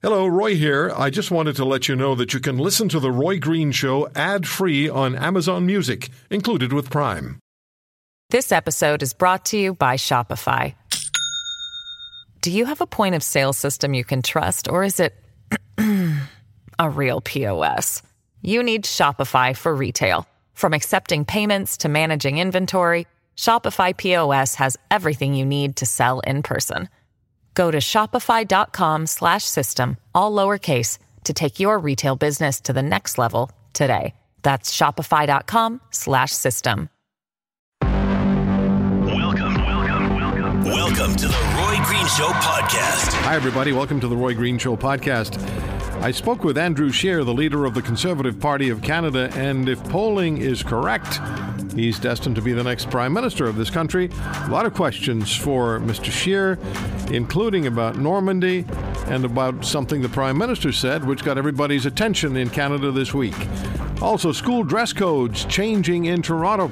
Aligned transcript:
Hello, 0.00 0.28
Roy 0.28 0.54
here. 0.54 0.92
I 0.96 1.10
just 1.10 1.32
wanted 1.32 1.56
to 1.56 1.64
let 1.64 1.88
you 1.88 1.96
know 1.96 2.14
that 2.14 2.32
you 2.32 2.38
can 2.38 2.56
listen 2.56 2.88
to 2.90 3.00
The 3.00 3.10
Roy 3.10 3.40
Green 3.40 3.72
Show 3.72 4.08
ad 4.14 4.46
free 4.46 4.88
on 4.88 5.16
Amazon 5.16 5.66
Music, 5.66 6.10
included 6.30 6.72
with 6.72 6.88
Prime. 6.88 7.40
This 8.30 8.52
episode 8.52 9.02
is 9.02 9.12
brought 9.12 9.44
to 9.46 9.58
you 9.58 9.74
by 9.74 9.96
Shopify. 9.96 10.76
Do 12.42 12.52
you 12.52 12.66
have 12.66 12.80
a 12.80 12.86
point 12.86 13.16
of 13.16 13.24
sale 13.24 13.52
system 13.52 13.92
you 13.92 14.04
can 14.04 14.22
trust, 14.22 14.68
or 14.68 14.84
is 14.84 15.00
it 15.00 15.16
a 16.78 16.88
real 16.88 17.20
POS? 17.20 18.00
You 18.40 18.62
need 18.62 18.84
Shopify 18.84 19.56
for 19.56 19.74
retail. 19.74 20.28
From 20.54 20.74
accepting 20.74 21.24
payments 21.24 21.76
to 21.78 21.88
managing 21.88 22.38
inventory, 22.38 23.08
Shopify 23.36 23.96
POS 23.96 24.54
has 24.54 24.76
everything 24.92 25.34
you 25.34 25.44
need 25.44 25.74
to 25.74 25.86
sell 25.86 26.20
in 26.20 26.44
person. 26.44 26.88
Go 27.58 27.72
to 27.72 27.78
shopify.com 27.78 29.06
slash 29.08 29.42
system, 29.42 29.96
all 30.14 30.30
lowercase, 30.30 30.98
to 31.24 31.32
take 31.32 31.58
your 31.58 31.80
retail 31.80 32.14
business 32.14 32.60
to 32.60 32.72
the 32.72 32.84
next 32.84 33.18
level 33.18 33.50
today. 33.72 34.14
That's 34.44 34.72
shopify.com 34.72 35.80
slash 35.90 36.30
system. 36.30 36.88
Welcome, 37.82 39.56
welcome, 39.56 40.14
welcome. 40.14 40.62
Welcome 40.62 41.16
to 41.16 41.26
the 41.26 41.34
Roy 41.34 41.84
Green 41.84 42.06
Show 42.06 42.28
podcast. 42.28 43.12
Hi, 43.24 43.34
everybody. 43.34 43.72
Welcome 43.72 43.98
to 44.00 44.06
the 44.06 44.16
Roy 44.16 44.34
Green 44.34 44.56
Show 44.56 44.76
podcast. 44.76 45.42
I 46.00 46.12
spoke 46.12 46.44
with 46.44 46.56
Andrew 46.56 46.92
Scheer, 46.92 47.24
the 47.24 47.34
leader 47.34 47.64
of 47.64 47.74
the 47.74 47.82
Conservative 47.82 48.38
Party 48.38 48.68
of 48.70 48.80
Canada, 48.82 49.30
and 49.34 49.68
if 49.68 49.82
polling 49.84 50.38
is 50.38 50.62
correct, 50.62 51.20
he's 51.74 51.98
destined 51.98 52.36
to 52.36 52.42
be 52.42 52.52
the 52.52 52.62
next 52.62 52.88
Prime 52.88 53.12
Minister 53.12 53.46
of 53.46 53.56
this 53.56 53.68
country. 53.68 54.08
A 54.22 54.48
lot 54.48 54.64
of 54.64 54.74
questions 54.74 55.34
for 55.34 55.80
Mr. 55.80 56.12
Scheer, 56.12 56.56
including 57.10 57.66
about 57.66 57.98
Normandy 57.98 58.64
and 59.06 59.24
about 59.24 59.64
something 59.64 60.00
the 60.00 60.08
Prime 60.08 60.38
Minister 60.38 60.70
said, 60.70 61.04
which 61.04 61.24
got 61.24 61.36
everybody's 61.36 61.84
attention 61.84 62.36
in 62.36 62.48
Canada 62.48 62.92
this 62.92 63.12
week. 63.12 63.36
Also, 64.00 64.30
school 64.30 64.62
dress 64.62 64.92
codes 64.92 65.44
changing 65.46 66.04
in 66.04 66.22
Toronto. 66.22 66.70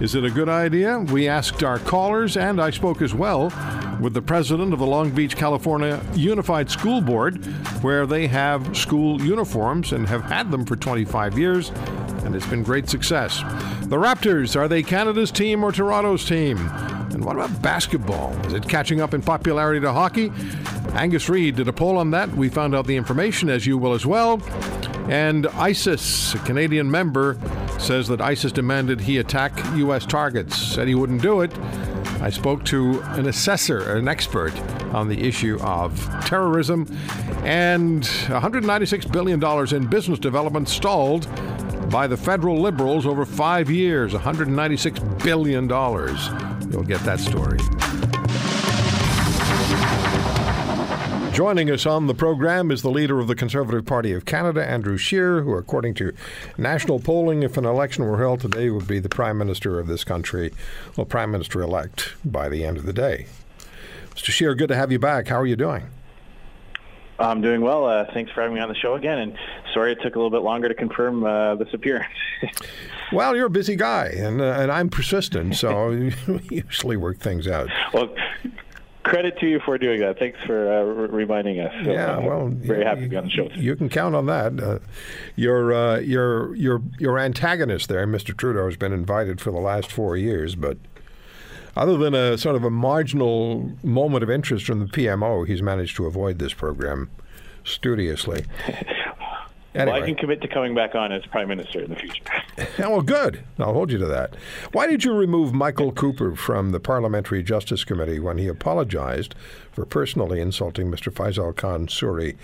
Is 0.00 0.14
it 0.14 0.24
a 0.24 0.30
good 0.30 0.48
idea? 0.48 1.00
We 1.00 1.26
asked 1.26 1.64
our 1.64 1.80
callers, 1.80 2.36
and 2.36 2.60
I 2.60 2.70
spoke 2.70 3.02
as 3.02 3.12
well 3.12 3.52
with 4.00 4.14
the 4.14 4.22
president 4.22 4.72
of 4.72 4.78
the 4.78 4.86
Long 4.86 5.10
Beach, 5.10 5.34
California 5.36 6.00
Unified 6.14 6.70
School 6.70 7.00
Board, 7.00 7.44
where 7.82 8.06
they 8.06 8.28
have 8.28 8.76
school 8.76 9.20
uniforms 9.20 9.92
and 9.92 10.08
have 10.08 10.22
had 10.22 10.52
them 10.52 10.64
for 10.64 10.76
25 10.76 11.36
years, 11.36 11.70
and 12.24 12.36
it's 12.36 12.46
been 12.46 12.62
great 12.62 12.88
success. 12.88 13.40
The 13.86 13.96
Raptors, 13.96 14.54
are 14.54 14.68
they 14.68 14.84
Canada's 14.84 15.32
team 15.32 15.64
or 15.64 15.72
Toronto's 15.72 16.24
team? 16.24 16.58
And 17.18 17.24
what 17.24 17.34
about 17.34 17.60
basketball? 17.62 18.30
Is 18.46 18.52
it 18.52 18.68
catching 18.68 19.00
up 19.00 19.12
in 19.12 19.22
popularity 19.22 19.80
to 19.80 19.92
hockey? 19.92 20.30
Angus 20.92 21.28
Reid 21.28 21.56
did 21.56 21.66
a 21.66 21.72
poll 21.72 21.96
on 21.96 22.12
that. 22.12 22.30
We 22.30 22.48
found 22.48 22.76
out 22.76 22.86
the 22.86 22.94
information, 22.94 23.50
as 23.50 23.66
you 23.66 23.76
will 23.76 23.92
as 23.92 24.06
well. 24.06 24.40
And 25.08 25.48
ISIS, 25.48 26.34
a 26.34 26.38
Canadian 26.38 26.88
member, 26.88 27.36
says 27.80 28.06
that 28.06 28.20
ISIS 28.20 28.52
demanded 28.52 29.00
he 29.00 29.18
attack 29.18 29.52
U.S. 29.74 30.06
targets, 30.06 30.56
said 30.56 30.86
he 30.86 30.94
wouldn't 30.94 31.20
do 31.20 31.40
it. 31.40 31.50
I 32.20 32.30
spoke 32.30 32.64
to 32.66 33.00
an 33.00 33.26
assessor, 33.26 33.96
an 33.96 34.06
expert 34.06 34.56
on 34.94 35.08
the 35.08 35.20
issue 35.26 35.58
of 35.62 35.98
terrorism, 36.24 36.86
and 37.42 38.04
$196 38.04 39.10
billion 39.10 39.74
in 39.74 39.90
business 39.90 40.20
development 40.20 40.68
stalled 40.68 41.26
by 41.90 42.06
the 42.06 42.16
federal 42.16 42.60
liberals 42.60 43.06
over 43.06 43.24
five 43.24 43.70
years. 43.70 44.12
$196 44.12 45.24
billion. 45.24 45.68
You'll 46.70 46.84
get 46.84 47.00
that 47.00 47.20
story. 47.20 47.58
Joining 51.32 51.70
us 51.70 51.86
on 51.86 52.08
the 52.08 52.14
program 52.14 52.72
is 52.72 52.82
the 52.82 52.90
leader 52.90 53.20
of 53.20 53.28
the 53.28 53.36
Conservative 53.36 53.86
Party 53.86 54.12
of 54.12 54.24
Canada, 54.24 54.68
Andrew 54.68 54.96
Scheer, 54.96 55.42
who, 55.42 55.54
according 55.54 55.94
to 55.94 56.12
national 56.56 56.98
polling, 56.98 57.44
if 57.44 57.56
an 57.56 57.64
election 57.64 58.04
were 58.06 58.18
held 58.18 58.40
today, 58.40 58.70
would 58.70 58.88
be 58.88 58.98
the 58.98 59.08
Prime 59.08 59.38
Minister 59.38 59.78
of 59.78 59.86
this 59.86 60.02
country, 60.02 60.52
well, 60.96 61.04
Prime 61.04 61.30
Minister 61.30 61.62
elect 61.62 62.14
by 62.24 62.48
the 62.48 62.64
end 62.64 62.76
of 62.76 62.86
the 62.86 62.92
day. 62.92 63.26
Mr. 64.16 64.30
Scheer, 64.32 64.56
good 64.56 64.66
to 64.66 64.74
have 64.74 64.90
you 64.90 64.98
back. 64.98 65.28
How 65.28 65.36
are 65.36 65.46
you 65.46 65.54
doing? 65.54 65.84
I'm 67.20 67.40
doing 67.40 67.60
well. 67.60 67.84
Uh, 67.84 68.04
thanks 68.12 68.32
for 68.32 68.42
having 68.42 68.56
me 68.56 68.60
on 68.60 68.68
the 68.68 68.74
show 68.74 68.94
again. 68.94 69.18
And 69.18 69.38
sorry 69.72 69.92
it 69.92 69.98
took 70.02 70.16
a 70.16 70.18
little 70.18 70.30
bit 70.30 70.42
longer 70.42 70.68
to 70.68 70.74
confirm 70.74 71.24
uh, 71.24 71.54
this 71.54 71.72
appearance. 71.72 72.12
well, 73.12 73.36
you're 73.36 73.46
a 73.46 73.50
busy 73.50 73.76
guy, 73.76 74.06
and, 74.06 74.40
uh, 74.40 74.44
and 74.44 74.70
I'm 74.70 74.88
persistent, 74.88 75.56
so 75.56 75.90
we 76.26 76.42
usually 76.50 76.96
work 76.96 77.18
things 77.18 77.46
out. 77.46 77.68
Well, 77.92 78.14
credit 79.04 79.38
to 79.40 79.46
you 79.46 79.60
for 79.60 79.78
doing 79.78 80.00
that. 80.00 80.18
Thanks 80.18 80.38
for 80.46 80.72
uh, 80.72 80.82
reminding 80.82 81.60
us. 81.60 81.72
So, 81.84 81.92
yeah, 81.92 82.18
well, 82.18 82.48
very 82.48 82.84
happy 82.84 83.02
to 83.02 83.08
be 83.08 83.16
on 83.16 83.24
the 83.24 83.30
show. 83.30 83.48
You 83.54 83.74
can 83.76 83.88
count 83.88 84.14
on 84.14 84.26
that. 84.26 84.60
Uh, 84.60 84.78
your 85.36 85.72
uh, 85.72 85.98
your 86.00 86.54
your 86.54 86.82
your 86.98 87.18
antagonist 87.18 87.88
there, 87.88 88.06
Mr. 88.06 88.36
Trudeau, 88.36 88.66
has 88.66 88.76
been 88.76 88.92
invited 88.92 89.40
for 89.40 89.50
the 89.50 89.58
last 89.60 89.90
four 89.90 90.16
years, 90.16 90.54
but 90.54 90.76
other 91.76 91.96
than 91.96 92.14
a 92.14 92.36
sort 92.36 92.56
of 92.56 92.64
a 92.64 92.70
marginal 92.70 93.72
moment 93.82 94.22
of 94.22 94.30
interest 94.30 94.66
from 94.66 94.80
the 94.80 94.86
PMO, 94.86 95.46
he's 95.46 95.62
managed 95.62 95.96
to 95.96 96.06
avoid 96.06 96.38
this 96.38 96.52
program 96.52 97.10
studiously. 97.64 98.44
Anyway. 99.74 99.92
Well, 99.92 100.02
I 100.02 100.06
can 100.06 100.14
commit 100.16 100.40
to 100.40 100.48
coming 100.48 100.74
back 100.74 100.94
on 100.94 101.12
as 101.12 101.24
prime 101.26 101.48
minister 101.48 101.80
in 101.80 101.90
the 101.90 101.96
future. 101.96 102.22
well, 102.78 102.94
oh, 102.94 103.02
good. 103.02 103.44
I'll 103.58 103.74
hold 103.74 103.92
you 103.92 103.98
to 103.98 104.06
that. 104.06 104.34
Why 104.72 104.86
did 104.86 105.04
you 105.04 105.12
remove 105.12 105.52
Michael 105.52 105.92
Cooper 105.92 106.34
from 106.34 106.70
the 106.70 106.80
Parliamentary 106.80 107.42
Justice 107.42 107.84
Committee 107.84 108.18
when 108.18 108.38
he 108.38 108.48
apologized 108.48 109.34
for 109.70 109.84
personally 109.84 110.40
insulting 110.40 110.90
Mr. 110.90 111.12
Faisal 111.12 111.54
Khan 111.54 111.86
Suri? 111.86 112.36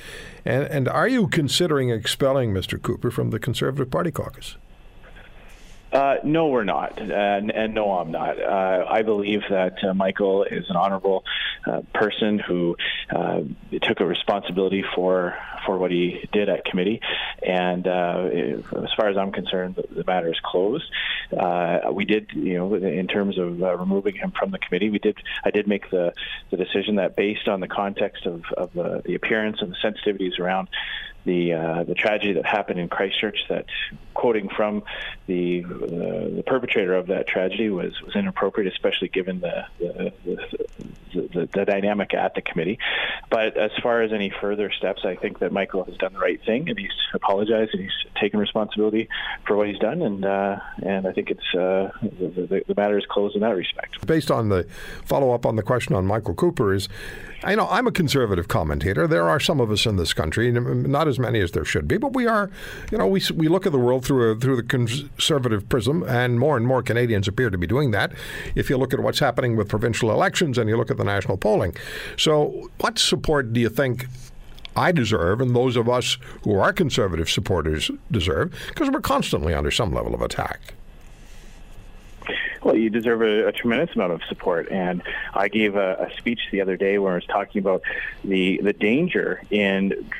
And, 0.44 0.64
and 0.64 0.86
are 0.88 1.08
you 1.08 1.26
considering 1.26 1.90
expelling 1.90 2.52
Mr. 2.52 2.80
Cooper 2.80 3.10
from 3.10 3.30
the 3.30 3.38
Conservative 3.38 3.90
Party 3.90 4.10
caucus? 4.10 4.56
Uh, 5.94 6.16
no, 6.24 6.48
we're 6.48 6.64
not, 6.64 6.98
and, 6.98 7.52
and 7.52 7.72
no, 7.72 7.92
I'm 7.92 8.10
not. 8.10 8.42
Uh, 8.42 8.84
I 8.90 9.02
believe 9.02 9.42
that 9.48 9.76
uh, 9.84 9.94
Michael 9.94 10.42
is 10.42 10.68
an 10.68 10.74
honorable 10.74 11.22
uh, 11.64 11.82
person 11.94 12.40
who 12.40 12.76
uh, 13.14 13.42
took 13.80 14.00
a 14.00 14.04
responsibility 14.04 14.84
for 14.96 15.38
for 15.64 15.78
what 15.78 15.92
he 15.92 16.28
did 16.32 16.48
at 16.48 16.64
committee, 16.64 17.00
and 17.46 17.86
uh, 17.86 18.28
as 18.28 18.92
far 18.96 19.08
as 19.08 19.16
I'm 19.16 19.30
concerned, 19.30 19.76
the, 19.76 19.84
the 19.94 20.04
matter 20.04 20.32
is 20.32 20.40
closed. 20.40 20.84
we 21.92 22.04
did, 22.04 22.32
you 22.32 22.58
know, 22.58 22.74
in 22.74 23.06
terms 23.06 23.38
of 23.38 23.60
removing 23.60 24.16
him 24.16 24.32
from 24.36 24.50
the 24.50 24.58
committee, 24.58 24.90
we 24.90 24.98
did. 24.98 25.16
I 25.44 25.52
did 25.52 25.68
make 25.68 25.90
the 25.90 26.12
the 26.50 26.56
decision 26.56 26.96
that 26.96 27.14
based 27.14 27.46
on 27.46 27.60
the 27.60 27.68
context 27.68 28.26
of, 28.26 28.42
of 28.56 28.72
the, 28.72 29.00
the 29.04 29.14
appearance 29.14 29.62
and 29.62 29.70
the 29.70 29.76
sensitivities 29.76 30.40
around 30.40 30.68
the 31.24 31.54
uh, 31.54 31.84
the 31.84 31.94
tragedy 31.94 32.34
that 32.34 32.46
happened 32.46 32.80
in 32.80 32.88
Christchurch. 32.88 33.38
That 33.48 33.66
quoting 34.14 34.48
from 34.48 34.82
the 35.26 35.62
the, 35.62 36.32
the 36.36 36.42
perpetrator 36.46 36.94
of 36.94 37.08
that 37.08 37.26
tragedy 37.26 37.70
was, 37.70 37.92
was 38.02 38.14
inappropriate, 38.14 38.72
especially 38.72 39.08
given 39.08 39.40
the 39.40 39.66
the, 39.78 40.12
the 40.24 41.46
the, 41.52 41.64
dynamic 41.64 42.14
at 42.14 42.34
the 42.34 42.42
committee. 42.42 42.78
But 43.30 43.56
as 43.56 43.70
far 43.82 44.02
as 44.02 44.12
any 44.12 44.32
further 44.40 44.70
steps, 44.70 45.02
I 45.04 45.14
think 45.16 45.38
that 45.38 45.52
Michael 45.52 45.84
has 45.84 45.96
done 45.96 46.12
the 46.12 46.18
right 46.18 46.40
thing, 46.44 46.68
and 46.68 46.78
he's 46.78 46.90
apologized 47.12 47.72
and 47.72 47.82
he's 47.82 48.12
taken 48.20 48.40
responsibility 48.40 49.08
for 49.46 49.56
what 49.56 49.68
he's 49.68 49.78
done, 49.78 50.02
and 50.02 50.24
uh, 50.24 50.58
and 50.82 51.06
I 51.06 51.12
think 51.12 51.30
it's 51.30 51.54
uh, 51.54 51.90
the, 52.02 52.62
the 52.66 52.74
matter 52.76 52.98
is 52.98 53.06
closed 53.06 53.34
in 53.34 53.42
that 53.42 53.56
respect. 53.56 54.04
Based 54.06 54.30
on 54.30 54.48
the 54.48 54.66
follow 55.04 55.32
up 55.32 55.46
on 55.46 55.56
the 55.56 55.62
question 55.62 55.94
on 55.94 56.06
Michael 56.06 56.34
Cooper 56.34 56.74
is. 56.74 56.88
I 57.42 57.54
know 57.56 57.68
I'm 57.68 57.86
a 57.86 57.92
conservative 57.92 58.48
commentator. 58.48 59.06
There 59.06 59.28
are 59.28 59.38
some 59.38 59.60
of 59.60 59.70
us 59.70 59.84
in 59.84 59.96
this 59.96 60.14
country, 60.14 60.50
not 60.50 61.06
as 61.06 61.18
many 61.18 61.40
as 61.40 61.52
there 61.52 61.66
should 61.66 61.86
be, 61.86 61.98
but 61.98 62.14
we 62.14 62.26
are, 62.26 62.50
you 62.90 62.96
know, 62.96 63.06
we, 63.06 63.20
we 63.34 63.48
look 63.48 63.66
at 63.66 63.72
the 63.72 63.78
world 63.78 64.03
through 64.04 64.32
a, 64.32 64.36
through 64.36 64.56
the 64.56 64.62
conservative 64.62 65.68
prism, 65.68 66.02
and 66.04 66.38
more 66.38 66.56
and 66.56 66.66
more 66.66 66.82
Canadians 66.82 67.28
appear 67.28 67.50
to 67.50 67.58
be 67.58 67.66
doing 67.66 67.90
that. 67.92 68.12
If 68.54 68.70
you 68.70 68.76
look 68.76 68.92
at 68.94 69.00
what's 69.00 69.18
happening 69.18 69.56
with 69.56 69.68
provincial 69.68 70.10
elections 70.10 70.58
and 70.58 70.68
you 70.68 70.76
look 70.76 70.90
at 70.90 70.96
the 70.96 71.04
national 71.04 71.36
polling, 71.36 71.76
so 72.16 72.70
what 72.78 72.98
support 72.98 73.52
do 73.52 73.60
you 73.60 73.68
think 73.68 74.06
I 74.76 74.92
deserve 74.92 75.40
and 75.40 75.54
those 75.54 75.76
of 75.76 75.88
us 75.88 76.18
who 76.42 76.58
are 76.58 76.72
conservative 76.72 77.30
supporters 77.30 77.90
deserve 78.10 78.54
because 78.68 78.90
we're 78.90 79.00
constantly 79.00 79.54
under 79.54 79.70
some 79.70 79.92
level 79.92 80.14
of 80.14 80.22
attack. 80.22 80.74
Well, 82.62 82.76
you 82.76 82.88
deserve 82.88 83.20
a, 83.20 83.48
a, 83.48 83.52
tremendous 83.52 83.94
amount 83.94 84.14
of 84.14 84.22
support. 84.24 84.70
And 84.70 85.02
I 85.34 85.48
gave 85.48 85.76
a, 85.76 86.08
a, 86.10 86.16
speech 86.16 86.40
the 86.50 86.62
other 86.62 86.78
day 86.78 86.96
where 86.98 87.12
I 87.12 87.16
was 87.16 87.26
talking 87.26 87.58
about 87.58 87.82
the 88.24 88.58
the 88.62 88.72
danger 88.72 89.42
in 89.50 90.10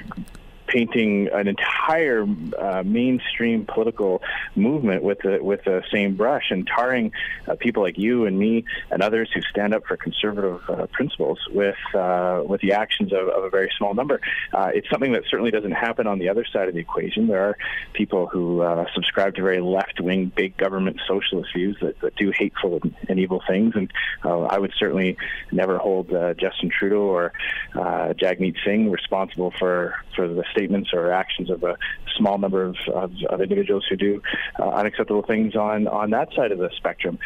painting 0.74 1.28
an 1.32 1.46
entire 1.46 2.26
uh, 2.58 2.82
mainstream 2.84 3.64
political 3.64 4.20
movement 4.56 5.04
with 5.04 5.18
the 5.20 5.38
with 5.40 5.62
the 5.64 5.84
same 5.92 6.16
brush 6.16 6.50
and 6.50 6.66
tarring 6.66 7.12
uh, 7.46 7.54
people 7.54 7.80
like 7.82 7.96
you 7.96 8.26
and 8.26 8.36
me 8.36 8.64
and 8.90 9.00
others 9.00 9.30
who 9.32 9.40
stand 9.42 9.72
up 9.72 9.86
for 9.86 9.96
conservative 9.96 10.60
uh, 10.68 10.86
principles 10.88 11.38
with 11.50 11.76
uh, 11.94 12.42
with 12.44 12.60
the 12.60 12.72
actions 12.72 13.12
of, 13.12 13.28
of, 13.28 13.44
a 13.44 13.50
very 13.50 13.70
small 13.78 13.94
number. 13.94 14.20
Uh, 14.52 14.70
it's 14.74 14.90
something 14.90 15.12
that 15.12 15.22
certainly 15.30 15.52
doesn't 15.52 15.72
happen 15.72 16.08
on 16.08 16.18
the 16.18 16.28
other 16.28 16.44
side 16.44 16.66
of 16.66 16.74
the 16.74 16.80
equation. 16.80 17.28
There 17.28 17.44
are 17.50 17.56
people 17.92 18.26
who 18.26 18.62
uh, 18.62 18.86
subscribe 18.94 19.36
to 19.36 19.42
very 19.42 19.60
left 19.60 20.00
wing, 20.00 20.32
big 20.34 20.56
government 20.56 21.00
socialist 21.06 21.50
views 21.54 21.76
that, 21.82 22.00
that 22.00 22.16
do 22.16 22.32
hateful 22.32 22.80
and, 22.82 22.96
and, 23.08 23.20
evil 23.20 23.42
things, 23.46 23.74
and 23.76 23.92
I 24.24 24.58
would 24.58 24.72
certainly 24.76 25.16
never 25.52 25.78
hold 25.78 26.08
Justin 26.36 26.70
Trudeau 26.70 27.02
or 27.02 27.32
Jagmeet 27.74 28.56
Singh 28.64 28.90
responsible 28.90 29.52
for 29.56 29.94
for 30.16 30.26
the 30.26 30.44
statements 30.64 30.90
or 30.94 31.12
actions 31.12 31.50
of 31.50 31.62
a 31.62 31.76
small 32.16 32.38
number 32.38 32.64
of, 32.64 32.76
of, 32.93 33.12
of 33.28 33.40
individuals 33.40 33.84
who 33.88 33.96
do 33.96 34.22
uh, 34.58 34.69
unacceptable 34.70 35.22
things 35.22 35.55
on, 35.55 35.87
on 35.88 36.11
that 36.11 36.32
side 36.34 36.52
of 36.52 36.58
the 36.58 36.70
spectrum. 36.76 37.19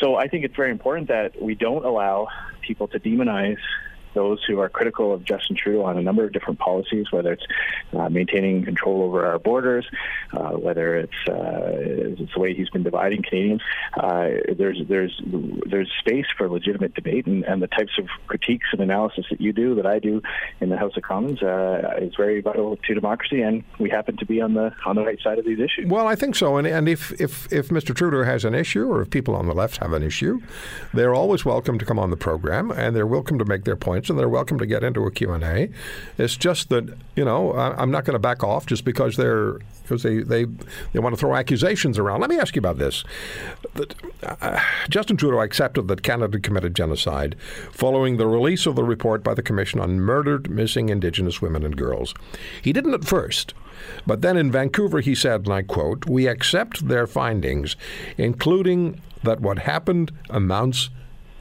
So 0.00 0.16
I 0.16 0.26
think 0.26 0.44
it's 0.44 0.56
very 0.56 0.70
important 0.70 1.08
that 1.08 1.40
we 1.40 1.54
don't 1.54 1.84
allow 1.84 2.28
people 2.62 2.88
to 2.88 2.98
demonize 2.98 3.58
those 4.14 4.42
who 4.44 4.58
are 4.60 4.68
critical 4.68 5.12
of 5.12 5.24
Justin 5.24 5.56
Trudeau 5.56 5.84
on 5.84 5.98
a 5.98 6.02
number 6.02 6.24
of 6.24 6.32
different 6.32 6.58
policies, 6.58 7.06
whether 7.10 7.32
it's 7.32 7.46
uh, 7.92 8.08
maintaining 8.08 8.64
control 8.64 9.02
over 9.02 9.26
our 9.26 9.38
borders, 9.38 9.86
uh, 10.32 10.50
whether 10.50 10.96
it's, 10.96 11.28
uh, 11.28 11.72
it's 12.20 12.32
the 12.34 12.40
way 12.40 12.54
he's 12.54 12.70
been 12.70 12.82
dividing 12.82 13.22
Canadians. 13.22 13.62
Uh, 13.94 14.30
there's 14.56 14.80
there's 14.88 15.20
there's 15.66 15.90
space 15.98 16.26
for 16.36 16.48
legitimate 16.48 16.94
debate, 16.94 17.26
and, 17.26 17.44
and, 17.44 17.60
the 17.60 17.66
types 17.66 17.92
of 17.98 18.08
critiques 18.26 18.66
and 18.72 18.80
analysis 18.80 19.26
that 19.30 19.40
you 19.40 19.52
do, 19.52 19.74
that 19.74 19.86
I 19.86 19.98
do 19.98 20.22
in 20.60 20.70
the 20.70 20.76
House 20.76 20.96
of 20.96 21.02
Commons, 21.02 21.42
uh, 21.42 21.98
is 22.00 22.14
very 22.16 22.40
vital 22.40 22.76
to 22.76 22.94
democracy, 22.94 23.42
and 23.42 23.62
we 23.78 23.90
happen 23.90 24.16
to 24.16 24.26
be 24.26 24.40
on 24.40 24.54
the 24.54 24.72
on 24.86 24.96
the 24.96 25.04
right 25.04 25.20
side 25.20 25.38
of 25.38 25.44
these 25.44 25.58
issues. 25.58 25.86
Well, 25.86 26.06
I 26.06 26.14
think 26.14 26.36
so, 26.36 26.56
and 26.56 26.66
and 26.66 26.88
if 26.88 27.12
if 27.20 27.52
if 27.52 27.68
Mr. 27.68 27.94
Trudeau 27.94 28.24
has 28.24 28.44
an 28.44 28.54
issue, 28.54 28.90
or 28.90 29.02
if 29.02 29.10
people 29.10 29.34
on 29.34 29.46
the 29.46 29.54
left 29.54 29.78
have 29.78 29.92
an 29.92 30.02
issue, 30.02 30.40
they're 30.94 31.14
always 31.14 31.44
welcome 31.44 31.78
to 31.78 31.84
come 31.84 31.98
on 31.98 32.10
the 32.10 32.16
program, 32.16 32.70
and 32.70 32.96
they're 32.96 33.06
welcome 33.06 33.38
to 33.38 33.44
make 33.44 33.64
their 33.64 33.76
point 33.76 33.99
and 34.08 34.18
they're 34.18 34.28
welcome 34.28 34.58
to 34.58 34.66
get 34.66 34.82
into 34.82 35.04
a 35.04 35.10
Q&A. 35.10 35.70
It's 36.16 36.36
just 36.36 36.68
that, 36.70 36.96
you 37.16 37.24
know, 37.24 37.52
I'm 37.52 37.90
not 37.90 38.04
going 38.04 38.14
to 38.14 38.20
back 38.20 38.42
off 38.42 38.66
just 38.66 38.84
because 38.84 39.16
they're 39.16 39.58
because 39.90 40.04
they, 40.04 40.18
they, 40.18 40.46
they 40.92 41.00
want 41.00 41.14
to 41.14 41.18
throw 41.18 41.34
accusations 41.34 41.98
around. 41.98 42.20
Let 42.20 42.30
me 42.30 42.38
ask 42.38 42.54
you 42.54 42.60
about 42.60 42.78
this. 42.78 43.02
Uh, 44.22 44.60
Justin 44.88 45.16
Trudeau 45.16 45.40
accepted 45.40 45.88
that 45.88 46.04
Canada 46.04 46.38
committed 46.38 46.76
genocide 46.76 47.34
following 47.72 48.16
the 48.16 48.28
release 48.28 48.66
of 48.66 48.76
the 48.76 48.84
report 48.84 49.24
by 49.24 49.34
the 49.34 49.42
Commission 49.42 49.80
on 49.80 50.00
Murdered 50.00 50.48
Missing 50.48 50.90
Indigenous 50.90 51.42
Women 51.42 51.64
and 51.64 51.76
Girls. 51.76 52.14
He 52.62 52.72
didn't 52.72 52.94
at 52.94 53.04
first. 53.04 53.52
But 54.06 54.20
then 54.20 54.36
in 54.36 54.52
Vancouver, 54.52 55.00
he 55.00 55.14
said, 55.16 55.46
and 55.46 55.52
I 55.52 55.62
quote, 55.62 56.06
We 56.06 56.28
accept 56.28 56.86
their 56.86 57.08
findings, 57.08 57.76
including 58.16 59.00
that 59.24 59.40
what 59.40 59.60
happened 59.60 60.12
amounts 60.28 60.90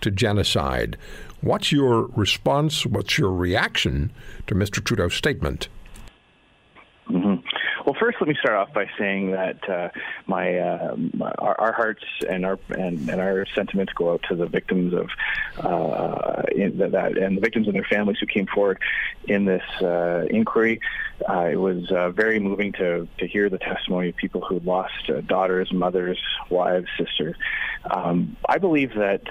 to 0.01 0.11
genocide. 0.11 0.97
What's 1.41 1.71
your 1.71 2.07
response? 2.15 2.85
What's 2.85 3.17
your 3.17 3.31
reaction 3.31 4.11
to 4.47 4.55
Mr. 4.55 4.83
Trudeau's 4.83 5.13
statement? 5.13 5.69
Well, 7.89 7.97
first, 7.99 8.17
let 8.21 8.27
me 8.27 8.35
start 8.39 8.55
off 8.55 8.71
by 8.71 8.87
saying 8.99 9.31
that 9.31 9.67
uh, 9.67 9.89
my, 10.27 10.59
uh, 10.59 10.95
my 10.95 11.31
our, 11.39 11.59
our, 11.59 11.71
hearts 11.71 12.03
and 12.29 12.45
our 12.45 12.59
and, 12.69 13.09
and, 13.09 13.19
our 13.19 13.47
sentiments 13.55 13.93
go 13.93 14.13
out 14.13 14.21
to 14.29 14.35
the 14.35 14.45
victims 14.45 14.93
of 14.93 15.09
uh, 15.57 16.43
that 16.43 17.17
and 17.19 17.35
the 17.35 17.41
victims 17.41 17.65
and 17.65 17.75
their 17.75 17.87
families 17.89 18.17
who 18.19 18.27
came 18.27 18.45
forward 18.45 18.79
in 19.23 19.45
this 19.45 19.63
uh, 19.81 20.27
inquiry. 20.29 20.81
Uh, 21.27 21.49
it 21.51 21.55
was 21.55 21.91
uh, 21.91 22.11
very 22.11 22.39
moving 22.39 22.73
to 22.73 23.07
to 23.17 23.27
hear 23.27 23.49
the 23.49 23.57
testimony 23.57 24.09
of 24.09 24.15
people 24.17 24.41
who 24.41 24.59
lost 24.59 25.09
daughters, 25.25 25.73
mothers, 25.73 26.19
wives, 26.51 26.87
sisters. 26.95 27.35
Um, 27.89 28.37
I 28.47 28.57
believe 28.57 28.93
that 28.95 29.21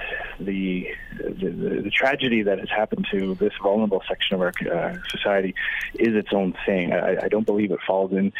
the, 0.41 0.89
the, 1.19 1.83
the 1.85 1.91
tragedy 1.91 2.43
that 2.43 2.59
has 2.59 2.71
happened 2.71 3.07
to 3.11 3.35
this 3.35 3.53
vulnerable 3.63 4.03
section 4.09 4.35
of 4.35 4.41
our 4.41 5.03
society 5.11 5.55
is 5.95 6.15
its 6.15 6.31
own 6.33 6.55
thing. 6.65 6.93
I, 6.93 7.25
I 7.25 7.29
don't 7.29 7.45
believe 7.45 7.71
it 7.71 7.81
falls 7.87 8.13
in 8.13 8.33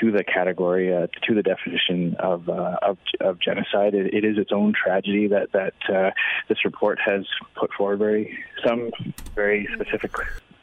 to 0.00 0.10
the 0.10 0.24
category, 0.24 0.94
uh, 0.94 1.06
to 1.26 1.34
the 1.34 1.42
definition 1.42 2.14
of, 2.18 2.48
uh, 2.48 2.76
of, 2.82 2.98
of, 3.20 3.38
genocide. 3.40 3.94
It, 3.94 4.14
it 4.14 4.24
is 4.24 4.38
its 4.38 4.52
own 4.52 4.72
tragedy 4.72 5.28
that, 5.28 5.52
that 5.52 5.74
uh, 5.92 6.10
this 6.48 6.64
report 6.64 6.98
has 7.04 7.24
put 7.54 7.72
forward 7.72 7.98
very, 7.98 8.38
some 8.64 8.90
very 9.34 9.68
specific 9.74 10.12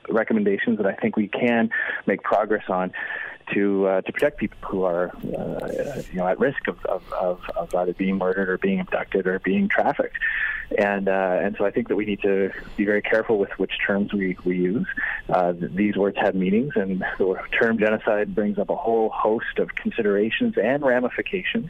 recommendations 0.10 0.78
that 0.78 0.88
I 0.88 0.94
think 0.94 1.16
we 1.16 1.28
can 1.28 1.70
make 2.06 2.24
progress 2.24 2.64
on 2.70 2.92
to 3.54 3.88
uh, 3.88 4.02
to 4.02 4.12
protect 4.12 4.38
people 4.38 4.58
who 4.62 4.84
are 4.84 5.12
uh, 5.16 6.02
you 6.12 6.20
know 6.20 6.28
at 6.28 6.40
risk 6.40 6.68
of, 6.68 6.84
of, 6.86 7.04
of, 7.14 7.42
of, 7.56 7.74
either 7.76 7.94
being 7.94 8.18
murdered 8.18 8.50
or 8.50 8.58
being 8.58 8.80
abducted 8.80 9.28
or 9.28 9.40
being 9.40 9.68
trafficked. 9.68 10.18
And 10.78 11.08
uh, 11.08 11.40
and 11.42 11.56
so 11.58 11.66
I 11.66 11.72
think 11.72 11.88
that 11.88 11.96
we 11.96 12.06
need 12.06 12.22
to 12.22 12.52
be 12.78 12.86
very 12.86 13.02
careful 13.02 13.40
with 13.40 13.50
which 13.58 13.72
terms 13.86 14.14
we, 14.14 14.38
we 14.46 14.58
use. 14.58 14.88
Uh, 15.28 15.54
these 15.58 15.96
words 15.96 16.18
have 16.22 16.36
meanings, 16.36 16.74
and 16.76 17.04
the 17.18 17.42
term 17.60 17.80
genocide 17.80 18.36
brings 18.36 18.60
up 18.60 18.70
a 18.70 18.76
whole 18.76 19.10
host 19.10 19.58
of 19.58 19.74
considerations 19.76 20.56
and 20.62 20.84
ramifications 20.84 21.70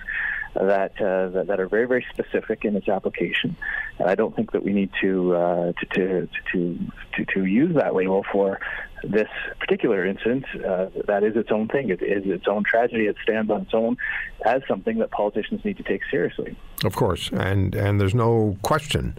that, 0.55 0.99
uh, 0.99 1.29
that, 1.29 1.47
that 1.47 1.59
are 1.59 1.67
very 1.67 1.85
very 1.85 2.05
specific 2.11 2.65
in 2.65 2.75
its 2.75 2.89
application. 2.89 3.55
And 3.97 4.09
I 4.09 4.15
don't 4.15 4.35
think 4.35 4.51
that 4.51 4.63
we 4.63 4.73
need 4.73 4.91
to 5.01 5.35
uh, 5.35 5.73
to, 5.73 5.85
to, 5.93 6.29
to 6.51 6.79
to 7.15 7.25
to 7.33 7.45
use 7.45 7.75
that 7.75 7.93
label 7.95 8.25
for 8.31 8.59
this 9.03 9.29
particular 9.59 10.05
incident, 10.05 10.45
uh, 10.55 10.87
that 11.07 11.23
is 11.23 11.35
its 11.35 11.51
own 11.51 11.67
thing. 11.67 11.89
It 11.89 12.01
is 12.01 12.25
its 12.25 12.47
own 12.47 12.63
tragedy. 12.63 13.05
It 13.05 13.15
stands 13.23 13.49
on 13.49 13.61
its 13.61 13.73
own 13.73 13.97
as 14.45 14.61
something 14.67 14.97
that 14.99 15.11
politicians 15.11 15.63
need 15.63 15.77
to 15.77 15.83
take 15.83 16.01
seriously. 16.11 16.57
Of 16.83 16.95
course, 16.95 17.29
and 17.31 17.75
and 17.75 17.99
there's 17.99 18.15
no 18.15 18.57
question 18.61 19.17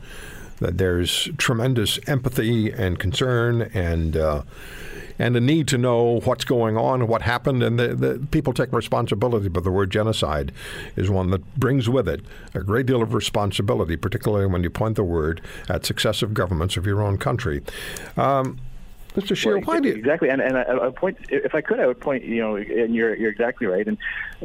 there's 0.61 1.29
tremendous 1.39 1.99
empathy 2.07 2.71
and 2.71 2.99
concern 2.99 3.63
and. 3.75 4.17
Uh, 4.17 4.43
and 5.21 5.37
a 5.37 5.41
need 5.41 5.69
to 5.69 5.77
know 5.77 6.21
what's 6.25 6.45
going 6.45 6.79
on, 6.79 7.07
what 7.07 7.21
happened, 7.21 7.63
and 7.63 7.79
the, 7.79 7.89
the 7.89 8.27
people 8.31 8.55
take 8.55 8.73
responsibility. 8.73 9.49
But 9.49 9.65
the 9.65 9.71
word 9.71 9.91
genocide 9.91 10.51
is 10.97 11.11
one 11.11 11.31
that 11.31 11.45
brings 11.57 11.91
with 11.91 12.09
it 12.09 12.23
a 12.55 12.61
great 12.61 12.87
deal 12.87 13.03
of 13.03 13.13
responsibility, 13.13 13.97
particularly 13.97 14.47
when 14.47 14.63
you 14.63 14.71
point 14.71 14.97
the 14.97 15.05
word 15.05 15.43
at 15.69 15.85
successive 15.85 16.33
governments 16.33 16.79
of 16.79 16.87
your 16.87 17.03
own 17.03 17.19
country. 17.19 17.61
Um, 18.17 18.61
Mr. 19.15 19.37
Scheer, 19.37 19.59
well, 19.59 19.65
why 19.67 19.81
do 19.81 19.89
you... 19.89 19.95
exactly? 19.95 20.31
And 20.31 20.41
and 20.41 20.57
I, 20.57 20.87
I 20.87 20.91
point 20.91 21.19
if 21.29 21.55
I 21.55 21.61
could, 21.61 21.81
I 21.81 21.87
would 21.87 22.01
point. 22.01 22.25
You 22.25 22.41
know, 22.41 22.57
and 22.57 22.95
you're 22.95 23.15
you're 23.15 23.31
exactly 23.31 23.67
right. 23.67 23.87
And 23.87 23.99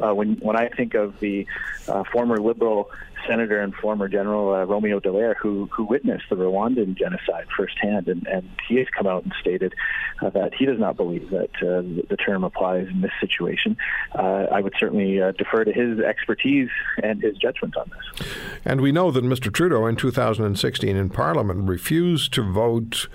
uh, 0.03 0.13
when 0.13 0.35
when 0.37 0.57
I 0.57 0.67
think 0.69 0.93
of 0.93 1.19
the 1.19 1.47
uh, 1.87 2.03
former 2.03 2.37
Liberal 2.37 2.91
senator 3.27 3.61
and 3.61 3.73
former 3.75 4.07
General 4.07 4.53
uh, 4.53 4.63
Romeo 4.65 4.99
Dallaire, 4.99 5.35
who 5.35 5.67
who 5.71 5.83
witnessed 5.83 6.25
the 6.29 6.35
Rwandan 6.35 6.97
genocide 6.97 7.47
firsthand, 7.55 8.07
and, 8.07 8.25
and 8.27 8.49
he 8.67 8.75
has 8.75 8.87
come 8.95 9.07
out 9.07 9.23
and 9.23 9.33
stated 9.39 9.73
uh, 10.21 10.29
that 10.31 10.53
he 10.53 10.65
does 10.65 10.79
not 10.79 10.97
believe 10.97 11.29
that 11.29 11.51
uh, 11.61 11.81
the 12.09 12.17
term 12.17 12.43
applies 12.43 12.87
in 12.87 13.01
this 13.01 13.11
situation. 13.19 13.77
Uh, 14.13 14.47
I 14.51 14.61
would 14.61 14.73
certainly 14.79 15.21
uh, 15.21 15.31
defer 15.31 15.63
to 15.63 15.71
his 15.71 15.99
expertise 15.99 16.69
and 17.03 17.21
his 17.21 17.37
judgment 17.37 17.75
on 17.77 17.91
this. 17.91 18.27
And 18.63 18.81
we 18.81 18.91
know 18.91 19.11
that 19.11 19.23
Mr. 19.23 19.53
Trudeau 19.53 19.85
in 19.85 19.95
2016 19.95 20.95
in 20.95 21.09
Parliament 21.09 21.67
refused 21.67 22.33
to 22.33 22.43
vote. 22.43 23.07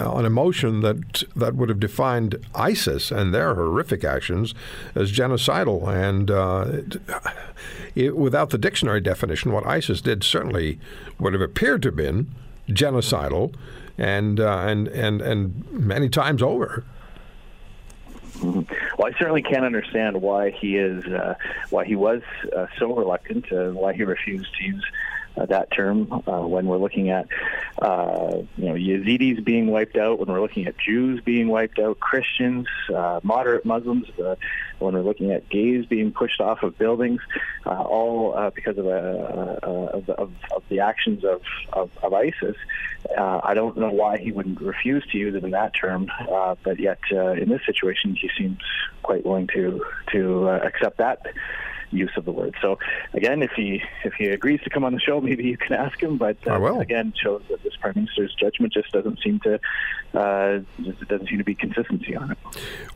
Uh, 0.00 0.08
on 0.12 0.24
a 0.24 0.30
motion 0.30 0.80
that 0.80 1.24
that 1.34 1.56
would 1.56 1.68
have 1.68 1.80
defined 1.80 2.36
ISIS 2.54 3.10
and 3.10 3.34
their 3.34 3.56
horrific 3.56 4.04
actions 4.04 4.54
as 4.94 5.10
genocidal, 5.10 5.88
and 5.88 6.30
uh, 6.30 6.64
it, 6.68 7.02
it, 7.96 8.16
without 8.16 8.50
the 8.50 8.58
dictionary 8.58 9.00
definition, 9.00 9.50
what 9.52 9.66
ISIS 9.66 10.00
did 10.00 10.22
certainly 10.22 10.78
would 11.18 11.32
have 11.32 11.42
appeared 11.42 11.82
to 11.82 11.88
have 11.88 11.96
been 11.96 12.32
genocidal, 12.68 13.52
and 13.96 14.38
uh, 14.38 14.58
and 14.60 14.86
and 14.88 15.20
and 15.20 15.68
many 15.72 16.08
times 16.08 16.42
over. 16.42 16.84
Well, 18.40 18.64
I 19.00 19.18
certainly 19.18 19.42
can't 19.42 19.64
understand 19.64 20.22
why 20.22 20.50
he 20.50 20.76
is, 20.76 21.04
uh, 21.06 21.34
why 21.70 21.84
he 21.84 21.96
was 21.96 22.22
uh, 22.56 22.66
so 22.78 22.94
reluctant, 22.94 23.50
uh, 23.50 23.70
why 23.70 23.94
he 23.94 24.04
refused 24.04 24.54
to 24.58 24.64
use 24.64 24.84
uh, 25.36 25.46
that 25.46 25.70
term 25.72 26.12
uh, 26.12 26.46
when 26.46 26.66
we're 26.66 26.78
looking 26.78 27.10
at 27.10 27.26
uh, 27.80 28.42
you 28.56 28.64
know 28.64 28.74
Yazidis 28.74 29.44
being 29.44 29.68
wiped 29.68 29.96
out, 29.96 30.18
when 30.18 30.28
we're 30.28 30.40
looking 30.40 30.66
at 30.66 30.76
Jews 30.78 31.20
being 31.20 31.48
wiped 31.48 31.78
out, 31.78 32.00
Christians, 32.00 32.66
uh, 32.94 33.20
moderate 33.22 33.64
Muslims, 33.64 34.06
uh, 34.18 34.34
when 34.78 34.94
we're 34.94 35.02
looking 35.02 35.32
at 35.32 35.48
gays 35.48 35.86
being 35.86 36.12
pushed 36.12 36.40
off 36.40 36.62
of 36.62 36.76
buildings, 36.76 37.20
uh, 37.66 37.70
all 37.70 38.36
uh, 38.36 38.50
because 38.50 38.78
of, 38.78 38.86
uh, 38.86 38.90
of, 39.62 40.08
of, 40.10 40.32
of 40.54 40.62
the 40.68 40.80
actions 40.80 41.24
of, 41.24 41.40
of, 41.72 41.90
ISIS. 42.12 42.56
I 43.16 43.54
don't 43.54 43.76
know 43.76 43.90
why 43.90 44.18
he 44.18 44.32
wouldn't 44.32 44.60
refuse 44.60 45.06
to 45.12 45.18
use 45.18 45.34
it 45.34 45.44
in 45.44 45.50
that 45.52 45.72
term, 45.74 46.10
but 46.64 46.80
yet 46.80 46.98
in 47.10 47.48
this 47.48 47.60
situation 47.64 48.14
he 48.14 48.28
seems 48.36 48.58
quite 49.02 49.24
willing 49.24 49.46
to 49.54 49.84
to 50.12 50.48
accept 50.48 50.98
that 50.98 51.20
use 51.90 52.10
of 52.16 52.24
the 52.24 52.32
word. 52.32 52.54
So 52.60 52.78
again, 53.14 53.42
if 53.42 53.52
he 53.52 53.82
if 54.04 54.14
he 54.14 54.26
agrees 54.26 54.60
to 54.62 54.70
come 54.70 54.84
on 54.84 54.92
the 54.92 55.00
show, 55.00 55.20
maybe 55.28 55.44
you 55.44 55.56
can 55.56 55.74
ask 55.74 56.02
him. 56.02 56.16
But 56.16 56.36
uh, 56.46 56.78
again, 56.78 57.12
shows 57.20 57.42
that 57.50 57.62
this 57.62 57.74
prime 57.76 57.94
minister's 57.96 58.34
judgment 58.34 58.72
just 58.72 58.90
doesn't 58.92 59.20
seem 59.20 59.40
to 59.40 59.60
uh, 60.14 60.60
just 60.82 61.06
doesn't 61.08 61.28
seem 61.28 61.38
to 61.38 61.44
be 61.44 61.54
consistency 61.54 62.16
on 62.16 62.32
it. 62.32 62.38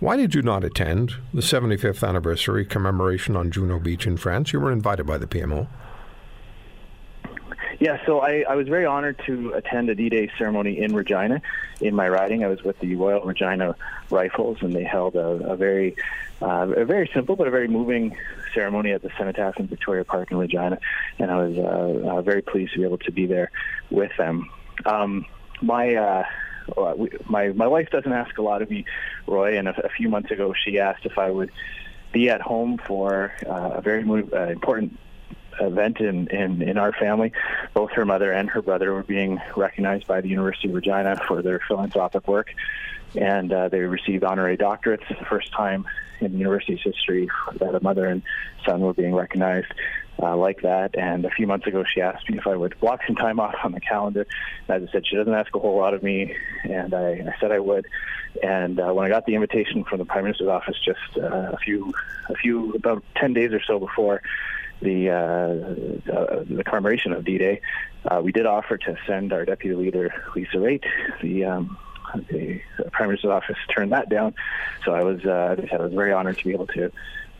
Why 0.00 0.16
did 0.16 0.34
you 0.34 0.42
not 0.42 0.64
attend 0.64 1.14
the 1.32 1.42
75th 1.42 2.06
anniversary 2.06 2.64
commemoration 2.64 3.36
on 3.36 3.50
Juno 3.50 3.78
Beach 3.78 4.06
in 4.06 4.16
France? 4.16 4.52
You 4.52 4.60
were 4.60 4.72
invited 4.72 5.06
by 5.06 5.18
the 5.18 5.26
PMO. 5.26 5.68
Yeah, 7.82 7.98
so 8.06 8.20
I, 8.20 8.44
I 8.48 8.54
was 8.54 8.68
very 8.68 8.86
honored 8.86 9.20
to 9.26 9.54
attend 9.54 9.90
a 9.90 9.96
D-Day 9.96 10.30
ceremony 10.38 10.78
in 10.78 10.94
Regina. 10.94 11.42
In 11.80 11.96
my 11.96 12.08
riding, 12.08 12.44
I 12.44 12.46
was 12.46 12.62
with 12.62 12.78
the 12.78 12.94
Royal 12.94 13.22
Regina 13.22 13.74
Rifles, 14.08 14.58
and 14.60 14.72
they 14.72 14.84
held 14.84 15.16
a, 15.16 15.50
a 15.50 15.56
very, 15.56 15.96
uh, 16.40 16.68
a 16.76 16.84
very 16.84 17.10
simple 17.12 17.34
but 17.34 17.48
a 17.48 17.50
very 17.50 17.66
moving 17.66 18.16
ceremony 18.54 18.92
at 18.92 19.02
the 19.02 19.10
Cenotaph 19.18 19.58
in 19.58 19.66
Victoria 19.66 20.04
Park 20.04 20.30
in 20.30 20.36
Regina, 20.36 20.78
and 21.18 21.28
I 21.28 21.44
was 21.44 21.58
uh, 21.58 22.08
uh, 22.08 22.22
very 22.22 22.40
pleased 22.40 22.72
to 22.74 22.78
be 22.78 22.84
able 22.84 22.98
to 22.98 23.10
be 23.10 23.26
there 23.26 23.50
with 23.90 24.12
them. 24.16 24.48
Um, 24.86 25.26
my 25.60 25.96
uh, 25.96 26.24
my 27.28 27.48
my 27.48 27.66
wife 27.66 27.90
doesn't 27.90 28.12
ask 28.12 28.38
a 28.38 28.42
lot 28.42 28.62
of 28.62 28.70
me, 28.70 28.84
Roy, 29.26 29.58
and 29.58 29.66
a, 29.66 29.86
a 29.86 29.88
few 29.88 30.08
months 30.08 30.30
ago 30.30 30.54
she 30.54 30.78
asked 30.78 31.04
if 31.04 31.18
I 31.18 31.32
would 31.32 31.50
be 32.12 32.30
at 32.30 32.42
home 32.42 32.78
for 32.78 33.32
uh, 33.44 33.70
a 33.74 33.80
very 33.80 34.04
uh, 34.08 34.50
important 34.50 34.96
event 35.66 36.00
in, 36.00 36.28
in, 36.28 36.62
in 36.62 36.78
our 36.78 36.92
family. 36.92 37.32
Both 37.74 37.92
her 37.92 38.04
mother 38.04 38.32
and 38.32 38.48
her 38.50 38.62
brother 38.62 38.92
were 38.92 39.02
being 39.02 39.40
recognized 39.56 40.06
by 40.06 40.20
the 40.20 40.28
University 40.28 40.68
of 40.68 40.74
Regina 40.74 41.20
for 41.26 41.42
their 41.42 41.60
philanthropic 41.66 42.26
work, 42.28 42.54
and 43.14 43.52
uh, 43.52 43.68
they 43.68 43.80
received 43.80 44.24
honorary 44.24 44.56
doctorates. 44.56 45.06
the 45.08 45.24
first 45.26 45.52
time 45.52 45.86
in 46.20 46.32
the 46.32 46.38
university's 46.38 46.80
history 46.82 47.28
that 47.56 47.74
a 47.74 47.82
mother 47.82 48.06
and 48.06 48.22
son 48.64 48.80
were 48.80 48.94
being 48.94 49.14
recognized 49.14 49.72
uh, 50.22 50.36
like 50.36 50.62
that. 50.62 50.96
And 50.96 51.24
a 51.24 51.30
few 51.30 51.46
months 51.46 51.66
ago, 51.66 51.84
she 51.84 52.00
asked 52.00 52.28
me 52.30 52.38
if 52.38 52.46
I 52.46 52.54
would 52.54 52.78
block 52.80 53.00
some 53.06 53.16
time 53.16 53.40
off 53.40 53.56
on 53.64 53.72
the 53.72 53.80
calendar. 53.80 54.26
And 54.68 54.82
As 54.82 54.88
I 54.88 54.92
said, 54.92 55.06
she 55.06 55.16
doesn't 55.16 55.34
ask 55.34 55.54
a 55.54 55.58
whole 55.58 55.76
lot 55.76 55.94
of 55.94 56.02
me, 56.02 56.36
and 56.64 56.94
I, 56.94 57.12
I 57.12 57.34
said 57.40 57.52
I 57.52 57.58
would. 57.58 57.86
And 58.42 58.80
uh, 58.80 58.92
when 58.92 59.04
I 59.04 59.08
got 59.08 59.26
the 59.26 59.34
invitation 59.34 59.84
from 59.84 59.98
the 59.98 60.04
Prime 60.04 60.24
Minister's 60.24 60.48
office 60.48 60.76
just 60.82 61.18
uh, 61.18 61.52
a 61.52 61.56
few, 61.58 61.92
a 62.28 62.34
few 62.34 62.72
about 62.72 63.02
ten 63.16 63.32
days 63.32 63.52
or 63.52 63.62
so 63.62 63.78
before 63.78 64.22
the 64.82 65.10
uh, 65.10 66.12
uh, 66.12 66.44
the 66.48 66.64
commemoration 66.64 67.12
of 67.12 67.24
D-Day, 67.24 67.60
uh, 68.04 68.20
we 68.22 68.32
did 68.32 68.46
offer 68.46 68.76
to 68.76 68.96
send 69.06 69.32
our 69.32 69.44
deputy 69.44 69.74
leader 69.74 70.12
Lisa 70.34 70.56
Raitt. 70.56 70.84
The 71.22 71.44
um, 71.44 71.78
the 72.30 72.60
Prime 72.90 73.08
Minister's 73.08 73.30
office 73.30 73.56
turned 73.74 73.92
that 73.92 74.08
down, 74.08 74.34
so 74.84 74.92
I 74.92 75.02
was 75.02 75.24
uh, 75.24 75.56
I 75.72 75.76
was 75.76 75.92
very 75.92 76.12
honored 76.12 76.38
to 76.38 76.44
be 76.44 76.52
able 76.52 76.66
to 76.68 76.90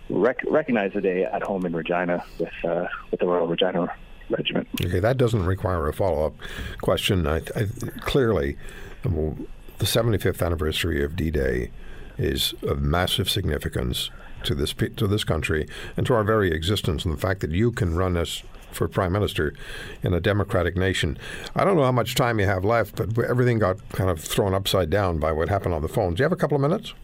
rec- 0.09 0.45
recognize 0.49 0.93
the 0.93 1.01
day 1.01 1.25
at 1.25 1.43
home 1.43 1.67
in 1.67 1.75
Regina 1.75 2.25
with 2.39 2.53
uh, 2.65 2.87
with 3.11 3.21
the 3.21 3.27
Royal 3.27 3.47
Regina 3.47 3.93
Regiment. 4.31 4.69
Okay, 4.81 5.01
that 5.01 5.19
doesn't 5.19 5.45
require 5.45 5.89
a 5.89 5.93
follow 5.93 6.27
up 6.27 6.35
question. 6.81 7.27
I, 7.27 7.39
I, 7.57 7.67
clearly, 8.01 8.57
the 9.03 9.87
75th 9.87 10.45
anniversary 10.45 11.05
of 11.05 11.17
D-Day 11.17 11.71
is 12.19 12.55
of 12.63 12.81
massive 12.81 13.29
significance 13.29 14.11
to 14.45 14.55
this 14.55 14.73
to 14.73 15.07
this 15.07 15.25
country 15.25 15.67
and 15.97 16.07
to 16.07 16.15
our 16.15 16.25
very 16.25 16.53
existence, 16.53 17.05
and 17.05 17.15
the 17.15 17.21
fact 17.21 17.41
that 17.41 17.51
you 17.51 17.73
can 17.73 17.95
run 17.95 18.17
us 18.17 18.43
for 18.71 18.89
prime 18.89 19.13
minister 19.13 19.55
in 20.03 20.15
a 20.15 20.21
democratic 20.21 20.77
nation. 20.77 21.19
I 21.55 21.65
don't 21.65 21.77
know 21.77 21.85
how 21.85 21.93
much 21.93 22.15
time 22.15 22.41
you 22.41 22.47
have 22.47 22.65
left, 22.65 22.97
but 22.97 23.19
everything 23.25 23.59
got 23.59 23.77
kind 23.91 24.11
of 24.11 24.21
thrown 24.21 24.55
upside 24.55 24.91
down 24.91 25.19
by 25.19 25.33
what 25.33 25.49
happened 25.49 25.75
on 25.75 25.83
the 25.83 25.89
phone. 25.89 26.15
Do 26.15 26.21
you 26.21 26.25
have 26.25 26.33
a 26.33 26.37
couple 26.37 26.57
of 26.57 26.63
minutes? 26.63 26.95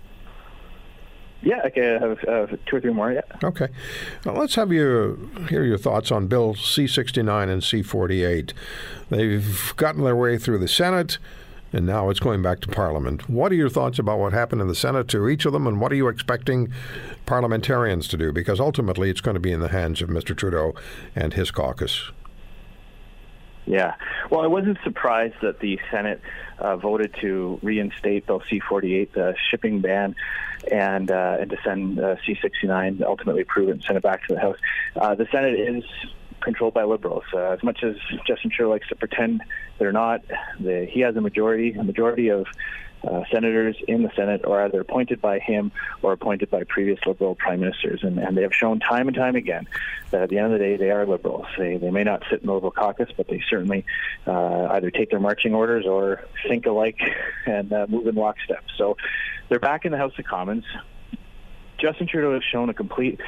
Yeah, 1.40 1.61
okay, 1.66 1.95
I 1.95 2.00
have 2.00 2.25
uh, 2.25 2.57
two 2.66 2.76
or 2.76 2.80
three 2.80 2.92
more. 2.92 3.12
Yeah. 3.12 3.21
Okay. 3.45 3.68
Now 4.26 4.33
let's 4.33 4.57
have 4.57 4.73
you 4.73 5.30
hear 5.49 5.62
your 5.62 5.78
thoughts 5.78 6.11
on 6.11 6.26
Bill 6.26 6.54
C69 6.54 7.49
and 7.49 7.62
C48. 7.62 8.52
They've 9.11 9.73
gotten 9.76 10.02
their 10.02 10.16
way 10.16 10.37
through 10.37 10.59
the 10.59 10.68
Senate 10.68 11.18
and 11.73 11.87
now 11.87 12.11
it's 12.11 12.21
going 12.21 12.43
back 12.43 12.61
to 12.61 12.69
Parliament. 12.69 13.29
What 13.29 13.53
are 13.53 13.57
your 13.57 13.69
thoughts 13.69 13.99
about 13.99 14.19
what 14.19 14.33
happened 14.33 14.61
in 14.61 14.69
the 14.69 14.75
Senate 14.75 15.09
to 15.09 15.29
each 15.29 15.45
of 15.45 15.53
them, 15.53 15.67
and 15.67 15.81
what 15.81 15.93
are 15.93 15.97
you 15.97 16.09
expecting 16.09 16.73
parliamentarians 17.27 18.09
to 18.09 18.17
do? 18.17 18.33
Because 18.33 18.61
ultimately, 18.61 19.11
it's 19.11 19.21
going 19.21 19.35
to 19.35 19.41
be 19.41 19.53
in 19.53 19.61
the 19.61 19.69
hands 19.69 20.01
of 20.03 20.09
Mr. 20.09 20.37
Trudeau 20.37 20.75
and 21.15 21.35
his 21.35 21.51
caucus. 21.51 22.11
Yeah. 23.67 23.97
Well, 24.31 24.41
I 24.41 24.47
wasn't 24.47 24.79
surprised 24.83 25.35
that 25.43 25.61
the 25.61 25.79
Senate 25.91 26.23
uh, 26.59 26.77
voted 26.77 27.15
to 27.21 27.59
reinstate 27.63 28.27
Bill 28.27 28.43
C-48, 28.49 29.13
the 29.13 29.35
shipping 29.51 29.81
ban, 29.81 30.17
and 30.73 31.11
uh, 31.11 31.37
and 31.39 31.51
to 31.51 31.59
send 31.63 32.01
uh, 32.01 32.17
C-69, 32.25 33.03
ultimately 33.03 33.43
approve 33.43 33.69
it 33.69 33.73
and 33.73 33.85
send 33.85 33.99
it 33.99 34.03
back 34.03 34.27
to 34.27 34.35
the 34.35 34.41
House. 34.41 34.57
Uh, 34.97 35.15
the 35.15 35.27
Senate 35.31 35.61
is 35.61 35.85
controlled 36.40 36.75
by 36.75 36.85
liberals. 36.85 37.25
Uh, 37.33 37.50
as 37.50 37.62
much 37.62 37.83
as 37.83 37.97
Justin 38.26 38.50
Trudeau 38.50 38.71
likes 38.71 38.88
to 38.88 38.97
pretend 38.97 39.42
they're 39.78 39.92
not, 39.92 40.23
the, 40.61 40.87
he 40.90 41.00
has 41.00 41.16
a 41.16 41.21
majority. 41.21 41.73
A 41.73 41.85
majority 41.85 42.28
of 42.28 42.47
uh, 43.04 43.23
senators 43.33 43.76
in 43.87 44.02
the 44.02 44.11
Senate 44.16 44.45
are 44.45 44.64
either 44.64 44.80
appointed 44.80 45.21
by 45.21 45.38
him 45.38 45.71
or 46.02 46.12
appointed 46.12 46.50
by 46.50 46.64
previous 46.64 46.99
Liberal 47.07 47.35
prime 47.35 47.61
ministers. 47.61 48.00
And, 48.02 48.18
and 48.18 48.37
they 48.37 48.42
have 48.42 48.54
shown 48.54 48.80
time 48.80 49.07
and 49.09 49.16
time 49.16 49.37
again 49.37 49.68
that 50.11 50.23
at 50.23 50.30
the 50.30 50.38
end 50.38 50.47
of 50.47 50.52
the 50.52 50.59
day, 50.59 50.76
they 50.76 50.90
are 50.90 51.07
Liberals. 51.07 51.47
They, 51.57 51.76
they 51.76 51.90
may 51.90 52.04
not 52.04 52.23
sit 52.30 52.40
in 52.40 52.47
the 52.47 52.52
Liberal 52.52 52.73
caucus, 52.73 53.11
but 53.16 53.28
they 53.28 53.42
certainly 53.49 53.85
uh, 54.26 54.68
either 54.73 54.90
take 54.90 55.11
their 55.11 55.21
marching 55.21 55.54
orders 55.54 55.87
or 55.87 56.25
think 56.49 56.66
alike 56.66 56.99
and 57.47 57.73
uh, 57.73 57.87
move 57.88 58.07
in 58.07 58.14
lockstep. 58.14 58.64
So 58.76 58.97
they're 59.49 59.61
back 59.61 59.85
in 59.85 59.92
the 59.92 59.99
House 59.99 60.12
of 60.18 60.25
Commons. 60.25 60.64
Justin 61.78 62.09
Trudeau 62.09 62.35
has 62.35 62.42
shown 62.42 62.68
a 62.71 62.75
complete 62.75 63.21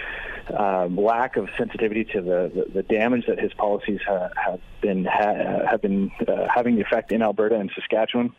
um, 0.55 0.97
lack 0.97 1.37
of 1.37 1.49
sensitivity 1.57 2.05
to 2.05 2.21
the, 2.21 2.51
the, 2.55 2.73
the, 2.75 2.83
damage 2.83 3.27
that 3.27 3.39
his 3.39 3.53
policies 3.55 4.01
ha- 4.07 4.31
have 4.37 4.61
been 4.81 5.05
ha- 5.05 5.67
have 5.69 5.83
been 5.83 6.11
uh, 6.27 6.49
having 6.53 6.77
the 6.77 6.83
effect 6.83 7.13
in 7.13 7.23
Alberta 7.23 7.57
and 7.57 7.71
Saskatchewan 7.75 8.35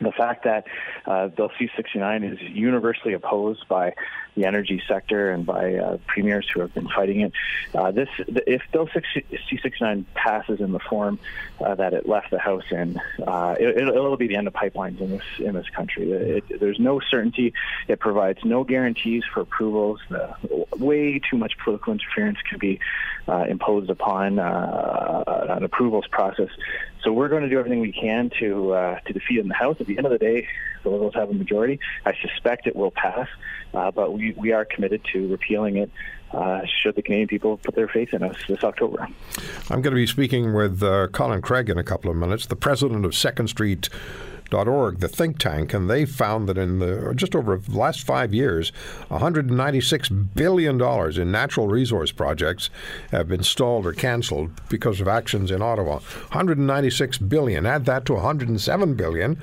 the 0.00 0.12
fact 0.12 0.44
that 0.44 0.66
uh, 1.06 1.28
Bill 1.28 1.50
C-69 1.58 2.32
is 2.32 2.42
universally 2.42 3.14
opposed 3.14 3.66
by 3.66 3.94
the 4.34 4.44
energy 4.44 4.82
sector 4.86 5.30
and 5.30 5.46
by 5.46 5.74
uh, 5.74 5.96
premiers 6.06 6.46
who 6.52 6.60
have 6.60 6.74
been 6.74 6.88
fighting 6.88 7.20
it. 7.20 7.32
Uh, 7.74 7.90
this, 7.90 8.08
if 8.28 8.60
Bill 8.72 8.88
C-69 8.92 10.04
passes 10.14 10.60
in 10.60 10.72
the 10.72 10.78
form 10.78 11.18
uh, 11.64 11.74
that 11.76 11.94
it 11.94 12.06
left 12.06 12.30
the 12.30 12.38
House 12.38 12.64
in, 12.70 13.00
uh, 13.26 13.56
it, 13.58 13.94
will 13.94 14.18
be 14.18 14.26
the 14.26 14.36
end 14.36 14.46
of 14.46 14.52
pipelines 14.52 15.00
in 15.00 15.10
this 15.10 15.24
in 15.38 15.54
this 15.54 15.68
country. 15.70 16.10
It, 16.12 16.60
there's 16.60 16.78
no 16.78 17.00
certainty. 17.00 17.54
It 17.88 17.98
provides 17.98 18.44
no 18.44 18.64
guarantees 18.64 19.24
for 19.32 19.40
approvals. 19.40 20.00
way 20.76 21.18
too 21.18 21.38
much 21.38 21.56
political 21.64 21.94
interference 21.94 22.38
can 22.42 22.58
be 22.58 22.78
uh, 23.28 23.46
imposed 23.48 23.88
upon 23.88 24.38
an 24.38 25.64
approvals 25.64 26.06
process. 26.08 26.50
So 27.06 27.12
we're 27.12 27.28
going 27.28 27.44
to 27.44 27.48
do 27.48 27.56
everything 27.56 27.78
we 27.78 27.92
can 27.92 28.30
to 28.40 28.98
to 29.06 29.12
defeat 29.12 29.38
it 29.38 29.42
in 29.42 29.48
the 29.48 29.54
House. 29.54 29.76
At 29.78 29.86
the 29.86 29.96
end 29.96 30.06
of 30.06 30.12
the 30.12 30.18
day, 30.18 30.48
the 30.82 30.90
Liberals 30.90 31.14
have 31.14 31.30
a 31.30 31.32
majority. 31.32 31.78
I 32.04 32.14
suspect 32.20 32.66
it 32.66 32.74
will 32.74 32.90
pass, 32.90 33.28
uh, 33.72 33.92
but 33.92 34.12
we, 34.12 34.32
we 34.32 34.50
are 34.50 34.64
committed 34.64 35.02
to 35.12 35.28
repealing 35.28 35.76
it 35.76 35.90
uh, 36.32 36.62
should 36.66 36.96
the 36.96 37.02
Canadian 37.02 37.28
people 37.28 37.58
put 37.58 37.76
their 37.76 37.86
faith 37.86 38.12
in 38.12 38.24
us 38.24 38.36
this 38.48 38.64
October. 38.64 39.06
I'm 39.70 39.82
going 39.82 39.92
to 39.92 40.00
be 40.00 40.08
speaking 40.08 40.52
with 40.52 40.82
uh, 40.82 41.06
Colin 41.12 41.42
Craig 41.42 41.70
in 41.70 41.78
a 41.78 41.84
couple 41.84 42.10
of 42.10 42.16
minutes, 42.16 42.46
the 42.46 42.56
president 42.56 43.04
of 43.04 43.14
Second 43.14 43.46
Street 43.46 43.88
org, 44.54 45.00
the 45.00 45.08
think 45.08 45.38
tank, 45.38 45.74
and 45.74 45.88
they 45.90 46.04
found 46.04 46.48
that 46.48 46.58
in 46.58 46.78
the 46.78 47.12
just 47.14 47.34
over 47.34 47.56
the 47.56 47.78
last 47.78 48.04
five 48.04 48.34
years, 48.34 48.70
196 49.08 50.08
billion 50.08 50.78
dollars 50.78 51.18
in 51.18 51.30
natural 51.30 51.68
resource 51.68 52.12
projects 52.12 52.70
have 53.10 53.28
been 53.28 53.42
stalled 53.42 53.86
or 53.86 53.92
canceled 53.92 54.50
because 54.68 55.00
of 55.00 55.08
actions 55.08 55.50
in 55.50 55.62
Ottawa. 55.62 55.94
196 56.30 57.18
billion. 57.18 57.66
Add 57.66 57.84
that 57.86 58.04
to 58.06 58.14
107 58.14 58.94
billion 58.94 59.40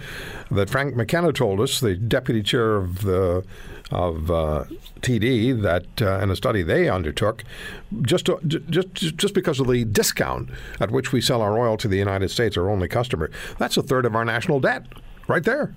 that 0.52 0.70
Frank 0.70 0.96
McKenna 0.96 1.34
told 1.34 1.60
us, 1.60 1.80
the 1.80 1.96
deputy 1.96 2.44
chair 2.44 2.76
of 2.76 3.02
the 3.02 3.44
of 3.92 4.32
uh, 4.32 4.66
TD 5.02 5.62
that 5.62 6.02
uh, 6.02 6.20
in 6.20 6.30
a 6.30 6.36
study 6.36 6.64
they 6.64 6.90
undertook, 6.90 7.44
just 8.02 8.26
to, 8.26 8.40
just 8.46 8.94
just 8.94 9.34
because 9.34 9.60
of 9.60 9.68
the 9.68 9.86
discount 9.86 10.50
at 10.80 10.92
which 10.92 11.12
we 11.12 11.22
sell 11.22 11.42
our 11.42 11.58
oil 11.60 11.78
to 11.78 11.88
the 11.88 11.98
United 11.98 12.30
States, 12.30 12.58
our 12.58 12.70
only 12.70 12.88
customer, 12.88 13.30
that's 13.58 13.78
a 13.78 13.84
third 13.84 14.06
of 14.06 14.16
our 14.16 14.26
national 14.26 14.60
debt, 14.60 14.86
right 15.28 15.44
there. 15.44 15.76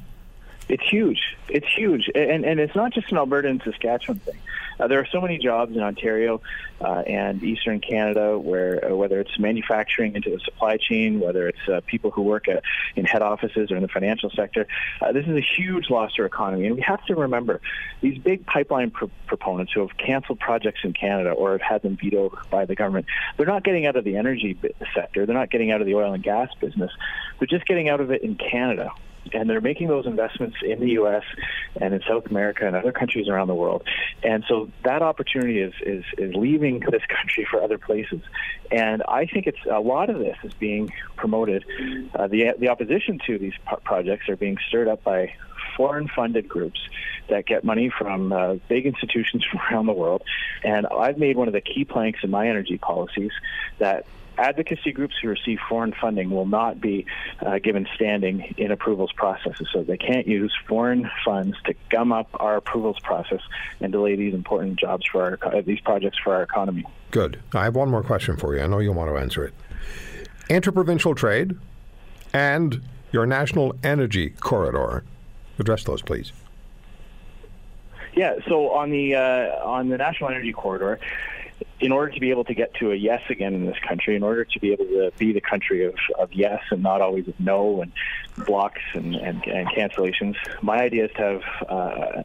It's 0.68 0.88
huge. 0.88 1.36
It's 1.48 1.68
huge, 1.76 2.10
and 2.14 2.44
and 2.44 2.58
it's 2.58 2.74
not 2.74 2.92
just 2.92 3.10
an 3.12 3.18
Alberta 3.18 3.48
and 3.48 3.62
Saskatchewan 3.62 4.18
thing. 4.20 4.38
Uh, 4.78 4.86
there 4.86 5.00
are 5.00 5.06
so 5.10 5.20
many 5.20 5.38
jobs 5.38 5.74
in 5.74 5.82
Ontario 5.82 6.40
uh, 6.80 7.02
and 7.06 7.42
Eastern 7.42 7.80
Canada 7.80 8.38
where 8.38 8.84
uh, 8.84 8.94
whether 8.94 9.20
it's 9.20 9.38
manufacturing 9.38 10.14
into 10.14 10.30
the 10.30 10.38
supply 10.40 10.76
chain, 10.76 11.20
whether 11.20 11.48
it's 11.48 11.68
uh, 11.68 11.80
people 11.86 12.10
who 12.10 12.22
work 12.22 12.48
at, 12.48 12.62
in 12.94 13.04
head 13.04 13.22
offices 13.22 13.70
or 13.70 13.76
in 13.76 13.82
the 13.82 13.88
financial 13.88 14.30
sector, 14.30 14.66
uh, 15.00 15.12
this 15.12 15.26
is 15.26 15.36
a 15.36 15.40
huge 15.40 15.90
loss 15.90 16.14
to 16.14 16.22
our 16.22 16.26
economy. 16.26 16.66
And 16.66 16.76
we 16.76 16.82
have 16.82 17.04
to 17.06 17.14
remember 17.14 17.60
these 18.00 18.18
big 18.18 18.44
pipeline 18.46 18.90
pro- 18.90 19.10
proponents 19.26 19.72
who 19.72 19.80
have 19.80 19.96
canceled 19.96 20.40
projects 20.40 20.80
in 20.84 20.92
Canada 20.92 21.30
or 21.30 21.52
have 21.52 21.62
had 21.62 21.82
them 21.82 21.96
vetoed 21.96 22.32
by 22.50 22.64
the 22.64 22.74
government, 22.74 23.06
they're 23.36 23.46
not 23.46 23.64
getting 23.64 23.86
out 23.86 23.96
of 23.96 24.04
the 24.04 24.16
energy 24.16 24.58
sector. 24.94 25.26
They're 25.26 25.34
not 25.34 25.50
getting 25.50 25.70
out 25.70 25.80
of 25.80 25.86
the 25.86 25.94
oil 25.94 26.12
and 26.12 26.22
gas 26.22 26.48
business. 26.60 26.90
They're 27.38 27.46
just 27.46 27.66
getting 27.66 27.88
out 27.88 28.00
of 28.00 28.10
it 28.10 28.22
in 28.22 28.36
Canada 28.36 28.90
and 29.32 29.48
they're 29.48 29.60
making 29.60 29.88
those 29.88 30.06
investments 30.06 30.56
in 30.62 30.80
the 30.80 30.90
U.S. 30.90 31.22
and 31.80 31.94
in 31.94 32.00
South 32.08 32.26
America 32.26 32.66
and 32.66 32.76
other 32.76 32.92
countries 32.92 33.28
around 33.28 33.48
the 33.48 33.54
world. 33.54 33.82
And 34.22 34.44
so 34.48 34.70
that 34.84 35.02
opportunity 35.02 35.60
is 35.60 35.74
is, 35.80 36.04
is 36.18 36.34
leaving 36.34 36.80
this 36.80 37.02
country 37.08 37.46
for 37.50 37.62
other 37.62 37.78
places. 37.78 38.20
And 38.70 39.02
I 39.08 39.26
think 39.26 39.46
it's 39.46 39.64
a 39.70 39.80
lot 39.80 40.10
of 40.10 40.18
this 40.18 40.36
is 40.42 40.52
being 40.54 40.92
promoted. 41.16 41.64
Uh, 42.14 42.26
the 42.26 42.54
the 42.58 42.68
opposition 42.68 43.18
to 43.26 43.38
these 43.38 43.54
projects 43.84 44.28
are 44.28 44.36
being 44.36 44.58
stirred 44.68 44.88
up 44.88 45.02
by 45.04 45.34
foreign 45.76 46.08
funded 46.08 46.48
groups 46.48 46.80
that 47.28 47.46
get 47.46 47.64
money 47.64 47.90
from 47.90 48.32
uh, 48.32 48.54
big 48.68 48.86
institutions 48.86 49.44
from 49.50 49.60
around 49.60 49.86
the 49.86 49.92
world. 49.92 50.22
And 50.62 50.86
I've 50.86 51.18
made 51.18 51.36
one 51.36 51.48
of 51.48 51.54
the 51.54 51.60
key 51.60 51.84
planks 51.84 52.20
in 52.22 52.30
my 52.30 52.48
energy 52.48 52.78
policies 52.78 53.32
that 53.78 54.06
advocacy 54.38 54.92
groups 54.92 55.14
who 55.20 55.28
receive 55.28 55.58
foreign 55.68 55.94
funding 56.00 56.30
will 56.30 56.46
not 56.46 56.80
be 56.80 57.06
uh, 57.40 57.58
given 57.58 57.86
standing 57.94 58.54
in 58.56 58.70
approvals 58.70 59.12
processes. 59.12 59.68
So 59.72 59.82
they 59.82 59.96
can't 59.96 60.26
use 60.26 60.52
foreign 60.68 61.10
funds 61.24 61.56
to 61.64 61.74
gum 61.90 62.12
up 62.12 62.28
our 62.34 62.56
approvals 62.56 62.98
process 63.00 63.40
and 63.80 63.92
delay 63.92 64.16
these 64.16 64.34
important 64.34 64.78
jobs 64.78 65.06
for 65.10 65.38
our, 65.42 65.54
uh, 65.54 65.60
these 65.62 65.80
projects 65.80 66.18
for 66.22 66.34
our 66.34 66.42
economy. 66.42 66.84
Good. 67.10 67.40
I 67.54 67.64
have 67.64 67.74
one 67.74 67.90
more 67.90 68.02
question 68.02 68.36
for 68.36 68.54
you. 68.56 68.62
I 68.62 68.66
know 68.66 68.78
you'll 68.78 68.94
want 68.94 69.10
to 69.10 69.16
answer 69.16 69.44
it. 69.44 69.54
Interprovincial 70.48 71.14
trade 71.14 71.56
and 72.32 72.82
your 73.12 73.26
national 73.26 73.74
energy 73.82 74.30
corridor. 74.30 75.04
Address 75.58 75.84
those, 75.84 76.02
please. 76.02 76.32
Yeah. 78.14 78.34
So 78.48 78.70
on 78.72 78.90
the 78.90 79.14
uh, 79.14 79.64
on 79.64 79.88
the 79.88 79.98
national 79.98 80.30
energy 80.30 80.52
corridor, 80.52 80.98
in 81.78 81.92
order 81.92 82.10
to 82.10 82.20
be 82.20 82.30
able 82.30 82.44
to 82.44 82.54
get 82.54 82.72
to 82.74 82.90
a 82.90 82.94
yes 82.94 83.20
again 83.28 83.52
in 83.52 83.66
this 83.66 83.78
country, 83.86 84.16
in 84.16 84.22
order 84.22 84.44
to 84.44 84.60
be 84.60 84.72
able 84.72 84.86
to 84.86 85.12
be 85.18 85.32
the 85.32 85.40
country 85.40 85.84
of, 85.84 85.94
of 86.18 86.32
yes 86.32 86.62
and 86.70 86.82
not 86.82 87.02
always 87.02 87.28
of 87.28 87.38
no 87.38 87.82
and 87.82 87.92
blocks 88.46 88.80
and, 88.94 89.14
and, 89.14 89.44
and 89.46 89.68
cancellations, 89.68 90.36
my 90.62 90.78
idea 90.78 91.04
is 91.04 91.10
to 91.12 91.22
have 91.22 91.42
uh, 91.68 92.22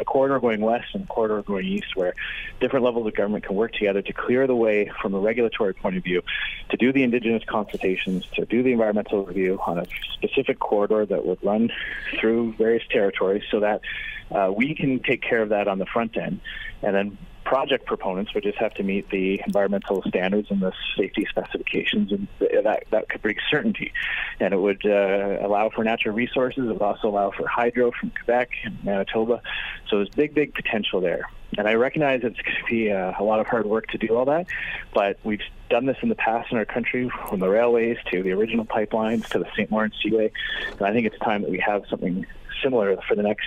a 0.00 0.04
corridor 0.04 0.40
going 0.40 0.60
west 0.62 0.86
and 0.94 1.04
a 1.04 1.06
corridor 1.06 1.42
going 1.42 1.66
east 1.66 1.94
where 1.96 2.14
different 2.60 2.84
levels 2.84 3.06
of 3.06 3.14
government 3.14 3.44
can 3.44 3.54
work 3.54 3.72
together 3.72 4.00
to 4.00 4.12
clear 4.12 4.46
the 4.46 4.56
way 4.56 4.90
from 5.02 5.14
a 5.14 5.18
regulatory 5.18 5.74
point 5.74 5.96
of 5.96 6.02
view 6.02 6.22
to 6.70 6.76
do 6.78 6.90
the 6.90 7.02
Indigenous 7.02 7.44
consultations, 7.44 8.24
to 8.34 8.46
do 8.46 8.62
the 8.62 8.72
environmental 8.72 9.24
review 9.26 9.58
on 9.66 9.78
a 9.78 9.86
specific 10.14 10.58
corridor 10.58 11.04
that 11.04 11.26
would 11.26 11.42
run 11.44 11.70
through 12.18 12.54
various 12.54 12.82
territories 12.88 13.42
so 13.50 13.60
that 13.60 13.82
uh, 14.30 14.50
we 14.50 14.74
can 14.74 15.00
take 15.00 15.20
care 15.20 15.42
of 15.42 15.50
that 15.50 15.68
on 15.68 15.78
the 15.78 15.86
front 15.86 16.16
end 16.16 16.40
and 16.82 16.94
then 16.94 17.18
project 17.44 17.86
proponents 17.86 18.34
would 18.34 18.42
just 18.42 18.58
have 18.58 18.74
to 18.74 18.82
meet 18.82 19.08
the 19.10 19.40
environmental 19.46 20.02
standards 20.02 20.50
and 20.50 20.60
the 20.60 20.72
safety 20.96 21.26
specifications, 21.28 22.10
and 22.10 22.26
that 22.40 22.84
that 22.90 23.08
could 23.08 23.22
bring 23.22 23.36
certainty, 23.50 23.92
and 24.40 24.54
it 24.54 24.58
would 24.58 24.84
uh, 24.84 25.38
allow 25.40 25.70
for 25.70 25.84
natural 25.84 26.14
resources. 26.14 26.64
It 26.64 26.72
would 26.72 26.82
also 26.82 27.08
allow 27.08 27.30
for 27.30 27.46
hydro 27.46 27.92
from 27.92 28.10
Quebec 28.10 28.50
and 28.64 28.82
Manitoba. 28.84 29.42
So 29.88 29.96
there's 29.96 30.08
big, 30.10 30.34
big 30.34 30.54
potential 30.54 31.00
there. 31.00 31.28
And 31.56 31.68
I 31.68 31.74
recognize 31.74 32.20
it's 32.24 32.40
going 32.40 32.56
to 32.56 32.64
be 32.68 32.90
uh, 32.90 33.12
a 33.18 33.22
lot 33.22 33.38
of 33.38 33.46
hard 33.46 33.66
work 33.66 33.86
to 33.88 33.98
do 33.98 34.08
all 34.16 34.24
that, 34.24 34.46
but 34.92 35.18
we've 35.22 35.42
done 35.70 35.86
this 35.86 35.96
in 36.02 36.08
the 36.08 36.14
past 36.16 36.50
in 36.50 36.58
our 36.58 36.64
country, 36.64 37.10
from 37.28 37.40
the 37.40 37.48
railways 37.48 37.96
to 38.10 38.22
the 38.22 38.32
original 38.32 38.64
pipelines 38.64 39.28
to 39.28 39.38
the 39.38 39.46
St. 39.52 39.70
Lawrence 39.70 39.94
Seaway. 40.02 40.32
And 40.72 40.82
I 40.82 40.92
think 40.92 41.06
it's 41.06 41.18
time 41.18 41.42
that 41.42 41.50
we 41.50 41.60
have 41.60 41.84
something 41.88 42.26
similar 42.62 42.96
for 43.08 43.14
the 43.14 43.22
next 43.22 43.46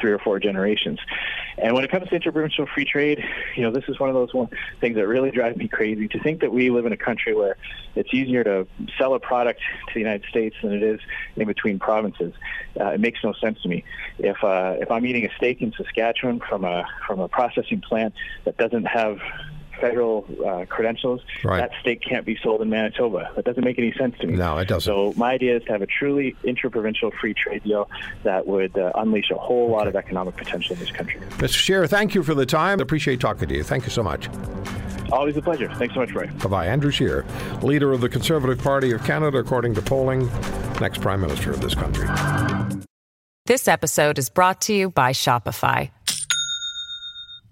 three 0.00 0.12
or 0.12 0.18
four 0.18 0.38
generations. 0.38 0.98
And 1.58 1.74
when 1.74 1.84
it 1.84 1.90
comes 1.90 2.08
to 2.08 2.14
interprovincial 2.14 2.66
free 2.66 2.84
trade, 2.84 3.24
you 3.56 3.62
know, 3.62 3.70
this 3.70 3.84
is 3.88 3.98
one 4.00 4.08
of 4.08 4.14
those 4.14 4.34
one, 4.34 4.48
things 4.80 4.96
that 4.96 5.06
really 5.06 5.30
drive 5.30 5.56
me 5.56 5.68
crazy. 5.68 6.08
To 6.08 6.20
think 6.20 6.40
that 6.40 6.52
we 6.52 6.70
live 6.70 6.86
in 6.86 6.92
a 6.92 6.96
country 6.96 7.34
where 7.34 7.56
it's 7.94 8.12
easier 8.12 8.42
to 8.44 8.66
sell 8.98 9.14
a 9.14 9.20
product 9.20 9.60
to 9.88 9.94
the 9.94 10.00
United 10.00 10.24
States 10.28 10.56
than 10.62 10.72
it 10.72 10.82
is 10.82 11.00
in 11.36 11.46
between 11.46 11.78
provinces, 11.78 12.34
uh, 12.80 12.86
it 12.86 13.00
makes 13.00 13.20
no 13.22 13.32
sense 13.34 13.60
to 13.62 13.68
me. 13.68 13.84
If 14.18 14.42
uh, 14.42 14.76
if 14.80 14.90
I'm 14.90 15.06
eating 15.06 15.24
a 15.24 15.30
steak 15.36 15.62
in 15.62 15.72
Saskatchewan 15.76 16.40
from 16.40 16.64
a 16.64 16.84
from 17.06 17.20
a 17.20 17.28
processing 17.28 17.80
plant 17.80 18.14
that 18.44 18.56
doesn't 18.56 18.84
have 18.84 19.18
federal 19.80 20.26
uh, 20.44 20.64
credentials, 20.66 21.22
right. 21.42 21.58
that 21.58 21.70
steak 21.80 22.02
can't 22.02 22.24
be 22.24 22.38
sold 22.42 22.62
in 22.62 22.70
Manitoba. 22.70 23.30
That 23.36 23.44
doesn't 23.44 23.64
make 23.64 23.78
any 23.78 23.92
sense 23.92 24.16
to 24.18 24.26
me. 24.26 24.34
No, 24.34 24.58
it 24.58 24.68
doesn't. 24.68 24.92
So 24.92 25.12
my 25.16 25.32
idea 25.32 25.56
is 25.56 25.64
to 25.64 25.72
have 25.72 25.82
a 25.82 25.86
truly 25.86 26.36
interprovincial 26.44 27.10
free 27.10 27.34
trade 27.34 27.64
deal 27.64 27.88
that 28.22 28.46
would 28.46 28.76
uh, 28.76 28.92
unleash 28.94 29.30
a 29.30 29.36
whole 29.36 29.66
okay. 29.66 29.72
lot 29.72 29.88
of 29.88 29.96
economic 29.96 30.36
potential 30.36 30.74
in 30.74 30.80
this 30.80 30.90
country. 30.90 31.20
Mr. 31.38 31.54
Scheer, 31.54 31.86
thank 31.86 32.14
you 32.14 32.22
for 32.22 32.34
the 32.34 32.46
time. 32.46 32.80
Appreciate 32.80 33.20
talking 33.20 33.48
to 33.48 33.54
you. 33.54 33.62
Thank 33.62 33.84
you 33.84 33.90
so 33.90 34.02
much. 34.02 34.28
Always 35.12 35.36
a 35.36 35.42
pleasure. 35.42 35.72
Thanks 35.74 35.94
so 35.94 36.00
much, 36.00 36.12
Roy. 36.12 36.26
Bye 36.42 36.48
bye. 36.48 36.66
Andrew 36.66 36.90
Scheer, 36.90 37.24
leader 37.62 37.92
of 37.92 38.00
the 38.00 38.08
Conservative 38.08 38.58
Party 38.58 38.92
of 38.92 39.04
Canada, 39.04 39.38
according 39.38 39.74
to 39.74 39.82
polling, 39.82 40.30
next 40.80 41.00
Prime 41.00 41.20
Minister 41.20 41.50
of 41.50 41.60
this 41.60 41.74
country. 41.74 42.08
This 43.46 43.68
episode 43.68 44.18
is 44.18 44.30
brought 44.30 44.62
to 44.62 44.74
you 44.74 44.90
by 44.90 45.12
Shopify. 45.12 45.90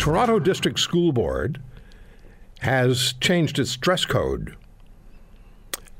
Toronto 0.00 0.38
District 0.38 0.78
School 0.78 1.12
Board 1.12 1.60
has 2.60 3.12
changed 3.20 3.58
its 3.58 3.76
dress 3.76 4.06
code. 4.06 4.56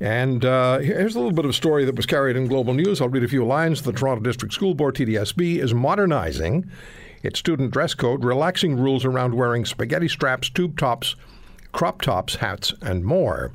And 0.01 0.43
uh, 0.43 0.79
here's 0.79 1.15
a 1.15 1.19
little 1.19 1.35
bit 1.35 1.45
of 1.45 1.51
a 1.51 1.55
story 1.55 1.85
that 1.85 1.97
was 1.97 2.07
carried 2.07 2.35
in 2.35 2.47
Global 2.47 2.73
News. 2.73 3.03
I'll 3.03 3.11
read 3.11 3.25
a 3.25 3.29
few 3.29 3.45
lines. 3.45 3.83
The 3.83 3.93
Toronto 3.93 4.23
District 4.23 4.55
School 4.55 4.75
Board, 4.75 4.95
TDSB, 4.95 5.59
is 5.59 5.75
modernizing 5.75 6.71
its 7.23 7.39
student 7.39 7.73
dress 7.73 7.93
code, 7.93 8.25
relaxing 8.25 8.79
rules 8.79 9.05
around 9.05 9.35
wearing 9.35 9.67
spaghetti 9.67 10.09
straps, 10.09 10.49
tube 10.49 10.79
tops, 10.79 11.15
crop 11.73 12.01
tops, 12.01 12.37
hats, 12.37 12.73
and 12.81 13.05
more. 13.05 13.53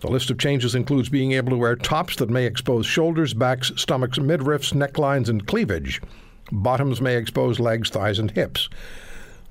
The 0.00 0.10
list 0.10 0.30
of 0.30 0.38
changes 0.40 0.74
includes 0.74 1.08
being 1.08 1.30
able 1.30 1.50
to 1.50 1.56
wear 1.56 1.76
tops 1.76 2.16
that 2.16 2.28
may 2.28 2.44
expose 2.44 2.86
shoulders, 2.86 3.34
backs, 3.34 3.70
stomachs, 3.76 4.18
midriffs, 4.18 4.72
necklines, 4.72 5.28
and 5.28 5.46
cleavage. 5.46 6.02
Bottoms 6.50 7.00
may 7.00 7.14
expose 7.14 7.60
legs, 7.60 7.88
thighs, 7.88 8.18
and 8.18 8.32
hips. 8.32 8.68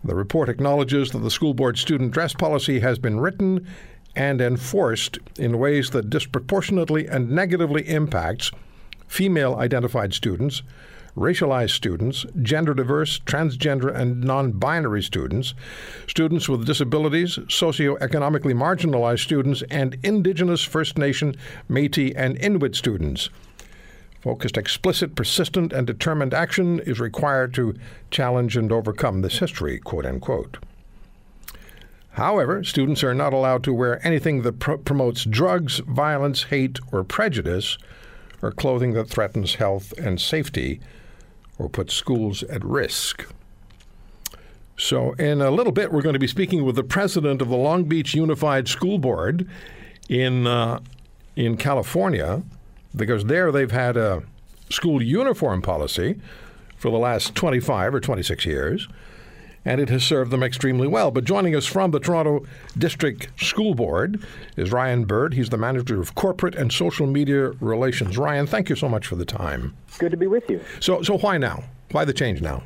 The 0.04 0.16
report 0.16 0.50
acknowledges 0.50 1.12
that 1.12 1.20
the 1.20 1.32
school 1.32 1.54
board 1.54 1.78
student 1.78 2.12
dress 2.12 2.34
policy 2.34 2.80
has 2.80 2.98
been 2.98 3.20
written 3.20 3.68
and 4.16 4.42
enforced 4.42 5.20
in 5.38 5.60
ways 5.60 5.92
that 5.92 6.10
disproportionately 6.10 7.08
and 7.08 7.30
negatively 7.30 7.88
impacts 7.88 8.52
female 9.08 9.56
identified 9.56 10.14
students, 10.14 10.62
racialized 11.18 11.72
students, 11.72 12.26
gender 12.42 12.74
diverse, 12.74 13.20
transgender, 13.20 13.94
and 13.94 14.24
non 14.24 14.52
binary 14.54 15.04
students, 15.04 15.54
students 16.08 16.48
with 16.48 16.66
disabilities, 16.66 17.38
socioeconomically 17.48 18.54
marginalized 18.54 19.20
students, 19.20 19.64
and 19.70 19.98
Indigenous, 20.04 20.64
First 20.64 20.98
Nation, 20.98 21.36
Metis, 21.68 22.14
and 22.16 22.38
Inuit 22.38 22.76
students. 22.76 23.30
Focused, 24.22 24.58
explicit, 24.58 25.16
persistent, 25.16 25.72
and 25.72 25.88
determined 25.88 26.34
action 26.34 26.80
is 26.80 27.00
required 27.00 27.54
to 27.54 27.76
challenge 28.12 28.58
and 28.58 28.72
overcome 28.72 29.22
this 29.22 29.40
history, 29.40 29.80
quote 29.80 30.06
unquote. 30.06 30.58
However, 32.12 32.64
students 32.66 33.02
are 33.04 33.14
not 33.14 33.34
allowed 33.34 33.64
to 33.64 33.74
wear 33.74 34.06
anything 34.06 34.42
that 34.42 34.60
promotes 34.60 35.24
drugs, 35.24 35.80
violence, 35.80 36.44
hate, 36.44 36.80
or 36.92 37.04
prejudice, 37.06 37.78
or 38.42 38.52
clothing 38.52 38.94
that 38.94 39.10
threatens 39.10 39.56
health 39.56 39.94
and 39.98 40.20
safety 40.20 40.82
or 41.58 41.70
puts 41.70 41.94
schools 41.94 42.44
at 42.44 42.64
risk. 42.64 43.26
So, 44.78 45.12
in 45.14 45.42
a 45.42 45.52
little 45.52 45.74
bit, 45.74 45.92
we're 45.92 46.02
going 46.02 46.14
to 46.14 46.20
be 46.20 46.28
speaking 46.28 46.64
with 46.64 46.76
the 46.76 46.84
president 46.84 47.42
of 47.42 47.50
the 47.50 47.58
Long 47.58 47.84
Beach 47.84 48.14
Unified 48.14 48.68
School 48.68 48.98
Board 48.98 49.48
in, 50.08 50.48
uh, 50.48 50.80
in 51.36 51.58
California, 51.58 52.44
because 52.96 53.26
there 53.26 53.52
they've 53.52 53.72
had 53.72 53.98
a 53.98 54.24
school 54.70 55.02
uniform 55.02 55.62
policy 55.62 56.20
for 56.78 56.92
the 56.92 56.98
last 56.98 57.36
25 57.36 57.96
or 57.96 58.00
26 58.00 58.46
years, 58.46 58.88
and 59.66 59.82
it 59.82 59.90
has 59.90 60.04
served 60.04 60.32
them 60.32 60.42
extremely 60.42 60.88
well. 60.88 61.12
But 61.12 61.26
joining 61.26 61.56
us 61.56 61.66
from 61.66 61.92
the 61.92 62.00
Toronto 62.00 62.46
District 62.78 63.28
School 63.44 63.76
Board 63.76 64.24
is 64.56 64.72
Ryan 64.72 65.06
Bird. 65.06 65.34
He's 65.34 65.50
the 65.50 65.58
manager 65.58 66.00
of 66.00 66.16
corporate 66.16 66.56
and 66.56 66.72
social 66.72 67.06
media 67.08 67.50
relations. 67.60 68.18
Ryan, 68.18 68.48
thank 68.48 68.70
you 68.70 68.76
so 68.76 68.88
much 68.88 69.08
for 69.08 69.16
the 69.16 69.26
time. 69.26 69.76
Good 69.98 70.12
to 70.12 70.18
be 70.18 70.28
with 70.28 70.50
you. 70.50 70.64
So, 70.80 71.02
so 71.02 71.18
why 71.18 71.38
now? 71.38 71.64
Why 71.92 72.06
the 72.06 72.14
change 72.14 72.42
now? 72.42 72.64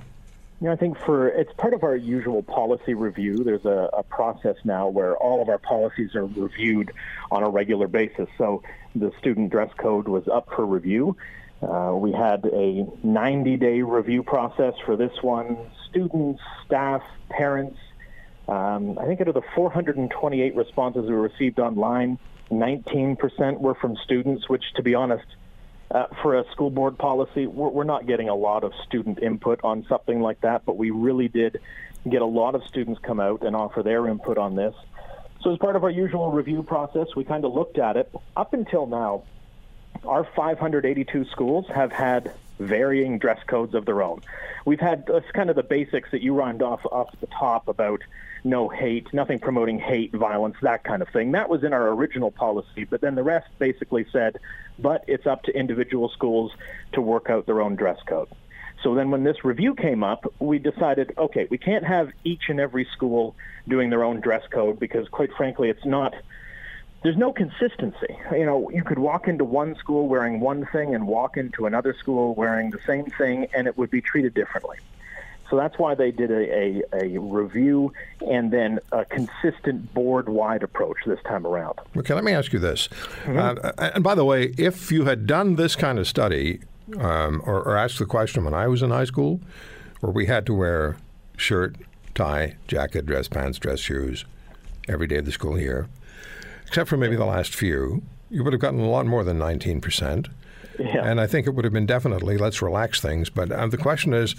You 0.64 0.70
know, 0.70 0.76
I 0.76 0.78
think 0.78 0.98
for 0.98 1.28
it's 1.28 1.52
part 1.58 1.74
of 1.74 1.84
our 1.84 1.94
usual 1.94 2.42
policy 2.42 2.94
review. 2.94 3.44
There's 3.44 3.66
a, 3.66 3.90
a, 3.92 4.02
process 4.02 4.56
now 4.64 4.88
where 4.88 5.18
all 5.18 5.42
of 5.42 5.50
our 5.50 5.58
policies 5.58 6.16
are 6.16 6.26
reviewed 6.26 6.94
on 7.32 7.44
a 7.44 7.50
regular 7.50 7.90
basis. 7.90 8.30
So 8.38 8.64
the 8.96 9.12
student 9.20 9.52
dress 9.52 9.70
code 9.78 10.08
was 10.08 10.26
up 10.30 10.48
for 10.56 10.66
review. 10.66 11.18
Uh, 11.62 11.96
we 11.96 12.14
had 12.14 12.46
a 12.46 12.88
90 13.04 13.58
day 13.58 13.82
review 13.82 14.24
process 14.24 14.74
for 14.86 14.96
this 14.96 15.12
one. 15.22 15.58
Students, 15.90 16.42
staff, 16.66 17.04
parents. 17.30 17.78
Um, 18.48 18.98
I 18.98 19.04
think 19.04 19.20
out 19.20 19.28
of 19.28 19.34
the 19.34 19.44
428 19.56 20.56
responses 20.56 21.10
we 21.10 21.14
received 21.14 21.60
online, 21.60 22.18
19% 22.50 23.60
were 23.60 23.76
from 23.76 23.98
students, 24.06 24.48
which, 24.48 24.64
to 24.78 24.82
be 24.82 24.96
honest, 24.96 25.26
uh, 25.94 26.08
for 26.22 26.40
a 26.40 26.44
school 26.52 26.72
board 26.72 26.98
policy, 26.98 27.46
we're, 27.46 27.70
we're 27.70 27.84
not 27.84 28.08
getting 28.08 28.28
a 28.28 28.36
lot 28.36 28.64
of 28.64 28.74
student 28.86 29.22
input 29.22 29.60
on 29.64 29.86
something 29.88 30.22
like 30.22 30.42
that, 30.42 30.66
but 30.66 30.76
we 30.76 30.90
really 30.90 31.28
did 31.28 31.62
get 32.10 32.22
a 32.22 32.26
lot 32.26 32.56
of 32.56 32.64
students 32.66 33.00
come 33.04 33.20
out 33.20 33.44
and 33.44 33.56
offer 33.56 33.84
their 33.84 34.08
input 34.08 34.38
on 34.38 34.56
this. 34.56 34.74
So, 35.42 35.52
as 35.52 35.60
part 35.60 35.76
of 35.76 35.84
our 35.84 35.90
usual 35.90 36.32
review 36.32 36.64
process, 36.64 37.08
we 37.16 37.24
kind 37.24 37.46
of 37.46 37.54
looked 37.54 37.78
at 37.78 37.96
it. 37.96 38.12
Up 38.36 38.54
until 38.54 38.88
now, 38.88 39.24
our 40.06 40.24
582 40.36 41.26
schools 41.26 41.68
have 41.68 41.92
had 41.92 42.34
varying 42.64 43.20
dress 43.20 43.40
codes 43.48 43.74
of 43.76 43.86
their 43.86 44.02
own. 44.02 44.22
We've 44.66 44.80
had 44.80 45.10
uh, 45.10 45.22
kind 45.34 45.50
of 45.50 45.56
the 45.56 45.64
basics 45.64 46.12
that 46.12 46.22
you 46.22 46.34
rhymed 46.34 46.62
off 46.62 46.86
off 46.86 47.10
the 47.20 47.28
top 47.28 47.68
about 47.68 48.02
no 48.44 48.68
hate, 48.68 49.14
nothing 49.14 49.40
promoting 49.40 49.80
hate, 49.80 50.14
violence, 50.14 50.56
that 50.62 50.84
kind 50.84 51.02
of 51.02 51.10
thing. 51.10 51.32
That 51.32 51.50
was 51.50 51.64
in 51.64 51.74
our 51.74 51.90
original 51.90 52.32
policy, 52.32 52.84
but 52.84 53.02
then 53.02 53.16
the 53.16 53.24
rest 53.24 53.48
basically 53.58 54.06
said, 54.12 54.38
but 54.78 55.06
it's 55.08 55.26
up 55.26 55.44
to 55.44 55.58
individual 55.58 56.10
schools 56.10 56.52
to 56.94 57.02
work 57.02 57.30
out 57.30 57.46
their 57.46 57.62
own 57.62 57.76
dress 57.76 58.00
code. 58.06 58.28
So 58.84 58.96
then 58.96 59.12
when 59.12 59.24
this 59.24 59.46
review 59.46 59.76
came 59.76 60.04
up, 60.04 60.32
we 60.40 60.60
decided, 60.60 61.14
okay, 61.18 61.48
we 61.50 61.58
can't 61.58 61.86
have 61.86 62.12
each 62.26 62.50
and 62.50 62.60
every 62.60 62.86
school 62.92 63.34
doing 63.68 63.90
their 63.90 64.04
own 64.04 64.20
dress 64.20 64.44
code 64.52 64.78
because 64.78 65.08
quite 65.08 65.32
frankly, 65.38 65.70
it's 65.70 65.86
not 65.86 66.14
there's 67.04 67.18
no 67.18 67.34
consistency. 67.34 68.18
You 68.32 68.46
know, 68.46 68.70
you 68.70 68.84
could 68.84 69.00
walk 69.00 69.28
into 69.28 69.44
one 69.44 69.76
school 69.76 70.08
wearing 70.08 70.40
one 70.40 70.66
thing 70.68 70.96
and 70.96 71.06
walk 71.06 71.38
into 71.38 71.66
another 71.66 71.94
school 71.94 72.34
wearing 72.34 72.72
the 72.72 72.80
same 72.88 73.06
thing 73.06 73.48
and 73.54 73.68
it 73.68 73.78
would 73.78 73.92
be 73.92 74.02
treated 74.02 74.34
differently. 74.34 74.78
So 75.50 75.58
that's 75.58 75.78
why 75.78 75.94
they 75.94 76.10
did 76.10 76.32
a, 76.32 76.82
a, 76.96 77.16
a 77.16 77.20
review 77.20 77.94
and 78.28 78.50
then 78.50 78.80
a 78.92 79.06
consistent 79.06 79.94
board 79.94 80.30
wide 80.30 80.64
approach 80.64 80.98
this 81.06 81.20
time 81.24 81.46
around. 81.46 81.78
Okay, 81.98 82.14
let 82.14 82.24
me 82.24 82.32
ask 82.32 82.54
you 82.54 82.60
this. 82.60 82.88
Mm-hmm. 83.26 83.38
Uh, 83.38 83.90
and 83.94 84.04
by 84.04 84.16
the 84.16 84.26
way, 84.26 84.54
if 84.58 84.92
you 84.92 85.06
had 85.06 85.28
done 85.28 85.56
this 85.58 85.76
kind 85.76 86.00
of 86.00 86.08
study 86.08 86.62
um, 86.98 87.42
or, 87.46 87.62
or 87.62 87.78
asked 87.78 88.00
the 88.00 88.06
question 88.06 88.46
when 88.46 88.54
I 88.54 88.68
was 88.68 88.82
in 88.82 88.90
high 88.90 89.06
school, 89.06 89.42
where 90.00 90.12
we 90.12 90.26
had 90.26 90.46
to 90.48 90.54
wear 90.54 90.98
shirt, 91.38 91.76
tie, 92.16 92.56
jacket, 92.68 93.06
dress 93.06 93.28
pants, 93.28 93.60
dress 93.60 93.80
shoes 93.80 94.26
every 94.88 95.08
day 95.08 95.18
of 95.18 95.26
the 95.26 95.32
school 95.32 95.60
year, 95.60 95.88
except 96.74 96.90
for 96.90 96.98
maybe 96.98 97.16
the 97.16 97.24
last 97.24 97.54
few, 97.54 98.02
you 98.32 98.44
would 98.44 98.52
have 98.52 98.60
gotten 98.60 98.80
a 98.80 98.90
lot 98.90 99.06
more 99.06 99.24
than 99.24 99.38
19%. 99.38 100.28
Yeah. 100.80 101.06
And 101.06 101.22
I 101.22 101.28
think 101.28 101.46
it 101.46 101.52
would 101.52 101.66
have 101.66 101.72
been 101.72 101.86
definitely 101.86 102.36
let's 102.36 102.64
relax 102.64 103.00
things. 103.00 103.30
But 103.30 103.52
uh, 103.52 103.68
the 103.68 103.78
question 103.78 104.12
is 104.12 104.34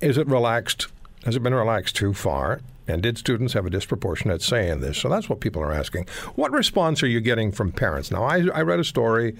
is 0.00 0.18
it 0.18 0.26
relaxed? 0.26 0.88
Has 1.24 1.36
it 1.36 1.44
been 1.44 1.54
relaxed 1.54 1.94
too 1.94 2.12
far? 2.12 2.60
And 2.88 3.04
did 3.04 3.18
students 3.18 3.52
have 3.52 3.66
a 3.66 3.70
disproportionate 3.70 4.42
say 4.42 4.68
in 4.68 4.80
this? 4.80 4.98
So 4.98 5.08
that's 5.08 5.28
what 5.28 5.38
people 5.38 5.62
are 5.62 5.72
asking. 5.72 6.08
What 6.34 6.50
response 6.50 7.04
are 7.04 7.06
you 7.06 7.20
getting 7.20 7.52
from 7.52 7.70
parents? 7.70 8.10
Now, 8.10 8.24
I, 8.24 8.48
I 8.52 8.62
read 8.62 8.80
a 8.80 8.84
story 8.84 9.36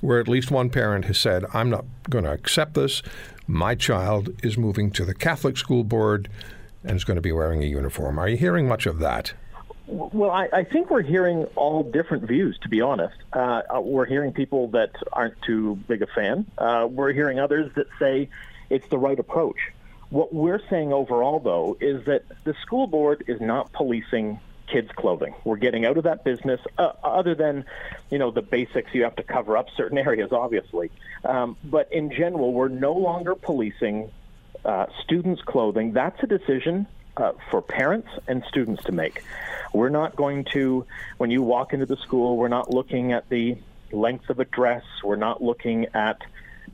where 0.00 0.18
at 0.18 0.28
least 0.28 0.50
one 0.50 0.70
parent 0.70 1.04
has 1.04 1.18
said, 1.18 1.44
I'm 1.52 1.68
not 1.68 1.84
going 2.08 2.24
to 2.24 2.32
accept 2.32 2.72
this. 2.72 3.02
My 3.46 3.74
child 3.74 4.30
is 4.42 4.56
moving 4.56 4.90
to 4.92 5.04
the 5.04 5.14
Catholic 5.14 5.58
school 5.58 5.84
board 5.84 6.30
and 6.84 6.96
is 6.96 7.04
going 7.04 7.16
to 7.16 7.20
be 7.20 7.32
wearing 7.32 7.62
a 7.62 7.66
uniform. 7.66 8.18
Are 8.18 8.30
you 8.30 8.38
hearing 8.38 8.66
much 8.66 8.86
of 8.86 8.98
that? 9.00 9.34
Well, 9.90 10.30
I, 10.30 10.48
I 10.52 10.64
think 10.64 10.88
we're 10.88 11.02
hearing 11.02 11.46
all 11.56 11.82
different 11.82 12.28
views, 12.28 12.56
to 12.62 12.68
be 12.68 12.80
honest. 12.80 13.16
Uh, 13.32 13.62
we're 13.80 14.04
hearing 14.04 14.32
people 14.32 14.68
that 14.68 14.92
aren't 15.12 15.40
too 15.42 15.76
big 15.88 16.02
a 16.02 16.06
fan. 16.06 16.46
Uh, 16.56 16.86
we're 16.88 17.12
hearing 17.12 17.40
others 17.40 17.72
that 17.74 17.88
say 17.98 18.28
it's 18.68 18.86
the 18.88 18.98
right 18.98 19.18
approach. 19.18 19.58
What 20.10 20.32
we're 20.32 20.60
saying 20.70 20.92
overall, 20.92 21.40
though, 21.40 21.76
is 21.80 22.04
that 22.04 22.22
the 22.44 22.54
school 22.62 22.86
board 22.86 23.24
is 23.26 23.40
not 23.40 23.72
policing 23.72 24.38
kids' 24.68 24.92
clothing. 24.92 25.34
We're 25.42 25.56
getting 25.56 25.84
out 25.84 25.96
of 25.96 26.04
that 26.04 26.22
business, 26.22 26.60
uh, 26.78 26.92
other 27.02 27.34
than, 27.34 27.64
you 28.10 28.18
know, 28.18 28.30
the 28.30 28.42
basics. 28.42 28.94
You 28.94 29.02
have 29.02 29.16
to 29.16 29.24
cover 29.24 29.56
up 29.56 29.70
certain 29.76 29.98
areas, 30.06 30.30
obviously. 30.30 30.92
Um, 31.24 31.56
but 31.64 31.92
in 31.92 32.12
general, 32.12 32.52
we're 32.52 32.68
no 32.68 32.92
longer 32.92 33.34
policing 33.34 34.12
uh, 34.64 34.86
students' 35.02 35.42
clothing. 35.42 35.94
That's 35.94 36.22
a 36.22 36.28
decision 36.28 36.86
uh, 37.16 37.32
for 37.50 37.62
parents 37.62 38.08
and 38.26 38.44
students 38.48 38.84
to 38.84 38.92
make. 38.92 39.22
We're 39.72 39.88
not 39.88 40.16
going 40.16 40.44
to, 40.52 40.84
when 41.18 41.30
you 41.30 41.42
walk 41.42 41.72
into 41.72 41.86
the 41.86 41.96
school, 41.96 42.36
we're 42.36 42.48
not 42.48 42.70
looking 42.70 43.12
at 43.12 43.28
the 43.28 43.56
length 43.92 44.30
of 44.30 44.40
a 44.40 44.44
dress. 44.44 44.84
We're 45.04 45.16
not 45.16 45.42
looking 45.42 45.86
at 45.94 46.22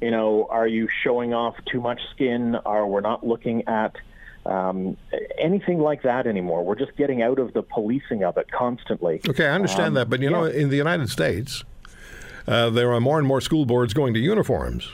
you 0.01 0.11
know, 0.11 0.47
are 0.51 0.67
you 0.67 0.89
showing 1.03 1.35
off 1.35 1.57
too 1.67 1.81
much 1.81 2.01
skin? 2.11 2.57
Or 2.65 2.87
we're 2.87 3.01
not 3.01 3.27
looking 3.27 3.67
at 3.69 3.97
um, 4.45 4.97
anything 5.39 5.79
like 5.79 6.03
that 6.03 6.27
anymore. 6.27 6.65
We're 6.65 6.77
just 6.77 6.97
getting 6.97 7.23
out 7.23 7.39
of 7.39 7.53
the 7.53 7.63
policing 7.63 8.23
of 8.25 8.37
it 8.37 8.51
constantly. 8.51 9.21
Okay, 9.29 9.47
I 9.47 9.53
understand 9.53 9.89
um, 9.89 9.95
that, 9.95 10.11
but 10.11 10.21
you 10.21 10.31
yeah. 10.31 10.37
know, 10.37 10.45
in 10.45 10.69
the 10.69 10.77
United 10.77 11.11
States, 11.11 11.65
uh, 12.47 12.71
there 12.71 12.93
are 12.93 13.01
more 13.01 13.19
and 13.19 13.27
more 13.27 13.41
school 13.41 13.67
boards 13.67 13.95
going 13.95 14.15
to 14.15 14.21
uniforms 14.21 14.89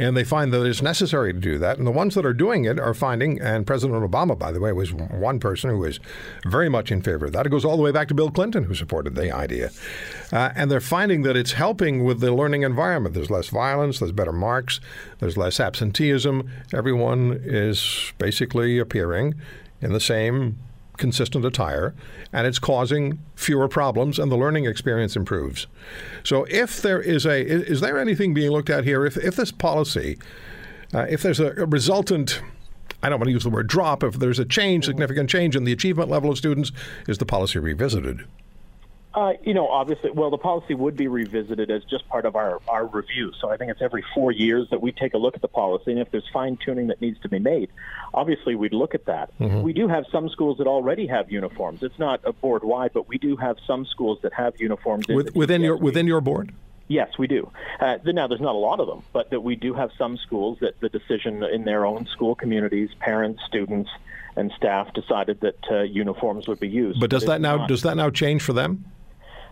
and 0.00 0.16
they 0.16 0.24
find 0.24 0.52
that 0.52 0.64
it's 0.64 0.80
necessary 0.80 1.32
to 1.32 1.38
do 1.38 1.58
that. 1.58 1.76
And 1.76 1.86
the 1.86 1.90
ones 1.90 2.14
that 2.14 2.24
are 2.24 2.32
doing 2.32 2.64
it 2.64 2.80
are 2.80 2.94
finding, 2.94 3.40
and 3.40 3.66
President 3.66 4.02
Obama, 4.02 4.38
by 4.38 4.50
the 4.50 4.60
way, 4.60 4.72
was 4.72 4.92
one 4.92 5.38
person 5.38 5.68
who 5.68 5.78
was 5.78 6.00
very 6.46 6.68
much 6.70 6.90
in 6.90 7.02
favor 7.02 7.26
of 7.26 7.32
that. 7.32 7.44
It 7.44 7.50
goes 7.50 7.64
all 7.64 7.76
the 7.76 7.82
way 7.82 7.92
back 7.92 8.08
to 8.08 8.14
Bill 8.14 8.30
Clinton, 8.30 8.64
who 8.64 8.74
supported 8.74 9.14
the 9.14 9.30
idea. 9.30 9.70
Uh, 10.32 10.52
and 10.56 10.70
they're 10.70 10.80
finding 10.80 11.22
that 11.22 11.36
it's 11.36 11.52
helping 11.52 12.02
with 12.02 12.20
the 12.20 12.32
learning 12.32 12.62
environment. 12.62 13.14
There's 13.14 13.30
less 13.30 13.48
violence, 13.48 13.98
there's 13.98 14.12
better 14.12 14.32
marks, 14.32 14.80
there's 15.18 15.36
less 15.36 15.60
absenteeism. 15.60 16.50
Everyone 16.72 17.38
is 17.44 18.12
basically 18.16 18.78
appearing 18.78 19.34
in 19.82 19.92
the 19.92 20.00
same 20.00 20.58
consistent 21.00 21.44
attire, 21.44 21.94
and 22.32 22.46
it's 22.46 22.60
causing 22.60 23.18
fewer 23.34 23.66
problems, 23.66 24.20
and 24.20 24.30
the 24.30 24.36
learning 24.36 24.66
experience 24.66 25.16
improves. 25.16 25.66
So, 26.22 26.44
if 26.44 26.80
there 26.80 27.00
is 27.00 27.26
a, 27.26 27.44
is 27.44 27.80
there 27.80 27.98
anything 27.98 28.34
being 28.34 28.52
looked 28.52 28.70
at 28.70 28.84
here? 28.84 29.04
If, 29.04 29.16
if 29.16 29.34
this 29.34 29.50
policy, 29.50 30.18
uh, 30.94 31.06
if 31.10 31.22
there's 31.22 31.40
a, 31.40 31.48
a 31.56 31.66
resultant 31.66 32.40
I 33.02 33.08
don't 33.08 33.18
want 33.18 33.28
to 33.28 33.32
use 33.32 33.44
the 33.44 33.50
word 33.50 33.66
drop. 33.66 34.02
If 34.02 34.14
there's 34.16 34.38
a 34.38 34.44
change, 34.44 34.84
significant 34.84 35.30
change 35.30 35.56
in 35.56 35.64
the 35.64 35.72
achievement 35.72 36.10
level 36.10 36.30
of 36.30 36.36
students, 36.36 36.70
is 37.08 37.18
the 37.18 37.24
policy 37.24 37.58
revisited? 37.58 38.26
Uh, 39.12 39.32
you 39.42 39.54
know, 39.54 39.66
obviously, 39.66 40.10
well, 40.12 40.30
the 40.30 40.38
policy 40.38 40.72
would 40.72 40.96
be 40.96 41.08
revisited 41.08 41.68
as 41.68 41.82
just 41.84 42.08
part 42.08 42.24
of 42.24 42.36
our, 42.36 42.60
our 42.68 42.86
review. 42.86 43.32
So 43.40 43.50
I 43.50 43.56
think 43.56 43.72
it's 43.72 43.82
every 43.82 44.04
four 44.14 44.30
years 44.30 44.68
that 44.70 44.80
we 44.80 44.92
take 44.92 45.14
a 45.14 45.18
look 45.18 45.34
at 45.34 45.42
the 45.42 45.48
policy, 45.48 45.90
and 45.90 46.00
if 46.00 46.12
there's 46.12 46.28
fine 46.32 46.56
tuning 46.56 46.86
that 46.88 47.00
needs 47.00 47.18
to 47.20 47.28
be 47.28 47.40
made, 47.40 47.70
obviously 48.14 48.54
we'd 48.54 48.72
look 48.72 48.94
at 48.94 49.06
that. 49.06 49.36
Mm-hmm. 49.40 49.62
We 49.62 49.72
do 49.72 49.88
have 49.88 50.04
some 50.12 50.28
schools 50.28 50.58
that 50.58 50.68
already 50.68 51.08
have 51.08 51.30
uniforms. 51.30 51.82
It's 51.82 51.98
not 51.98 52.20
a 52.22 52.32
board 52.32 52.62
wide, 52.62 52.92
but 52.94 53.08
we 53.08 53.18
do 53.18 53.36
have 53.36 53.56
some 53.66 53.84
schools 53.84 54.20
that 54.22 54.32
have 54.32 54.60
uniforms 54.60 55.08
With, 55.08 55.34
within 55.34 55.62
your 55.62 55.76
within 55.76 56.06
your 56.06 56.20
board. 56.20 56.52
Yes, 56.86 57.18
we 57.18 57.26
do. 57.26 57.50
Uh, 57.80 57.98
now, 58.04 58.26
there's 58.26 58.40
not 58.40 58.54
a 58.54 58.58
lot 58.58 58.80
of 58.80 58.88
them, 58.88 59.02
but 59.12 59.30
that 59.30 59.40
we 59.40 59.54
do 59.54 59.74
have 59.74 59.90
some 59.96 60.16
schools 60.16 60.58
that 60.60 60.78
the 60.80 60.88
decision 60.88 61.44
in 61.44 61.64
their 61.64 61.86
own 61.86 62.06
school 62.06 62.34
communities, 62.34 62.90
parents, 62.98 63.40
students, 63.46 63.88
and 64.36 64.52
staff 64.56 64.92
decided 64.92 65.40
that 65.40 65.58
uh, 65.70 65.82
uniforms 65.82 66.48
would 66.48 66.58
be 66.58 66.68
used. 66.68 66.98
But 66.98 67.10
does 67.10 67.26
that 67.26 67.40
now 67.40 67.58
not. 67.58 67.68
does 67.68 67.82
that 67.82 67.96
now 67.96 68.10
change 68.10 68.42
for 68.42 68.52
them? 68.52 68.84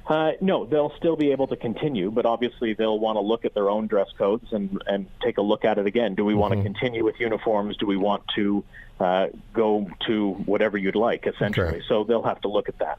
Uh, 0.08 0.32
no, 0.40 0.64
they'll 0.64 0.92
still 0.96 1.16
be 1.16 1.32
able 1.32 1.46
to 1.46 1.56
continue, 1.56 2.10
but 2.10 2.24
obviously 2.24 2.72
they'll 2.72 2.98
want 2.98 3.16
to 3.16 3.20
look 3.20 3.44
at 3.44 3.52
their 3.52 3.68
own 3.68 3.86
dress 3.86 4.08
codes 4.16 4.52
and, 4.52 4.82
and 4.86 5.06
take 5.22 5.36
a 5.36 5.42
look 5.42 5.66
at 5.66 5.76
it 5.76 5.86
again. 5.86 6.14
Do 6.14 6.24
we 6.24 6.34
want 6.34 6.54
mm-hmm. 6.54 6.62
to 6.62 6.68
continue 6.68 7.04
with 7.04 7.20
uniforms? 7.20 7.76
Do 7.76 7.86
we 7.86 7.98
want 7.98 8.22
to 8.34 8.64
uh, 8.98 9.26
go 9.52 9.90
to 10.06 10.32
whatever 10.46 10.78
you'd 10.78 10.96
like, 10.96 11.26
essentially? 11.26 11.68
Okay. 11.68 11.82
So 11.86 12.04
they'll 12.04 12.22
have 12.22 12.40
to 12.40 12.48
look 12.48 12.70
at 12.70 12.78
that. 12.78 12.98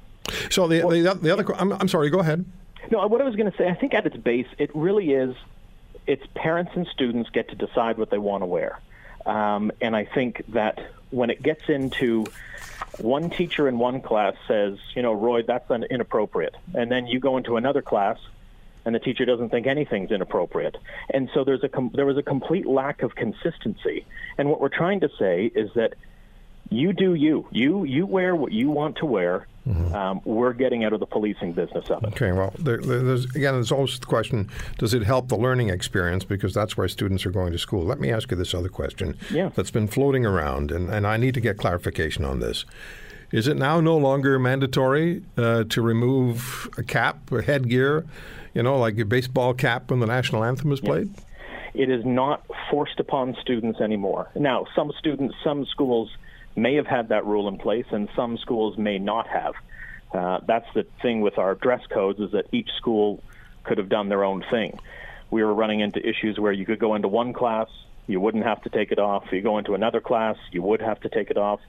So 0.51 0.67
the, 0.67 0.83
well, 0.83 0.89
the, 0.89 1.19
the 1.19 1.31
other, 1.31 1.45
I'm, 1.55 1.73
I'm 1.73 1.87
sorry, 1.87 2.11
go 2.11 2.19
ahead. 2.19 2.45
No, 2.91 3.05
what 3.07 3.21
I 3.21 3.23
was 3.23 3.35
going 3.35 3.51
to 3.51 3.57
say, 3.57 3.67
I 3.67 3.73
think 3.73 3.95
at 3.95 4.05
its 4.05 4.17
base, 4.17 4.47
it 4.59 4.69
really 4.75 5.11
is, 5.11 5.35
it's 6.05 6.25
parents 6.35 6.71
and 6.75 6.87
students 6.93 7.31
get 7.31 7.49
to 7.49 7.55
decide 7.55 7.97
what 7.97 8.11
they 8.11 8.19
want 8.19 8.43
to 8.43 8.45
wear. 8.45 8.79
Um, 9.25 9.71
and 9.81 9.95
I 9.95 10.05
think 10.05 10.43
that 10.49 10.91
when 11.09 11.31
it 11.31 11.41
gets 11.41 11.67
into 11.69 12.25
one 13.01 13.29
teacher 13.29 13.67
in 13.67 13.77
one 13.77 14.01
class 14.01 14.35
says, 14.47 14.77
you 14.95 15.01
know, 15.01 15.13
Roy, 15.13 15.43
that's 15.43 15.69
inappropriate. 15.69 16.55
And 16.73 16.91
then 16.91 17.07
you 17.07 17.19
go 17.19 17.37
into 17.37 17.57
another 17.57 17.81
class 17.81 18.17
and 18.85 18.95
the 18.95 18.99
teacher 18.99 19.25
doesn't 19.25 19.49
think 19.49 19.67
anything's 19.67 20.11
inappropriate. 20.11 20.77
And 21.09 21.29
so 21.33 21.43
there's 21.43 21.63
a 21.63 21.69
com- 21.69 21.91
there 21.93 22.05
was 22.05 22.17
a 22.17 22.23
complete 22.23 22.65
lack 22.65 23.01
of 23.03 23.15
consistency. 23.15 24.05
And 24.37 24.49
what 24.49 24.59
we're 24.59 24.69
trying 24.69 25.01
to 25.01 25.09
say 25.19 25.45
is 25.53 25.71
that 25.75 25.93
you 26.69 26.93
do 26.93 27.13
you. 27.13 27.47
You 27.51 27.83
you 27.83 28.05
wear 28.05 28.35
what 28.35 28.51
you 28.51 28.69
want 28.69 28.97
to 28.97 29.05
wear. 29.05 29.47
Mm-hmm. 29.67 29.93
Um, 29.93 30.21
we're 30.25 30.53
getting 30.53 30.83
out 30.83 30.93
of 30.93 30.99
the 30.99 31.05
policing 31.05 31.53
business 31.53 31.89
of 31.91 32.03
it. 32.03 32.07
Okay, 32.07 32.31
well, 32.31 32.51
there, 32.57 32.77
there's, 32.77 33.25
again, 33.25 33.53
there's 33.53 33.71
always 33.71 33.99
the 33.99 34.05
question 34.05 34.49
does 34.79 34.95
it 34.95 35.03
help 35.03 35.27
the 35.27 35.37
learning 35.37 35.69
experience? 35.69 36.23
Because 36.23 36.53
that's 36.55 36.75
where 36.75 36.87
students 36.87 37.23
are 37.25 37.31
going 37.31 37.51
to 37.51 37.59
school. 37.59 37.83
Let 37.83 37.99
me 37.99 38.11
ask 38.11 38.31
you 38.31 38.37
this 38.37 38.55
other 38.55 38.69
question 38.69 39.15
yeah. 39.29 39.49
that's 39.53 39.69
been 39.69 39.87
floating 39.87 40.25
around, 40.25 40.71
and, 40.71 40.89
and 40.89 41.05
I 41.05 41.17
need 41.17 41.35
to 41.35 41.41
get 41.41 41.57
clarification 41.57 42.25
on 42.25 42.39
this. 42.39 42.65
Is 43.31 43.47
it 43.47 43.57
now 43.57 43.79
no 43.79 43.95
longer 43.95 44.39
mandatory 44.39 45.23
uh, 45.37 45.65
to 45.65 45.81
remove 45.83 46.67
a 46.77 46.83
cap 46.83 47.31
or 47.31 47.43
headgear, 47.43 48.05
you 48.55 48.63
know, 48.63 48.79
like 48.79 48.97
a 48.97 49.05
baseball 49.05 49.53
cap 49.53 49.91
when 49.91 49.99
the 49.99 50.07
national 50.07 50.43
anthem 50.43 50.71
is 50.71 50.79
played? 50.79 51.13
It 51.75 51.91
is 51.91 52.03
not 52.03 52.43
forced 52.71 52.99
upon 52.99 53.37
students 53.39 53.81
anymore. 53.81 54.31
Now, 54.35 54.65
some 54.75 54.91
students, 54.97 55.35
some 55.43 55.67
schools 55.67 56.09
may 56.59 56.75
have 56.75 56.87
had 56.87 57.09
that 57.09 57.25
rule 57.25 57.47
in 57.47 57.57
place, 57.57 57.85
and 57.91 58.09
some 58.15 58.37
schools 58.37 58.77
may 58.77 58.99
not 58.99 59.27
have. 59.27 59.53
Uh, 60.13 60.39
that's 60.47 60.67
the 60.73 60.85
thing 61.01 61.21
with 61.21 61.37
our 61.37 61.55
dress 61.55 61.81
codes 61.87 62.19
is 62.19 62.31
that 62.31 62.47
each 62.51 62.69
school 62.77 63.23
could 63.63 63.77
have 63.77 63.89
done 63.89 64.09
their 64.09 64.23
own 64.23 64.43
thing. 64.49 64.79
We 65.31 65.43
were 65.43 65.53
running 65.53 65.79
into 65.81 65.99
issues 66.07 66.39
where 66.39 66.51
you 66.51 66.65
could 66.65 66.79
go 66.79 66.95
into 66.95 67.07
one 67.07 67.33
class, 67.33 67.67
you 68.07 68.19
wouldn't 68.19 68.43
have 68.43 68.61
to 68.63 68.69
take 68.69 68.91
it 68.91 68.97
off. 68.97 69.25
You 69.31 69.41
go 69.41 69.59
into 69.59 69.75
another 69.75 70.01
class, 70.01 70.35
you 70.51 70.63
would 70.63 70.81
have 70.81 70.99
to 71.01 71.09
take 71.09 71.29
it 71.29 71.37
off. 71.37 71.59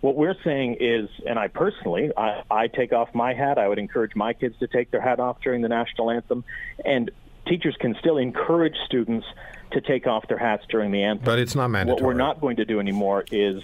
What 0.00 0.16
we're 0.16 0.36
saying 0.42 0.78
is, 0.80 1.08
and 1.26 1.38
I 1.38 1.48
personally, 1.48 2.10
I, 2.16 2.42
I 2.50 2.66
take 2.66 2.92
off 2.92 3.14
my 3.14 3.34
hat. 3.34 3.58
I 3.58 3.68
would 3.68 3.78
encourage 3.78 4.16
my 4.16 4.32
kids 4.32 4.58
to 4.60 4.66
take 4.66 4.90
their 4.90 5.02
hat 5.02 5.20
off 5.20 5.40
during 5.42 5.60
the 5.60 5.68
national 5.68 6.10
anthem, 6.10 6.44
and 6.84 7.10
teachers 7.46 7.76
can 7.78 7.94
still 8.00 8.16
encourage 8.16 8.74
students 8.86 9.26
to 9.72 9.80
take 9.80 10.06
off 10.06 10.26
their 10.28 10.38
hats 10.38 10.64
during 10.68 10.90
the 10.90 11.02
anthem. 11.02 11.24
But 11.24 11.38
it's 11.38 11.54
not 11.54 11.68
mandatory. 11.68 12.02
What 12.02 12.06
we're 12.06 12.18
not 12.18 12.40
going 12.40 12.56
to 12.56 12.64
do 12.64 12.80
anymore 12.80 13.24
is 13.30 13.62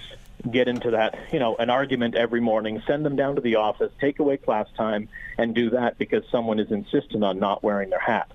get 0.51 0.68
into 0.68 0.92
that, 0.92 1.18
you 1.33 1.38
know, 1.38 1.57
an 1.57 1.70
argument 1.70 2.14
every 2.14 2.40
morning, 2.40 2.83
send 2.87 3.05
them 3.05 3.16
down 3.16 3.35
to 3.37 3.40
the 3.40 3.57
office, 3.57 3.90
take 4.01 4.18
away 4.18 4.37
class 4.37 4.66
time, 4.77 5.09
and 5.37 5.55
do 5.55 5.70
that 5.70 5.98
because 5.98 6.24
someone 6.31 6.59
is 6.59 6.70
insistent 6.70 7.24
on 7.24 7.38
not 7.38 7.62
wearing 7.62 7.90
their 7.90 7.98
hat. 7.98 8.31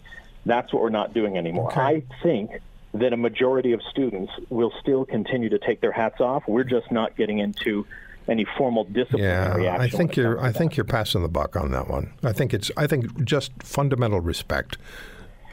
That's 0.46 0.74
what 0.74 0.82
we're 0.82 0.90
not 0.90 1.14
doing 1.14 1.38
anymore. 1.38 1.72
Okay. 1.72 1.82
I 1.82 2.04
think 2.22 2.52
that 2.94 3.14
a 3.14 3.18
majority 3.18 3.72
of 3.72 3.82
students 3.90 4.32
will 4.50 4.74
still 4.80 5.06
continue 5.06 5.50
to 5.50 5.60
take 5.60 5.82
their 5.82 5.92
hats 5.92 6.22
off. 6.22 6.44
We're 6.48 6.64
just 6.64 6.92
not 6.92 7.16
getting 7.16 7.40
into 7.40 7.86
any 8.28 8.46
formal 8.58 8.84
disciplinary 8.86 9.64
Yeah. 9.64 9.78
I 9.78 9.90
think 9.90 10.16
you're. 10.16 10.40
I 10.40 10.52
that. 10.52 10.58
think 10.58 10.78
you're 10.78 10.84
passing 10.86 11.22
the 11.24 11.30
buck 11.30 11.56
on 11.56 11.72
that 11.72 11.90
one. 11.90 12.14
I 12.24 12.32
think 12.32 12.54
it's. 12.54 12.72
I 12.78 12.88
think 12.88 13.24
just 13.24 13.52
fundamental 13.62 14.22
respect, 14.22 14.78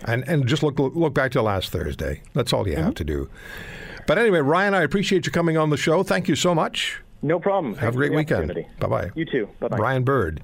and 0.04 0.26
and 0.28 0.46
just 0.46 0.62
look 0.62 0.78
look 0.78 1.14
back 1.14 1.32
to 1.32 1.42
last 1.42 1.70
Thursday. 1.70 2.22
That's 2.34 2.52
all 2.52 2.66
you 2.68 2.74
Mm-hmm. 2.74 2.84
have 2.84 2.94
to 2.96 3.04
do. 3.04 3.28
But 4.06 4.18
anyway, 4.18 4.40
Ryan, 4.40 4.74
I 4.74 4.82
appreciate 4.82 5.26
you 5.26 5.32
coming 5.32 5.56
on 5.56 5.70
the 5.70 5.76
show. 5.76 6.02
Thank 6.02 6.28
you 6.28 6.34
so 6.36 6.54
much. 6.54 7.00
No 7.22 7.38
problem. 7.38 7.74
Have 7.74 7.80
a 7.80 7.80
Thanks 7.82 7.94
for 7.94 7.98
great 7.98 8.12
weekend. 8.14 8.66
Bye 8.80 8.86
bye. 8.88 9.10
You 9.14 9.24
too. 9.26 9.48
Bye 9.60 9.68
bye. 9.68 9.76
Brian 9.76 10.02
Bird 10.04 10.40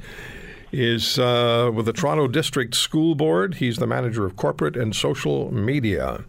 is 0.73 1.19
uh, 1.19 1.71
with 1.75 1.87
the 1.87 1.93
Toronto 1.93 2.29
District 2.29 2.75
School 2.75 3.15
Board. 3.15 3.55
He's 3.55 3.79
the 3.79 3.87
manager 3.87 4.27
of 4.27 4.37
corporate 4.37 4.77
and 4.77 4.95
social 4.95 5.51
media. 5.53 6.25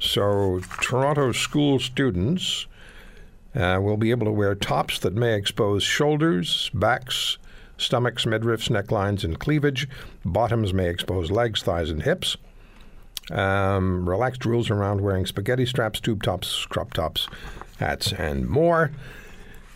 So, 0.00 0.60
Toronto 0.80 1.30
school 1.32 1.78
students 1.78 2.66
uh, 3.54 3.78
will 3.80 3.96
be 3.96 4.10
able 4.10 4.24
to 4.26 4.32
wear 4.32 4.54
tops 4.54 4.98
that 5.00 5.14
may 5.14 5.34
expose 5.34 5.82
shoulders, 5.84 6.70
backs, 6.74 7.38
stomachs, 7.76 8.24
midriffs, 8.24 8.68
necklines, 8.68 9.24
and 9.24 9.38
cleavage. 9.38 9.88
Bottoms 10.24 10.72
may 10.72 10.88
expose 10.88 11.30
legs, 11.30 11.62
thighs, 11.62 11.90
and 11.90 12.02
hips. 12.02 12.36
Um, 13.30 14.08
relaxed 14.08 14.44
rules 14.44 14.70
around 14.70 15.00
wearing 15.00 15.26
spaghetti 15.26 15.66
straps, 15.66 16.00
tube 16.00 16.22
tops, 16.22 16.66
crop 16.66 16.92
tops, 16.92 17.28
hats, 17.78 18.12
and 18.12 18.48
more. 18.48 18.90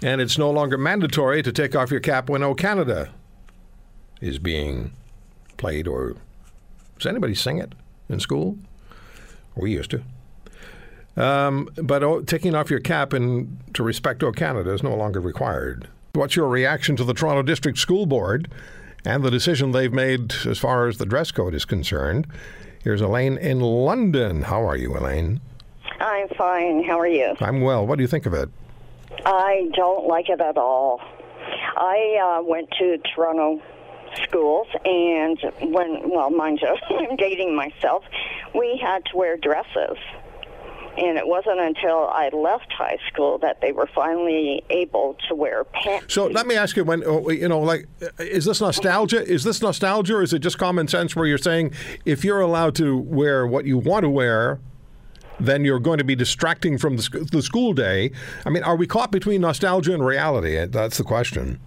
And 0.03 0.21
it's 0.21 0.37
no 0.37 0.51
longer 0.51 0.77
mandatory 0.77 1.43
to 1.43 1.53
take 1.53 1.75
off 1.75 1.91
your 1.91 2.01
cap 2.01 2.29
when 2.29 2.43
O 2.43 2.55
Canada 2.55 3.11
is 4.21 4.39
being 4.39 4.93
played 5.57 5.87
or 5.87 6.17
does 6.99 7.07
anybody 7.07 7.35
sing 7.35 7.59
it 7.59 7.75
in 8.09 8.21
school? 8.21 8.59
We 9.55 9.73
used 9.73 9.91
to. 9.93 10.03
Um, 11.17 11.71
but 11.83 12.27
taking 12.27 12.55
off 12.55 12.71
your 12.71 12.81
cap 12.81 13.13
and 13.13 13.59
to 13.75 13.83
respect 13.83 14.23
O 14.23 14.33
Canada 14.33 14.73
is 14.73 14.83
no 14.83 14.95
longer 14.95 15.21
required. 15.21 15.89
What's 16.17 16.35
your 16.35 16.49
reaction 16.49 16.97
to 16.97 17.05
the 17.05 17.13
Toronto 17.13 17.43
District 17.43 17.77
School 17.77 18.07
Board 18.07 18.51
and 19.05 19.23
the 19.23 19.31
decision 19.31 19.73
they've 19.73 19.93
made 19.93 20.33
as 20.47 20.59
far 20.59 20.89
as 20.89 20.97
the 20.97 21.05
dress 21.05 21.31
code 21.31 21.55
is 21.55 21.67
concerned? 21.67 22.27
Here's 22.83 23.03
Elaine 23.03 23.37
in 23.37 23.61
London. 23.61 24.41
How 24.41 24.67
are 24.67 24.79
you, 24.79 24.97
Elaine? 24.97 25.43
I'm 26.01 26.29
fine. 26.31 26.83
How 26.85 26.99
are 26.99 27.07
you? 27.07 27.37
I'm 27.41 27.61
well. 27.61 27.87
What 27.87 27.97
do 27.97 28.03
you 28.03 28.09
think 28.09 28.25
of 28.25 28.33
it? 28.33 28.49
I 29.27 29.69
don't 29.75 30.07
like 30.07 30.31
it 30.31 30.41
at 30.41 30.57
all. 30.57 31.03
I 31.77 32.39
uh, 32.39 32.43
went 32.43 32.71
to 32.79 32.97
Toronto 33.15 33.61
schools, 34.23 34.69
and 34.87 35.39
when, 35.61 36.09
well, 36.09 36.31
mind 36.31 36.61
you, 36.63 36.75
I'm 36.97 37.17
dating 37.17 37.55
myself, 37.55 38.05
we 38.55 38.81
had 38.83 39.05
to 39.13 39.17
wear 39.19 39.37
dresses. 39.37 39.99
And 40.99 41.19
it 41.19 41.27
wasn't 41.27 41.61
until 41.61 42.09
I 42.09 42.31
left 42.33 42.73
high 42.73 42.99
school 43.09 43.39
that 43.39 43.61
they 43.61 43.73
were 43.73 43.89
finally 43.95 44.65
able 44.71 45.17
to 45.29 45.35
wear 45.35 45.65
pants. 45.65 46.15
So 46.15 46.27
let 46.27 46.47
me 46.47 46.57
ask 46.57 46.77
you: 46.77 46.85
When 46.85 47.03
oh, 47.05 47.29
you 47.31 47.49
know, 47.49 47.61
like, 47.61 47.87
is 48.19 48.45
this 48.45 48.61
nostalgia? 48.61 49.23
Is 49.25 49.45
this 49.45 49.61
nostalgia, 49.61 50.17
or 50.17 50.23
is 50.23 50.33
it 50.33 50.39
just 50.39 50.59
common 50.59 50.89
sense? 50.89 51.15
Where 51.15 51.27
you're 51.27 51.39
saying 51.39 51.73
if 52.05 52.25
you're 52.25 52.41
allowed 52.41 52.75
to 52.77 52.97
wear 52.97 53.47
what 53.47 53.67
you 53.67 53.79
want 53.79 54.05
to 54.05 54.11
wear, 54.11 54.59
then 55.39 55.65
you're 55.65 55.81
going 55.81 55.99
to 55.99 56.05
be 56.05 56.17
distracting 56.17 56.79
from 56.79 56.97
the 56.97 57.43
school 57.43 57.73
day. 57.73 58.11
I 58.45 58.51
mean, 58.51 58.63
are 58.63 58.77
we 58.77 58.87
caught 58.87 59.13
between 59.13 59.43
nostalgia 59.43 59.93
and 59.93 60.05
reality? 60.05 60.65
That's 60.67 60.99
the 60.99 61.05
question. 61.05 61.61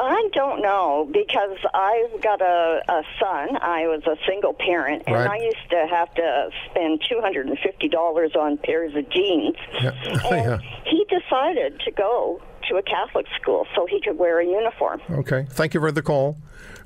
I 0.00 0.28
don't 0.32 0.62
know 0.62 1.08
because 1.12 1.58
I've 1.74 2.22
got 2.22 2.40
a, 2.40 2.82
a 2.88 3.02
son. 3.20 3.56
I 3.60 3.86
was 3.88 4.02
a 4.06 4.16
single 4.28 4.54
parent, 4.54 5.02
and 5.06 5.16
Right. 5.16 5.28
I 5.28 5.36
used 5.44 5.70
to 5.70 5.86
have 5.90 6.14
to 6.14 6.50
spend 6.70 7.02
two 7.08 7.20
hundred 7.20 7.48
and 7.48 7.58
fifty 7.58 7.88
dollars 7.88 8.32
on 8.38 8.58
pairs 8.58 8.94
of 8.94 9.08
jeans. 9.10 9.56
Yeah. 9.82 10.54
And 10.54 10.62
he 10.84 11.04
decided 11.08 11.80
to 11.80 11.90
go 11.90 12.40
to 12.68 12.76
a 12.76 12.82
Catholic 12.82 13.26
school 13.40 13.66
so 13.74 13.86
he 13.86 14.00
could 14.00 14.18
wear 14.18 14.40
a 14.40 14.44
uniform. 14.46 15.00
Okay. 15.10 15.46
Thank 15.50 15.74
you 15.74 15.80
for 15.80 15.90
the 15.90 16.02
call 16.02 16.36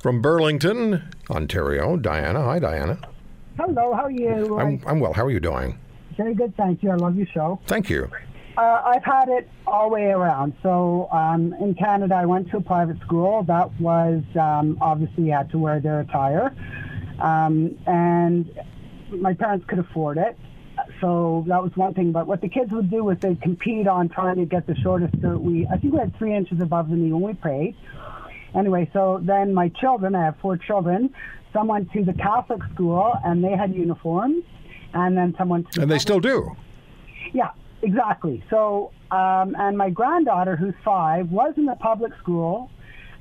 from 0.00 0.20
Burlington, 0.22 1.02
Ontario. 1.30 1.96
Diana. 1.96 2.42
Hi, 2.42 2.58
Diana. 2.58 2.98
Hello, 3.58 3.92
how 3.94 4.04
are 4.04 4.10
you? 4.10 4.58
I'm, 4.58 4.80
I'm 4.86 5.00
well. 5.00 5.12
How 5.12 5.24
are 5.24 5.30
you 5.30 5.40
doing? 5.40 5.78
Very 6.16 6.34
good, 6.34 6.56
thank 6.56 6.82
you. 6.82 6.90
I 6.90 6.94
love 6.96 7.16
your 7.16 7.26
show. 7.26 7.60
Thank 7.66 7.90
you. 7.90 8.08
Uh, 8.56 8.82
I've 8.84 9.04
had 9.04 9.28
it 9.28 9.48
all 9.66 9.88
the 9.88 9.94
way 9.94 10.04
around. 10.10 10.52
So 10.62 11.08
um, 11.10 11.54
in 11.60 11.74
Canada, 11.74 12.16
I 12.16 12.26
went 12.26 12.50
to 12.50 12.58
a 12.58 12.60
private 12.60 13.00
school. 13.00 13.42
That 13.44 13.70
was 13.80 14.22
um, 14.38 14.76
obviously 14.80 15.24
you 15.24 15.32
had 15.32 15.50
to 15.50 15.58
wear 15.58 15.80
their 15.80 16.00
attire, 16.00 16.54
um, 17.18 17.78
and 17.86 18.50
my 19.10 19.32
parents 19.32 19.64
could 19.66 19.78
afford 19.78 20.18
it. 20.18 20.38
So 21.00 21.44
that 21.48 21.62
was 21.62 21.74
one 21.76 21.94
thing. 21.94 22.12
But 22.12 22.26
what 22.26 22.40
the 22.42 22.48
kids 22.48 22.72
would 22.72 22.90
do 22.90 23.04
was 23.04 23.18
they'd 23.20 23.40
compete 23.40 23.86
on 23.86 24.08
trying 24.08 24.36
to 24.36 24.44
get 24.44 24.66
the 24.66 24.74
shortest 24.76 25.16
skirt. 25.18 25.38
We 25.38 25.66
I 25.68 25.78
think 25.78 25.94
we 25.94 25.98
had 25.98 26.16
three 26.18 26.34
inches 26.34 26.60
above 26.60 26.90
the 26.90 26.96
knee 26.96 27.12
when 27.12 27.22
we 27.22 27.34
prayed. 27.34 27.74
Anyway, 28.54 28.90
so 28.92 29.18
then 29.22 29.54
my 29.54 29.68
children, 29.68 30.14
I 30.14 30.24
have 30.24 30.36
four 30.42 30.58
children. 30.58 31.14
Some 31.54 31.68
went 31.68 31.90
to 31.92 32.04
the 32.04 32.12
Catholic 32.12 32.60
school 32.74 33.14
and 33.24 33.42
they 33.42 33.52
had 33.56 33.74
uniforms, 33.74 34.44
and 34.92 35.16
then 35.16 35.34
someone 35.38 35.64
to 35.64 35.70
the 35.72 35.82
And 35.82 35.90
they 35.90 35.98
still 35.98 36.20
do. 36.20 36.54
yeah, 37.32 37.50
exactly. 37.82 38.42
So, 38.50 38.92
um, 39.10 39.54
and 39.58 39.76
my 39.76 39.90
granddaughter, 39.90 40.56
who's 40.56 40.74
five, 40.84 41.30
was 41.30 41.54
in 41.56 41.66
the 41.66 41.76
public 41.76 42.12
school, 42.20 42.70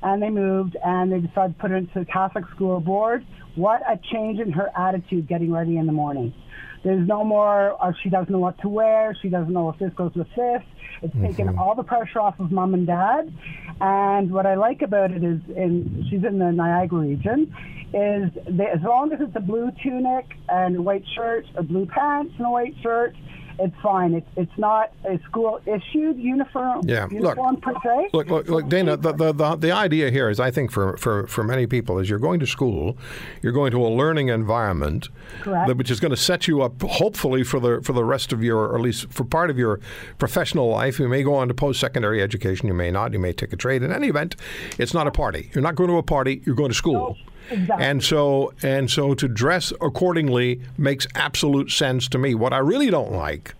and 0.02 0.22
they 0.22 0.30
moved, 0.30 0.76
and 0.84 1.12
they 1.12 1.20
decided 1.20 1.54
to 1.54 1.60
put 1.60 1.70
her 1.70 1.76
into 1.76 1.98
the 1.98 2.04
Catholic 2.04 2.44
school 2.54 2.80
board. 2.80 3.24
What 3.54 3.82
a 3.88 3.98
change 4.12 4.40
in 4.40 4.52
her 4.52 4.70
attitude 4.76 5.28
getting 5.28 5.52
ready 5.52 5.76
in 5.76 5.86
the 5.86 5.92
morning. 5.92 6.34
There's 6.82 7.06
no 7.06 7.22
more, 7.22 7.76
uh, 7.80 7.92
she 8.02 8.08
doesn't 8.08 8.30
know 8.30 8.40
what 8.40 8.58
to 8.62 8.68
wear, 8.68 9.16
she 9.22 9.28
doesn't 9.28 9.52
know 9.52 9.68
if 9.68 9.78
this 9.78 9.92
goes 9.94 10.12
with 10.14 10.26
this. 10.34 10.62
It's 11.02 11.14
taken 11.14 11.56
all 11.56 11.74
the 11.74 11.84
pressure 11.84 12.20
off 12.20 12.40
of 12.40 12.50
mom 12.50 12.74
and 12.74 12.86
dad. 12.86 13.32
And 13.80 14.32
what 14.32 14.46
I 14.46 14.54
like 14.54 14.82
about 14.82 15.12
it 15.12 15.22
is, 15.22 15.40
in, 15.54 16.06
she's 16.10 16.24
in 16.24 16.38
the 16.38 16.50
Niagara 16.50 17.00
region, 17.00 17.54
is 17.94 18.30
that 18.48 18.70
as 18.74 18.82
long 18.82 19.12
as 19.12 19.20
it's 19.20 19.36
a 19.36 19.40
blue 19.40 19.70
tunic 19.82 20.26
and 20.48 20.76
a 20.76 20.82
white 20.82 21.04
shirt, 21.14 21.46
a 21.56 21.62
blue 21.62 21.86
pants 21.86 22.34
and 22.38 22.46
a 22.46 22.50
white 22.50 22.74
shirt, 22.82 23.14
it's 23.58 23.74
fine. 23.82 24.14
It's 24.14 24.26
it's 24.36 24.58
not 24.58 24.92
a 25.04 25.18
school 25.28 25.60
issued 25.66 26.18
uniform 26.18 26.82
Yeah, 26.88 27.06
look. 27.10 27.36
per 27.62 27.74
se. 27.82 28.08
Look, 28.12 28.28
look, 28.28 28.48
look, 28.48 28.68
Dana. 28.68 28.96
The, 28.96 29.12
the, 29.12 29.32
the, 29.32 29.56
the 29.56 29.72
idea 29.72 30.10
here 30.10 30.28
is, 30.30 30.38
I 30.40 30.50
think, 30.50 30.70
for, 30.70 30.96
for, 30.96 31.26
for 31.26 31.42
many 31.44 31.66
people, 31.66 31.98
is 31.98 32.08
you're 32.10 32.18
going 32.18 32.40
to 32.40 32.46
school, 32.46 32.96
you're 33.42 33.52
going 33.52 33.70
to 33.72 33.84
a 33.84 33.88
learning 33.88 34.28
environment, 34.28 35.08
that- 35.44 35.76
which 35.76 35.90
is 35.90 36.00
going 36.00 36.10
to 36.10 36.16
set 36.16 36.46
you 36.48 36.62
up, 36.62 36.80
hopefully, 36.82 37.42
for 37.44 37.60
the 37.60 37.80
for 37.82 37.92
the 37.92 38.04
rest 38.04 38.32
of 38.32 38.42
your, 38.42 38.58
or 38.58 38.74
at 38.76 38.80
least 38.80 39.12
for 39.12 39.24
part 39.24 39.50
of 39.50 39.58
your 39.58 39.80
professional 40.18 40.68
life. 40.68 40.98
You 40.98 41.08
may 41.08 41.22
go 41.22 41.34
on 41.34 41.48
to 41.48 41.54
post-secondary 41.54 42.22
education. 42.22 42.66
You 42.68 42.74
may 42.74 42.90
not. 42.90 43.12
You 43.12 43.18
may 43.18 43.32
take 43.32 43.52
a 43.52 43.56
trade. 43.56 43.82
In 43.82 43.92
any 43.92 44.08
event, 44.08 44.36
it's 44.78 44.94
not 44.94 45.06
a 45.06 45.10
party. 45.10 45.50
You're 45.54 45.62
not 45.62 45.74
going 45.74 45.88
to 45.90 45.96
a 45.96 46.02
party. 46.02 46.42
You're 46.44 46.54
going 46.56 46.70
to 46.70 46.74
school. 46.76 47.16
Exactly. 47.50 47.86
And 47.86 48.02
so 48.02 48.52
and 48.62 48.90
so 48.90 49.14
to 49.14 49.28
dress 49.28 49.72
accordingly 49.80 50.60
makes 50.76 51.06
absolute 51.14 51.70
sense 51.70 52.08
to 52.08 52.18
me. 52.18 52.34
What 52.34 52.52
I 52.52 52.58
really 52.58 52.90
don't 52.90 53.12
like, 53.12 53.54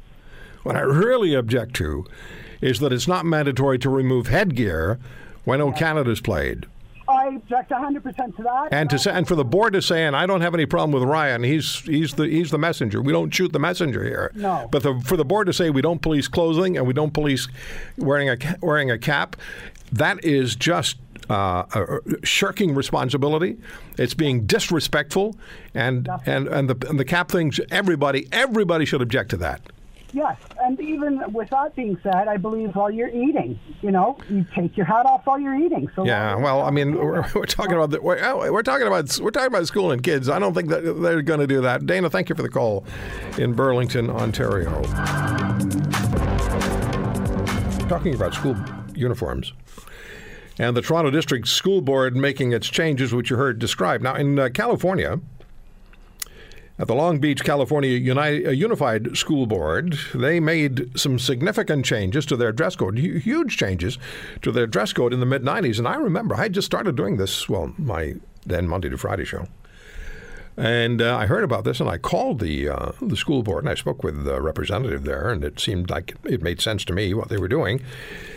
what 0.63 0.77
I 0.77 0.81
really 0.81 1.35
object 1.35 1.75
to, 1.75 2.05
is 2.61 2.81
that 2.81 2.93
it's 2.93 3.09
not 3.09 3.25
mandatory 3.25 3.79
to 3.81 3.91
remove 3.91 4.29
headgear 4.29 4.99
when 5.45 5.61
O 5.61 5.73
Canada's 5.73 6.21
played. 6.21 6.67
I 7.09 7.27
object 7.29 7.71
100% 7.71 8.37
to 8.37 8.43
that. 8.43 8.69
And 8.71 8.89
to 8.91 8.99
say, 8.99 9.11
and 9.11 9.27
for 9.27 9.35
the 9.35 9.45
board 9.45 9.73
to 9.73 9.83
say, 9.83 10.07
and 10.07 10.17
I 10.17 10.27
don't 10.27 10.41
have 10.41 10.55
any 10.55 10.67
problem 10.67 10.93
with 10.93 11.09
Ryan. 11.09 11.43
He's 11.43 11.81
he's 11.81 12.15
the 12.15 12.25
he's 12.29 12.51
the 12.51 12.59
messenger. 12.59 13.03
We 13.03 13.13
don't 13.13 13.33
shoot 13.35 13.53
the 13.53 13.59
messenger 13.59 14.05
here. 14.05 14.31
No. 14.35 14.69
But 14.71 14.83
the, 14.83 15.01
for 15.05 15.17
the 15.17 15.25
board 15.25 15.47
to 15.49 15.53
say 15.53 15.71
we 15.71 15.83
don't 15.83 16.01
police 16.01 16.29
clothing 16.29 16.77
and 16.77 16.87
we 16.87 16.93
don't 16.93 17.13
police 17.13 17.49
wearing 17.99 18.31
a 18.31 18.37
wearing 18.61 18.91
a 18.91 18.99
cap, 18.99 19.37
that 19.91 20.25
is 20.25 20.57
just. 20.57 20.97
Uh, 21.31 21.65
uh, 21.73 21.99
shirking 22.25 22.75
responsibility. 22.75 23.57
It's 23.97 24.15
being 24.15 24.45
disrespectful, 24.47 25.37
and 25.75 26.09
and 26.27 26.49
and 26.49 26.69
the 26.69 26.89
and 26.89 26.99
the 26.99 27.05
cap 27.05 27.31
things. 27.31 27.61
Everybody 27.71 28.29
everybody 28.33 28.85
should 28.85 29.03
object 29.03 29.31
to 29.31 29.37
that. 29.39 29.63
Yes, 30.15 30.37
and 30.61 30.79
even 30.79 31.23
with 31.33 31.49
that 31.51 31.75
being 31.75 31.99
said, 32.03 32.29
I 32.29 32.37
believe 32.37 32.77
while 32.77 32.91
you're 32.91 33.09
eating, 33.09 33.59
you 33.81 33.91
know, 33.91 34.19
you 34.29 34.45
take 34.55 34.77
your 34.77 34.85
hat 34.85 35.07
off 35.07 35.25
while 35.25 35.39
you're 35.39 35.55
eating. 35.55 35.91
So 35.97 36.05
Yeah, 36.05 36.37
well, 36.37 36.63
I 36.63 36.71
mean, 36.71 36.97
we're, 36.97 37.25
we're 37.35 37.47
talking 37.47 37.73
about 37.73 37.91
the, 37.91 38.03
we're, 38.03 38.23
oh, 38.23 38.53
we're 38.53 38.63
talking 38.63 38.87
about 38.87 39.19
we're 39.21 39.31
talking 39.31 39.47
about 39.47 39.67
school 39.67 39.91
and 39.91 40.03
kids. 40.03 40.29
I 40.29 40.39
don't 40.39 40.53
think 40.53 40.69
that 40.69 40.83
they're 41.01 41.23
going 41.23 41.41
to 41.41 41.47
do 41.47 41.63
that. 41.63 41.87
Dana, 41.87 42.11
thank 42.11 42.29
you 42.29 42.35
for 42.35 42.43
the 42.43 42.51
call 42.51 42.85
in 43.39 43.55
Burlington, 43.55 44.11
Ontario. 44.11 44.83
Talking 47.89 48.15
about 48.15 48.35
school 48.35 48.57
uniforms 48.95 49.55
and 50.59 50.77
the 50.77 50.83
Toronto 50.83 51.11
District 51.11 51.47
School 51.49 51.81
Board 51.81 52.17
making 52.17 52.53
its 52.53 52.69
changes, 52.69 53.15
which 53.15 53.31
you 53.31 53.37
heard 53.37 53.59
described. 53.59 54.03
Now, 54.05 54.15
in 54.15 54.39
uh, 54.39 54.49
California, 54.53 55.21
at 56.79 56.89
the 56.89 56.95
Long 56.95 57.19
Beach, 57.19 57.45
California 57.45 57.91
Uni- 57.91 58.47
uh, 58.47 58.51
Unified 58.51 59.17
School 59.17 59.47
Board, 59.47 59.99
they 60.15 60.41
made 60.41 60.99
some 60.99 61.19
significant 61.19 61.85
changes 61.85 62.27
to 62.27 62.37
their 62.37 62.53
dress 62.53 62.77
code, 62.77 62.99
huge 62.99 63.57
changes 63.57 63.99
to 64.43 64.51
their 64.51 64.67
dress 64.67 64.93
code 64.93 65.13
in 65.13 65.21
the 65.21 65.27
mid 65.27 65.43
90s. 65.43 65.79
And 65.79 65.87
I 65.87 65.97
remember 65.97 66.35
I 66.35 66.49
just 66.49 66.67
started 66.67 66.97
doing 66.97 67.19
this, 67.19 67.49
well, 67.49 67.73
my 67.79 68.15
then 68.45 68.67
Monday 68.67 68.89
to 68.89 68.99
Friday 68.99 69.25
show. 69.25 69.47
And 70.57 71.01
uh, 71.01 71.17
I 71.17 71.27
heard 71.27 71.45
about 71.45 71.65
this, 71.65 71.81
and 71.81 71.89
I 71.89 71.97
called 71.97 72.41
the 72.41 72.69
uh, 72.69 72.93
the 73.01 73.17
school 73.17 73.43
board, 73.43 73.65
and 73.65 73.71
I 73.71 73.75
spoke 73.75 74.05
with 74.05 74.25
the 74.25 74.41
representative 74.43 75.05
there, 75.05 75.31
and 75.31 75.43
it 75.43 75.59
seemed 75.59 75.89
like 75.89 76.15
it 76.25 76.43
made 76.43 76.61
sense 76.61 76.85
to 76.87 76.93
me 76.93 77.15
what 77.15 77.31
they 77.31 77.39
were 77.39 77.49
doing. 77.49 77.81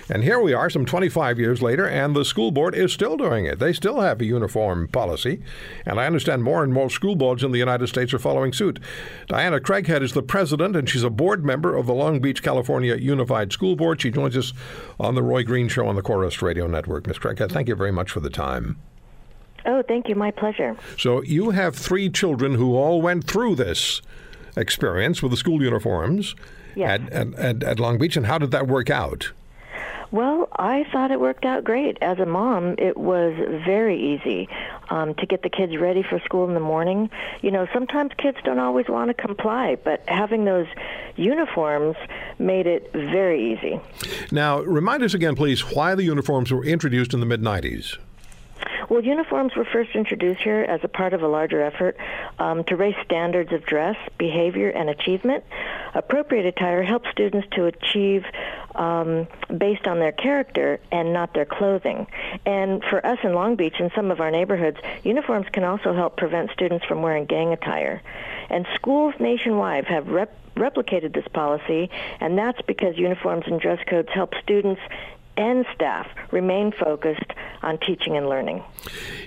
And 0.08 0.24
here 0.24 0.40
we 0.40 0.54
are, 0.54 0.70
some 0.70 0.86
25 0.86 1.40
years 1.40 1.64
later, 1.64 1.88
and 1.88 2.16
the 2.16 2.24
school 2.24 2.52
board 2.52 2.76
is 2.76 2.94
still 2.94 3.18
doing 3.18 3.46
it. 3.46 3.58
They 3.58 3.74
still 3.74 4.02
have 4.02 4.22
a 4.22 4.26
uniform 4.26 4.88
policy, 4.88 5.42
and 5.84 6.00
I 6.00 6.06
understand 6.06 6.44
more 6.44 6.64
and 6.64 6.72
more 6.72 6.92
school 6.92 7.16
boards 7.16 7.44
in 7.44 7.52
the 7.52 7.58
United 7.58 7.88
States 7.88 8.14
are 8.14 8.20
following 8.20 8.54
suit. 8.54 8.80
Diana 9.28 9.60
Craighead 9.60 10.04
is 10.04 10.14
the 10.14 10.22
president, 10.22 10.76
and 10.76 10.88
she's 10.88 11.04
a 11.04 11.10
board 11.10 11.44
member 11.44 11.76
of 11.76 11.88
the 11.88 11.94
Long 11.94 12.20
Beach, 12.20 12.44
California 12.44 12.96
Unified 12.96 13.52
School 13.52 13.76
Board. 13.76 14.00
She 14.00 14.12
joins 14.12 14.38
us 14.38 14.54
on 15.00 15.16
the 15.16 15.24
Roy 15.24 15.44
Green 15.44 15.68
Show 15.68 15.88
on 15.88 15.96
the 15.96 16.04
Corus 16.04 16.40
Radio 16.42 16.68
Network. 16.68 17.08
Ms. 17.08 17.18
Craighead, 17.18 17.52
thank 17.52 17.68
you 17.68 17.76
very 17.76 17.92
much 17.92 18.12
for 18.12 18.20
the 18.20 18.30
time. 18.30 18.78
Oh, 19.66 19.82
thank 19.88 20.08
you. 20.08 20.14
My 20.14 20.30
pleasure. 20.30 20.78
So 21.00 21.24
you 21.24 21.50
have 21.50 21.76
three 21.76 22.12
children 22.12 22.54
who 22.54 22.76
all 22.76 23.02
went 23.02 23.24
through 23.26 23.56
this 23.56 24.04
experience 24.56 25.24
with 25.24 25.32
the 25.32 25.38
school 25.38 25.64
uniforms 25.64 26.36
Yes. 26.76 27.02
at, 27.02 27.12
at, 27.14 27.34
at, 27.36 27.64
at 27.64 27.80
Long 27.80 27.98
Beach, 27.98 28.16
and 28.16 28.28
how 28.28 28.38
did 28.38 28.52
that 28.52 28.68
work 28.68 28.92
out? 28.92 29.32
Well, 30.12 30.48
I 30.58 30.86
thought 30.92 31.12
it 31.12 31.20
worked 31.20 31.46
out 31.46 31.64
great. 31.64 31.98
As 32.02 32.20
a 32.20 32.26
mom, 32.26 32.76
it 32.78 32.98
was 32.98 33.34
very 33.66 34.00
easy 34.00 34.48
um, 34.90 35.16
to 35.16 35.26
get 35.26 35.44
the 35.44 35.50
kids 35.50 35.78
ready 35.78 36.04
for 36.04 36.20
school 36.20 36.48
in 36.48 36.54
the 36.54 36.60
morning. 36.60 37.10
You 37.42 37.52
know, 37.52 37.68
sometimes 37.74 38.12
kids 38.18 38.38
don't 38.44 38.60
always 38.60 38.88
want 38.88 39.10
to 39.10 39.14
comply, 39.14 39.78
but 39.84 40.04
having 40.08 40.46
those 40.46 40.68
uniforms 41.16 41.96
made 42.40 42.68
it 42.68 42.92
very 42.94 43.54
easy. 43.54 43.80
Now, 44.32 44.62
remind 44.62 45.04
us 45.04 45.14
again, 45.14 45.36
please, 45.36 45.62
why 45.62 45.96
the 45.96 46.04
uniforms 46.04 46.52
were 46.52 46.64
introduced 46.64 47.14
in 47.14 47.20
the 47.20 47.26
mid 47.26 47.42
90s. 47.42 47.98
Well, 48.90 49.04
uniforms 49.04 49.56
were 49.56 49.66
first 49.66 49.96
introduced 49.96 50.42
here 50.42 50.62
as 50.62 50.82
a 50.84 50.88
part 50.88 51.14
of 51.14 51.24
a 51.24 51.28
larger 51.28 51.62
effort 51.62 51.98
um, 52.38 52.64
to 52.66 52.76
raise 52.76 52.96
standards 53.04 53.52
of 53.52 53.66
dress, 53.66 53.98
behavior, 54.18 54.70
and 54.70 54.90
achievement. 54.90 55.44
Appropriate 55.94 56.46
attire 56.46 56.84
helps 56.84 57.10
students 57.10 57.48
to 57.54 57.66
achieve 57.66 58.26
um, 58.76 59.28
based 59.58 59.88
on 59.88 60.00
their 60.00 60.12
character 60.12 60.80
and 60.92 61.14
not 61.14 61.34
their 61.34 61.46
clothing. 61.46 62.08
And 62.46 62.84
for 62.84 63.04
us 63.06 63.18
in 63.24 63.34
Long 63.34 63.56
Beach, 63.56 63.76
and 63.80 63.92
some 63.96 64.12
of 64.12 64.20
our 64.20 64.30
neighborhoods, 64.30 64.78
uniforms 65.04 65.48
can 65.52 65.64
also 65.64 65.94
help 65.94 66.18
prevent 66.18 66.52
students 66.52 66.86
from 66.86 67.02
wearing 67.02 67.26
gang 67.26 67.54
attire. 67.54 68.02
And 68.50 68.68
schools 68.76 69.16
nationwide 69.20 69.86
have 69.86 70.08
rep- 70.10 70.38
replicated 70.56 71.14
this 71.14 71.28
policy, 71.28 71.90
and 72.20 72.38
that's 72.38 72.62
because 72.62 72.98
uniforms 72.98 73.46
and 73.48 73.60
dress 73.60 73.80
codes 73.88 74.10
help 74.14 74.36
students 74.44 74.82
and 75.38 75.66
staff 75.74 76.08
remain 76.32 76.72
focused 76.72 77.32
on 77.64 77.80
teaching 77.80 78.16
and 78.16 78.30
learning. 78.30 78.64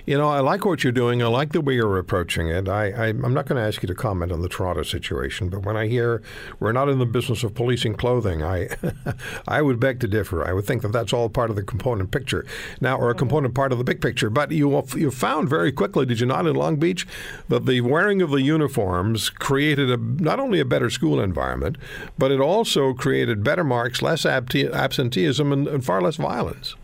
You 0.05 0.17
know, 0.17 0.29
I 0.29 0.39
like 0.39 0.65
what 0.65 0.83
you're 0.83 0.93
doing. 0.93 1.21
I 1.21 1.27
like 1.27 1.51
the 1.51 1.61
way 1.61 1.75
you're 1.75 1.97
approaching 1.97 2.47
it. 2.47 2.69
I, 2.69 2.91
I, 2.91 3.07
I'm 3.07 3.33
not 3.33 3.45
going 3.45 3.61
to 3.61 3.67
ask 3.67 3.81
you 3.83 3.87
to 3.87 3.95
comment 3.95 4.31
on 4.31 4.41
the 4.41 4.49
Toronto 4.49 4.83
situation, 4.83 5.49
but 5.49 5.65
when 5.65 5.75
I 5.75 5.87
hear 5.87 6.21
we're 6.59 6.71
not 6.71 6.89
in 6.89 6.99
the 6.99 7.05
business 7.05 7.43
of 7.43 7.53
policing 7.53 7.95
clothing, 7.95 8.41
I, 8.41 8.69
I 9.47 9.61
would 9.61 9.79
beg 9.79 9.99
to 9.99 10.07
differ. 10.07 10.47
I 10.47 10.53
would 10.53 10.65
think 10.65 10.81
that 10.83 10.91
that's 10.91 11.13
all 11.13 11.29
part 11.29 11.49
of 11.49 11.55
the 11.55 11.63
component 11.63 12.11
picture 12.11 12.45
now, 12.79 12.97
or 12.97 13.09
a 13.09 13.11
mm-hmm. 13.11 13.19
component 13.19 13.53
part 13.53 13.71
of 13.71 13.77
the 13.77 13.83
big 13.83 14.01
picture. 14.01 14.29
But 14.29 14.51
you 14.51 14.83
you 14.95 15.11
found 15.11 15.49
very 15.49 15.71
quickly, 15.71 16.05
did 16.05 16.19
you 16.19 16.25
not, 16.25 16.47
in 16.47 16.55
Long 16.55 16.77
Beach, 16.77 17.05
that 17.49 17.65
the 17.65 17.81
wearing 17.81 18.21
of 18.21 18.31
the 18.31 18.41
uniforms 18.41 19.29
created 19.29 19.91
a 19.91 19.97
not 19.97 20.39
only 20.39 20.59
a 20.59 20.65
better 20.65 20.89
school 20.89 21.19
environment, 21.19 21.77
but 22.17 22.31
it 22.31 22.39
also 22.39 22.93
created 22.93 23.43
better 23.43 23.63
marks, 23.63 24.01
less 24.01 24.25
absenteeism, 24.25 25.51
and, 25.51 25.67
and 25.67 25.83
far 25.83 25.98
less 26.01 26.15
violence. 26.15 26.75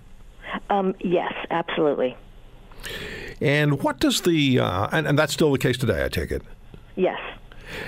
Um, 0.69 0.95
yes, 0.99 1.33
absolutely. 1.49 2.15
And 3.41 3.83
what 3.83 3.99
does 3.99 4.21
the 4.21 4.59
uh, 4.59 4.87
and, 4.91 5.07
and 5.07 5.19
that's 5.19 5.33
still 5.33 5.51
the 5.51 5.57
case 5.57 5.77
today? 5.77 6.05
I 6.05 6.09
take 6.09 6.31
it. 6.31 6.41
Yes. 6.95 7.19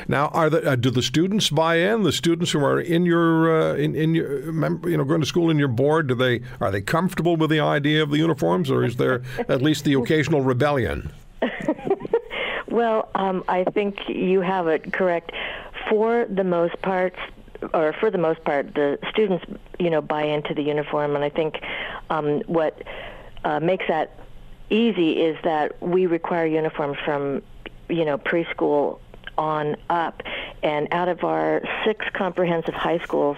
Now, 0.08 0.28
are 0.30 0.50
the 0.50 0.72
uh, 0.72 0.76
do 0.76 0.90
the 0.90 1.02
students 1.02 1.50
buy 1.50 1.76
in? 1.76 2.04
The 2.04 2.12
students 2.12 2.52
who 2.52 2.64
are 2.64 2.80
in 2.80 3.06
your 3.06 3.72
uh, 3.72 3.76
in 3.76 3.96
in 3.96 4.16
your 4.16 4.42
you 4.90 4.98
know 4.98 5.06
going 5.06 5.22
to 5.22 5.28
school 5.28 5.50
in 5.50 5.58
your 5.58 5.68
board, 5.68 6.08
do 6.08 6.16
they 6.16 6.42
are 6.60 6.72
they 6.72 6.82
comfortable 6.82 7.38
with 7.38 7.50
the 7.50 7.60
idea 7.60 8.04
of 8.04 8.10
the 8.10 8.18
uniforms, 8.18 8.70
or 8.70 8.84
is 8.84 8.98
there 8.98 9.22
at 9.50 9.62
least 9.62 9.86
the 9.86 9.94
occasional 9.94 10.42
rebellion? 10.42 11.12
Well, 12.78 13.10
um, 13.16 13.44
I 13.48 13.64
think 13.64 13.98
you 14.08 14.42
have 14.42 14.68
it 14.68 14.94
correct. 14.94 15.32
For 15.90 16.28
the 16.30 16.44
most 16.44 16.80
part, 16.84 17.16
or 17.74 17.94
for 17.94 18.12
the 18.12 18.18
most 18.18 18.44
part, 18.44 18.74
the 18.74 19.00
students, 19.10 19.46
you 19.80 19.90
know, 19.90 20.02
buy 20.02 20.24
into 20.24 20.54
the 20.54 20.64
uniform, 20.64 21.16
and 21.16 21.24
I 21.24 21.30
think 21.30 21.60
um, 22.10 22.42
what 22.48 22.82
uh, 23.44 23.60
makes 23.60 23.86
that 23.88 24.20
easy 24.70 25.22
is 25.22 25.38
that 25.44 25.82
we 25.82 26.06
require 26.06 26.46
uniforms 26.46 26.98
from, 27.06 27.42
you 27.90 28.06
know, 28.06 28.18
preschool 28.18 29.00
on 29.38 29.76
up, 29.90 30.24
and 30.64 30.88
out 30.92 31.08
of 31.08 31.24
our 31.24 31.62
six 31.86 32.06
comprehensive 32.14 32.74
high 32.74 33.00
schools, 33.00 33.38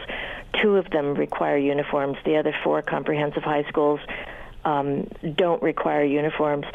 two 0.61 0.77
of 0.77 0.89
them 0.91 1.13
require 1.13 1.57
uniforms. 1.57 2.17
The 2.25 2.37
other 2.37 2.55
four 2.63 2.81
comprehensive 2.81 3.43
high 3.43 3.63
schools 3.63 3.99
um, 4.65 5.07
don't 5.35 5.61
require 5.61 6.03
uniforms. 6.03 6.65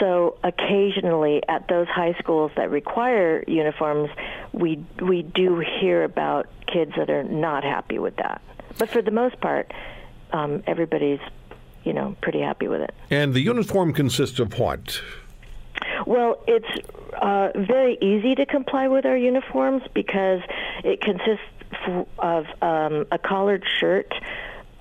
So 0.00 0.36
occasionally, 0.44 1.42
at 1.48 1.68
those 1.68 1.88
high 1.88 2.14
schools 2.18 2.52
that 2.56 2.70
require 2.70 3.44
uniforms, 3.46 4.10
we 4.56 4.82
we 5.00 5.22
do 5.22 5.60
hear 5.80 6.02
about 6.02 6.48
kids 6.66 6.92
that 6.96 7.10
are 7.10 7.24
not 7.24 7.62
happy 7.62 7.98
with 7.98 8.16
that. 8.16 8.40
But 8.78 8.88
for 8.88 9.02
the 9.02 9.10
most 9.10 9.40
part, 9.40 9.72
um, 10.32 10.62
everybody's 10.66 11.20
you 11.84 11.92
know 11.92 12.16
pretty 12.22 12.40
happy 12.40 12.66
with 12.66 12.80
it. 12.80 12.94
And 13.10 13.34
the 13.34 13.40
uniform 13.40 13.92
consists 13.92 14.38
of 14.38 14.58
what? 14.58 15.00
Well, 16.06 16.42
it's 16.46 16.88
uh, 17.14 17.50
very 17.54 17.98
easy 18.00 18.34
to 18.36 18.46
comply 18.46 18.88
with 18.88 19.04
our 19.04 19.16
uniforms 19.16 19.82
because 19.92 20.40
it 20.84 21.00
consists 21.00 21.44
f- 21.72 22.06
of 22.18 22.46
um, 22.62 23.06
a 23.10 23.18
collared 23.18 23.64
shirt, 23.80 24.14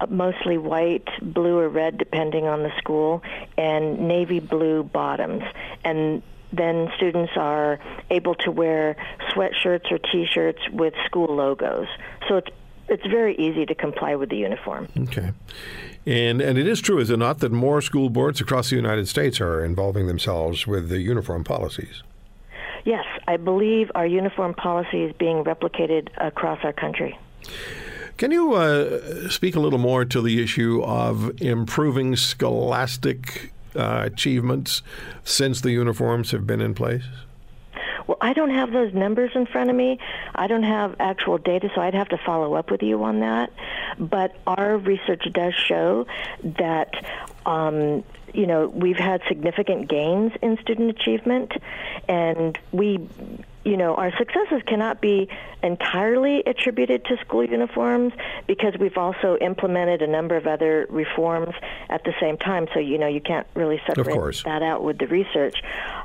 mostly 0.08 0.58
white, 0.58 1.08
blue, 1.22 1.58
or 1.58 1.68
red, 1.68 1.98
depending 1.98 2.46
on 2.46 2.64
the 2.64 2.72
school, 2.78 3.24
and 3.58 4.08
navy 4.08 4.40
blue 4.40 4.84
bottoms. 4.84 5.44
And 5.84 6.22
then 6.52 6.90
students 6.98 7.34
are 7.36 7.80
able 8.10 8.36
to 8.36 8.52
wear 8.52 8.96
sweatshirts 9.32 9.92
or 9.92 9.98
T-shirts 9.98 10.62
with 10.72 10.94
school 11.06 11.36
logos. 11.36 11.88
So 12.28 12.38
it's 12.38 12.50
it's 12.88 13.06
very 13.08 13.36
easy 13.38 13.66
to 13.66 13.74
comply 13.74 14.16
with 14.16 14.30
the 14.30 14.38
uniform. 14.38 14.88
Okay. 14.96 15.32
And 16.06 16.40
and 16.40 16.58
it 16.58 16.68
is 16.68 16.82
true, 16.82 17.00
is 17.00 17.10
it 17.10 17.18
not, 17.18 17.40
that 17.40 17.52
more 17.52 17.82
school 17.82 18.10
boards 18.10 18.40
across 18.40 18.70
the 18.70 18.76
United 18.76 19.08
States 19.08 19.42
are 19.42 19.66
involving 19.66 20.06
themselves 20.08 20.68
with 20.68 20.90
the 20.90 21.00
uniform 21.00 21.44
policies? 21.44 22.04
Yes, 22.84 23.06
I 23.28 23.38
believe 23.38 23.92
our 23.96 24.06
uniform 24.06 24.54
policy 24.54 25.04
is 25.04 25.14
being 25.14 25.44
replicated 25.44 26.10
across 26.18 26.60
our 26.64 26.74
country. 26.74 27.18
Can 28.18 28.32
you 28.32 28.54
uh, 28.54 29.28
speak 29.30 29.56
a 29.56 29.60
little 29.60 29.80
more 29.80 30.06
to 30.06 30.22
the 30.22 30.42
issue 30.42 30.84
of 30.84 31.42
improving 31.42 32.16
scholastic 32.16 33.52
uh, 33.76 34.04
achievements 34.06 34.82
since 35.24 35.62
the 35.62 35.72
uniforms 35.72 36.32
have 36.32 36.46
been 36.48 36.62
in 36.62 36.74
place? 36.74 37.04
Well, 38.08 38.18
I 38.22 38.34
don't 38.34 38.52
have 38.52 38.72
those 38.72 38.94
numbers 38.94 39.32
in 39.34 39.48
front 39.48 39.72
of 39.72 39.76
me. 39.76 39.98
I 40.36 40.46
don't 40.48 40.64
have 40.64 40.96
actual 41.00 41.40
data, 41.40 41.72
so 41.74 41.82
I'd 41.82 41.96
have 41.96 42.10
to 42.10 42.20
follow 42.20 42.54
up 42.54 42.70
with 42.70 42.84
you 42.84 43.04
on 43.04 43.22
that. 43.22 43.52
But 43.98 44.36
our 44.46 44.78
research 44.78 45.28
does 45.34 45.56
show 45.56 46.06
that 46.44 46.94
um, 47.48 48.04
you 48.36 48.46
know, 48.46 48.68
we've 48.68 48.98
had 48.98 49.22
significant 49.28 49.88
gains 49.88 50.34
in 50.42 50.58
student 50.58 50.90
achievement, 50.90 51.54
and 52.08 52.60
we, 52.72 53.08
you 53.66 53.78
know, 53.78 53.96
our 53.96 54.16
successes 54.18 54.62
cannot 54.68 55.02
be 55.02 55.28
entirely 55.64 56.44
attributed 56.46 57.04
to 57.06 57.18
school 57.18 57.44
uniforms 57.44 58.14
because 58.46 58.76
we've 58.80 58.98
also 58.98 59.38
implemented 59.42 60.04
a 60.04 60.08
number 60.08 60.38
of 60.38 60.46
other 60.46 60.86
reforms 60.90 61.54
at 61.90 62.04
the 62.04 62.14
same 62.22 62.38
time. 62.38 62.68
So, 62.74 62.80
you 62.80 63.00
know, 63.00 63.08
you 63.08 63.22
can't 63.22 63.48
really 63.56 63.82
separate 63.88 64.44
that 64.46 64.62
out 64.62 64.84
with 64.84 65.00
the 65.00 65.08
research. 65.08 65.56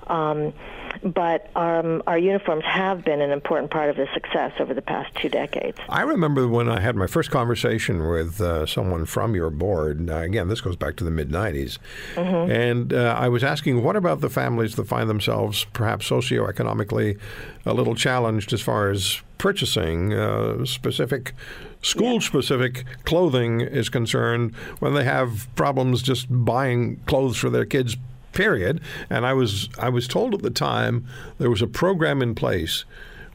Um, 0.06 0.54
but 1.02 1.50
um, 1.56 2.02
our 2.06 2.18
uniforms 2.18 2.64
have 2.64 3.04
been 3.04 3.20
an 3.20 3.30
important 3.30 3.70
part 3.70 3.90
of 3.90 3.96
the 3.96 4.06
success 4.12 4.52
over 4.58 4.74
the 4.74 4.82
past 4.82 5.14
two 5.16 5.28
decades. 5.28 5.78
I 5.88 6.02
remember 6.02 6.48
when 6.48 6.68
I 6.68 6.80
had 6.80 6.96
my 6.96 7.06
first 7.06 7.30
conversation 7.30 8.08
with 8.08 8.40
uh, 8.40 8.66
someone 8.66 9.06
from 9.06 9.34
your 9.34 9.50
board. 9.50 10.08
Uh, 10.10 10.16
again, 10.16 10.48
this 10.48 10.60
goes 10.60 10.76
back 10.76 10.96
to 10.96 11.04
the 11.04 11.10
mid 11.10 11.30
90s. 11.30 11.78
Mm-hmm. 12.14 12.50
And 12.50 12.92
uh, 12.92 13.14
I 13.18 13.28
was 13.28 13.44
asking, 13.44 13.82
what 13.82 13.96
about 13.96 14.20
the 14.20 14.30
families 14.30 14.76
that 14.76 14.86
find 14.86 15.08
themselves 15.08 15.64
perhaps 15.72 16.08
socioeconomically 16.08 17.18
a 17.66 17.74
little 17.74 17.94
challenged 17.94 18.52
as 18.52 18.60
far 18.60 18.90
as 18.90 19.20
purchasing 19.38 20.12
uh, 20.12 20.64
specific 20.66 21.34
school 21.82 22.20
specific 22.20 22.84
clothing 23.06 23.62
is 23.62 23.88
concerned 23.88 24.54
when 24.80 24.92
they 24.92 25.04
have 25.04 25.48
problems 25.54 26.02
just 26.02 26.26
buying 26.28 26.96
clothes 27.06 27.38
for 27.38 27.48
their 27.48 27.64
kids 27.64 27.96
period. 28.32 28.80
And 29.08 29.26
I 29.26 29.32
was 29.32 29.68
I 29.78 29.88
was 29.88 30.06
told 30.08 30.34
at 30.34 30.42
the 30.42 30.50
time 30.50 31.06
there 31.38 31.50
was 31.50 31.62
a 31.62 31.66
program 31.66 32.22
in 32.22 32.34
place 32.34 32.84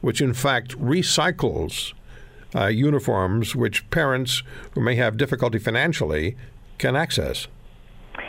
which 0.00 0.20
in 0.20 0.34
fact 0.34 0.78
recycles 0.78 1.92
uh, 2.54 2.66
uniforms 2.66 3.56
which 3.56 3.88
parents 3.90 4.42
who 4.72 4.80
may 4.80 4.94
have 4.94 5.16
difficulty 5.16 5.58
financially 5.58 6.36
can 6.78 6.96
access. 6.96 7.48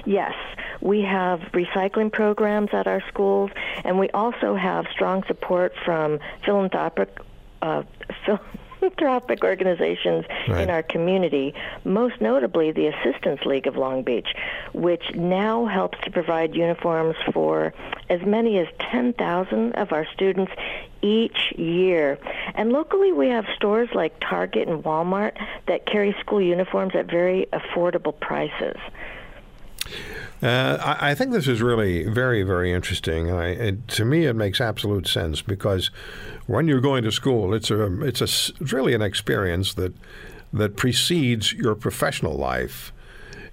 Yes. 0.05 0.33
We 0.81 1.01
have 1.01 1.39
recycling 1.53 2.11
programs 2.11 2.69
at 2.71 2.87
our 2.87 3.01
schools, 3.07 3.51
and 3.83 3.97
we 3.97 4.09
also 4.11 4.55
have 4.55 4.85
strong 4.91 5.23
support 5.23 5.73
from 5.83 6.19
philanthropic 6.45 7.09
uh, 7.61 7.83
phil- 8.25 8.39
philanthropic 8.89 9.43
organizations 9.43 10.25
right. 10.47 10.63
in 10.63 10.69
our 10.69 10.83
community, 10.83 11.53
most 11.83 12.19
notably 12.21 12.71
the 12.71 12.87
Assistance 12.87 13.41
League 13.45 13.67
of 13.67 13.75
Long 13.75 14.03
Beach, 14.03 14.27
which 14.73 15.03
now 15.15 15.65
helps 15.65 15.97
to 16.03 16.11
provide 16.11 16.55
uniforms 16.55 17.15
for 17.33 17.73
as 18.09 18.21
many 18.25 18.57
as 18.59 18.67
10,000 18.91 19.73
of 19.73 19.91
our 19.91 20.05
students 20.13 20.51
each 21.01 21.53
year. 21.55 22.17
And 22.55 22.71
locally, 22.71 23.11
we 23.11 23.27
have 23.29 23.45
stores 23.55 23.89
like 23.93 24.19
Target 24.19 24.67
and 24.67 24.83
Walmart 24.83 25.33
that 25.67 25.85
carry 25.85 26.15
school 26.19 26.41
uniforms 26.41 26.95
at 26.95 27.05
very 27.05 27.47
affordable 27.53 28.17
prices. 28.19 28.77
Uh, 30.41 30.77
I, 30.99 31.11
I, 31.11 31.15
think 31.15 31.31
this 31.31 31.47
is 31.47 31.61
really 31.61 32.03
very, 32.03 32.43
very 32.43 32.71
interesting. 32.71 33.31
I, 33.31 33.47
it, 33.49 33.87
to 33.89 34.05
me, 34.05 34.25
it 34.25 34.35
makes 34.35 34.61
absolute 34.61 35.07
sense 35.07 35.41
because 35.41 35.89
when 36.45 36.67
you're 36.67 36.81
going 36.81 37.03
to 37.03 37.11
school, 37.11 37.55
it's 37.55 37.71
a 37.71 38.01
it's 38.03 38.21
a 38.21 38.25
it's 38.25 38.73
really 38.73 38.93
an 38.93 39.01
experience 39.01 39.73
that 39.75 39.95
that 40.53 40.75
precedes 40.75 41.53
your 41.53 41.75
professional 41.75 42.35
life. 42.35 42.93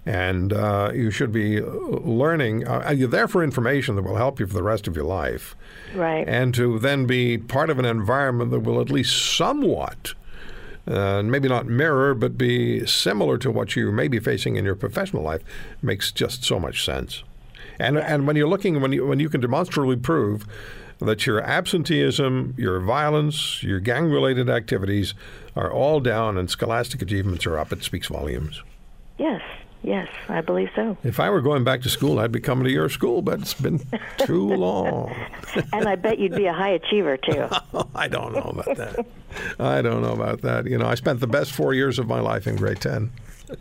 And 0.06 0.52
uh, 0.52 0.90
you 0.94 1.10
should 1.10 1.32
be 1.32 1.62
learning. 1.62 2.68
Uh, 2.68 2.92
you're 2.94 3.08
there 3.08 3.26
for 3.26 3.42
information 3.42 3.96
that 3.96 4.02
will 4.02 4.16
help 4.16 4.38
you 4.38 4.46
for 4.46 4.52
the 4.52 4.62
rest 4.62 4.86
of 4.86 4.94
your 4.94 5.06
life. 5.06 5.56
Right. 5.94 6.28
And 6.28 6.54
to 6.56 6.78
then 6.78 7.06
be 7.06 7.38
part 7.38 7.70
of 7.70 7.78
an 7.78 7.86
environment 7.86 8.50
that 8.50 8.60
will 8.60 8.82
at 8.82 8.90
least 8.90 9.34
somewhat 9.34 10.12
uh, 10.86 11.22
maybe 11.22 11.48
not 11.48 11.66
mirror, 11.66 12.14
but 12.14 12.36
be 12.36 12.86
similar 12.86 13.38
to 13.38 13.50
what 13.50 13.76
you 13.76 13.90
may 13.90 14.08
be 14.08 14.18
facing 14.18 14.56
in 14.56 14.64
your 14.64 14.74
professional 14.74 15.22
life 15.22 15.42
makes 15.82 16.12
just 16.12 16.44
so 16.44 16.58
much 16.58 16.84
sense. 16.84 17.22
And 17.78 17.98
and 17.98 18.26
when 18.26 18.36
you're 18.36 18.48
looking 18.48 18.80
when 18.80 18.92
you 18.92 19.06
when 19.06 19.18
you 19.18 19.28
can 19.28 19.40
demonstrably 19.40 19.96
prove 19.96 20.46
that 21.00 21.26
your 21.26 21.42
absenteeism, 21.42 22.54
your 22.56 22.80
violence, 22.80 23.62
your 23.62 23.80
gang 23.80 24.06
related 24.06 24.48
activities 24.48 25.14
are 25.56 25.72
all 25.72 26.00
down 26.00 26.38
and 26.38 26.50
scholastic 26.50 27.02
achievements 27.02 27.46
are 27.46 27.58
up, 27.58 27.72
it 27.72 27.82
speaks 27.82 28.06
volumes. 28.08 28.62
Yes, 29.18 29.42
Yes, 29.84 30.08
I 30.30 30.40
believe 30.40 30.70
so. 30.74 30.96
If 31.04 31.20
I 31.20 31.28
were 31.28 31.42
going 31.42 31.62
back 31.62 31.82
to 31.82 31.90
school, 31.90 32.18
I'd 32.18 32.32
be 32.32 32.40
coming 32.40 32.64
to 32.64 32.70
your 32.70 32.88
school, 32.88 33.20
but 33.20 33.40
it's 33.40 33.52
been 33.52 33.82
too 34.16 34.48
long. 34.56 35.14
and 35.74 35.86
I 35.86 35.94
bet 35.94 36.18
you'd 36.18 36.34
be 36.34 36.46
a 36.46 36.54
high 36.54 36.70
achiever, 36.70 37.18
too. 37.18 37.48
I 37.94 38.08
don't 38.08 38.32
know 38.32 38.54
about 38.56 38.76
that. 38.78 39.06
I 39.60 39.82
don't 39.82 40.00
know 40.00 40.14
about 40.14 40.40
that. 40.40 40.64
You 40.64 40.78
know, 40.78 40.86
I 40.86 40.94
spent 40.94 41.20
the 41.20 41.26
best 41.26 41.52
four 41.52 41.74
years 41.74 41.98
of 41.98 42.08
my 42.08 42.20
life 42.20 42.46
in 42.46 42.56
grade 42.56 42.80
10. 42.80 43.10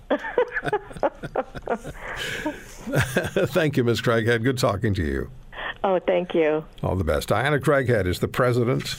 thank 3.51 3.75
you, 3.75 3.83
Ms. 3.83 4.01
Craighead. 4.01 4.43
Good 4.43 4.57
talking 4.57 4.93
to 4.93 5.03
you. 5.03 5.29
Oh, 5.83 5.99
thank 5.99 6.33
you. 6.33 6.63
All 6.81 6.95
the 6.95 7.03
best. 7.03 7.27
Diana 7.27 7.59
Craighead 7.59 8.05
is 8.05 8.19
the 8.19 8.29
president 8.29 8.95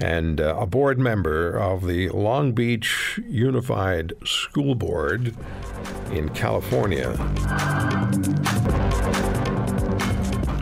and 0.00 0.40
uh, 0.40 0.56
a 0.58 0.66
board 0.66 0.98
member 0.98 1.56
of 1.58 1.86
the 1.86 2.08
Long 2.10 2.52
Beach 2.52 3.18
Unified 3.28 4.12
School 4.24 4.74
Board 4.74 5.34
in 6.12 6.28
California. 6.30 7.16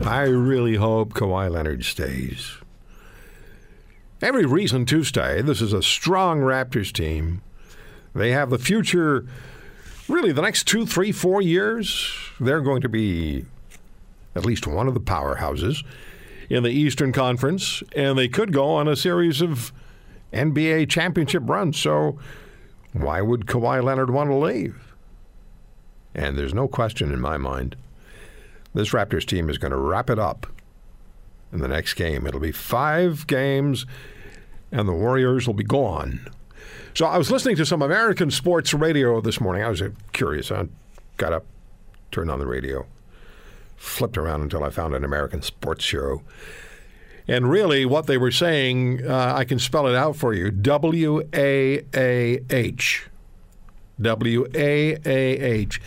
I 0.07 0.22
really 0.22 0.76
hope 0.76 1.14
Kawhi 1.14 1.51
Leonard 1.51 1.84
stays. 1.84 2.59
Every 4.22 4.47
reason 4.47 4.87
to 4.87 5.05
stay. 5.05 5.43
This 5.43 5.61
is 5.61 5.72
a 5.72 5.82
strong 5.82 6.41
Raptors 6.41 6.93
team. 6.93 7.43
They 8.14 8.30
have 8.30 8.49
the 8.49 8.59
future, 8.59 9.26
really, 10.09 10.32
the 10.32 10.41
next 10.41 10.64
two, 10.66 10.87
three, 10.87 11.12
four 11.12 11.43
years. 11.43 12.11
They're 12.41 12.62
going 12.62 12.80
to 12.80 12.89
be 12.89 13.45
at 14.34 14.47
least 14.47 14.66
one 14.66 14.89
of 14.89 14.95
the 14.95 15.01
powerhouses 15.01 15.84
in 16.49 16.62
the 16.62 16.70
Eastern 16.70 17.12
Conference, 17.12 17.82
and 17.94 18.18
they 18.18 18.28
could 18.28 18.53
go 18.53 18.70
on 18.70 18.88
a 18.88 18.97
series 18.97 19.40
of 19.40 19.72
NBA 20.32 20.88
championship 20.88 21.42
runs. 21.47 21.78
So 21.78 22.18
why 22.92 23.20
would 23.20 23.47
Kawhi 23.47 23.82
Leonard 23.82 24.11
want 24.11 24.30
to 24.30 24.36
leave? 24.36 24.94
And 26.14 26.38
there's 26.38 26.55
no 26.55 26.68
question 26.68 27.12
in 27.12 27.20
my 27.20 27.36
mind. 27.36 27.76
This 28.74 28.90
Raptors 28.90 29.26
team 29.26 29.51
is 29.51 29.59
going 29.59 29.70
to 29.70 29.76
wrap 29.76 30.11
it 30.11 30.18
up 30.18 30.47
in 31.53 31.61
the 31.61 31.68
next 31.68 31.94
game. 31.94 32.26
It'll 32.26 32.40
be 32.40 32.53
five 32.53 33.26
games, 33.26 33.86
and 34.70 34.88
the 34.88 34.92
Warriors 34.92 35.47
will 35.47 35.55
be 35.55 35.64
gone. 35.64 36.28
So 36.94 37.07
I 37.07 37.18
was 37.18 37.30
listening 37.30 37.57
to 37.57 37.66
some 37.66 37.82
American 37.82 38.30
sports 38.30 38.72
radio 38.72 39.20
this 39.20 39.40
morning. 39.40 39.62
I 39.62 39.68
was 39.68 39.82
curious. 40.12 40.51
I 40.51 40.66
got 41.18 41.32
up, 41.32 41.44
turned 42.11 42.30
on 42.30 42.38
the 42.38 42.47
radio 42.47 42.86
flipped 43.77 44.18
around 44.18 44.43
until 44.43 44.64
I 44.64 44.70
found 44.70 44.95
an 44.95 45.05
American 45.05 45.43
sports 45.43 45.85
show. 45.85 46.22
And 47.29 47.51
really, 47.51 47.85
what 47.85 48.07
they 48.07 48.18
were 48.18 48.31
saying, 48.31 49.05
uh, 49.07 49.35
I 49.37 49.45
can 49.45 49.59
spell 49.59 49.87
it 49.89 49.97
out 49.97 50.16
for 50.16 50.33
you 50.33 50.51
W 50.51 51.22
A 51.35 51.83
A 51.95 52.41
H. 52.51 53.09
W 54.01 54.47
A 54.55 54.97
A 55.05 55.39
H. 55.41 55.81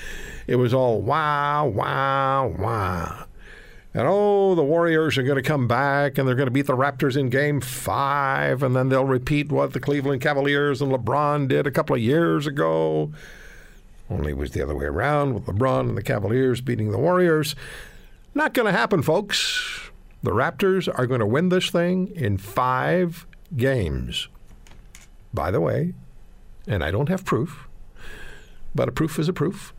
It 0.48 0.58
was 0.58 0.74
all 0.74 1.02
wow, 1.02 1.68
wow, 1.68 2.48
wow. 2.48 3.26
And 3.94 4.08
oh, 4.08 4.54
the 4.54 4.64
Warriors 4.64 5.18
are 5.18 5.24
going 5.24 5.42
to 5.42 5.48
come 5.48 5.68
back 5.68 6.18
and 6.18 6.28
they're 6.28 6.36
going 6.36 6.48
to 6.48 6.52
beat 6.52 6.68
the 6.68 6.76
Raptors 6.76 7.18
in 7.18 7.30
game 7.30 7.60
five, 7.60 8.62
and 8.62 8.76
then 8.76 8.90
they'll 8.90 9.06
repeat 9.06 9.52
what 9.52 9.74
the 9.74 9.80
Cleveland 9.80 10.22
Cavaliers 10.22 10.82
and 10.82 10.92
LeBron 10.92 11.48
did 11.48 11.66
a 11.66 11.72
couple 11.72 11.96
of 11.96 12.02
years 12.02 12.46
ago. 12.46 13.12
Only 14.10 14.32
it 14.32 14.38
was 14.38 14.52
the 14.52 14.64
other 14.64 14.76
way 14.76 14.86
around 14.86 15.34
with 15.34 15.46
LeBron 15.46 15.90
and 15.90 15.98
the 15.98 16.04
Cavaliers 16.04 16.62
beating 16.62 16.92
the 16.92 16.98
Warriors. 16.98 17.56
Not 18.34 18.54
going 18.54 18.66
to 18.66 18.78
happen, 18.78 19.02
folks. 19.02 19.92
The 20.24 20.32
Raptors 20.32 20.88
are 20.94 21.06
going 21.06 21.20
to 21.20 21.26
win 21.26 21.50
this 21.50 21.70
thing 21.70 22.12
in 22.16 22.38
five 22.38 23.26
games. 23.56 24.28
By 25.34 25.52
the 25.52 25.62
way, 25.62 25.94
and 26.68 26.84
I 26.84 26.92
don't 26.92 27.10
have 27.10 27.24
proof, 27.24 27.68
but 28.74 28.90
a 28.90 28.92
proof 28.92 29.20
is 29.20 29.30
a 29.30 29.34
proof. 29.34 29.74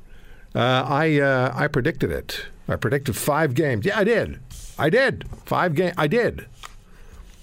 Uh, 0.55 0.85
I 0.87 1.19
uh, 1.21 1.53
I 1.55 1.67
predicted 1.67 2.11
it. 2.11 2.47
I 2.69 2.77
predicted 2.77 3.17
five 3.17 3.55
games. 3.55 3.85
Yeah, 3.85 3.99
I 3.99 4.05
did. 4.05 4.39
I 4.79 4.91
did 4.91 5.29
five 5.45 5.75
game. 5.75 5.93
I 5.99 6.07
did. 6.07 6.47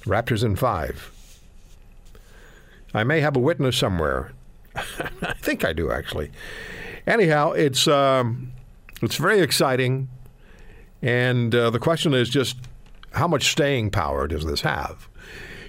Raptors 0.06 0.44
in 0.44 0.56
five. 0.56 1.12
I 2.94 3.04
may 3.04 3.20
have 3.20 3.36
a 3.36 3.40
witness 3.40 3.78
somewhere. 3.78 4.32
I 4.76 5.34
think 5.40 5.66
I 5.66 5.74
do 5.74 5.92
actually. 5.92 6.32
Anyhow, 7.08 7.54
it's 7.54 7.88
um, 7.88 8.52
it's 9.02 9.16
very 9.16 9.40
exciting, 9.40 10.10
and 11.02 11.56
uh, 11.56 11.70
the 11.70 11.80
question 11.80 12.14
is 12.14 12.30
just 12.30 12.58
how 13.14 13.30
much 13.30 13.50
staying 13.50 13.92
power 13.92 14.28
does 14.28 14.46
this 14.46 14.62
have? 14.62 15.08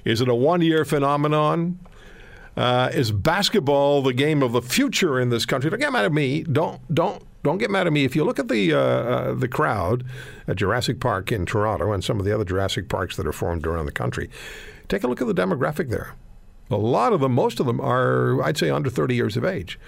Is 0.04 0.20
it 0.20 0.28
a 0.28 0.34
one-year 0.34 0.84
phenomenon? 0.84 1.78
Uh, 2.56 2.90
is 2.92 3.12
basketball 3.12 4.02
the 4.02 4.12
game 4.12 4.42
of 4.42 4.50
the 4.50 4.60
future 4.60 5.20
in 5.20 5.30
this 5.30 5.46
country? 5.46 5.70
Don't 5.70 5.78
get 5.78 5.92
mad 5.92 6.04
at 6.04 6.12
me. 6.12 6.42
Don't 6.42 6.80
don't 6.92 7.22
don't 7.44 7.58
get 7.58 7.70
mad 7.70 7.86
at 7.86 7.92
me. 7.92 8.04
If 8.04 8.16
you 8.16 8.24
look 8.24 8.40
at 8.40 8.48
the 8.48 8.74
uh, 8.74 8.78
uh, 8.78 9.34
the 9.34 9.46
crowd 9.46 10.04
at 10.48 10.56
Jurassic 10.56 10.98
Park 10.98 11.30
in 11.30 11.46
Toronto 11.46 11.92
and 11.92 12.02
some 12.02 12.18
of 12.18 12.26
the 12.26 12.34
other 12.34 12.44
Jurassic 12.44 12.88
Parks 12.88 13.16
that 13.16 13.28
are 13.28 13.32
formed 13.32 13.64
around 13.64 13.86
the 13.86 13.92
country, 13.92 14.28
take 14.88 15.04
a 15.04 15.06
look 15.06 15.20
at 15.20 15.28
the 15.28 15.34
demographic 15.34 15.88
there. 15.88 16.16
A 16.70 16.76
lot 16.76 17.12
of 17.12 17.20
them, 17.20 17.32
most 17.32 17.60
of 17.60 17.66
them 17.66 17.80
are, 17.80 18.42
I'd 18.42 18.58
say, 18.58 18.68
under 18.68 18.90
30 18.90 19.14
years 19.14 19.36
of 19.36 19.44
age. 19.44 19.78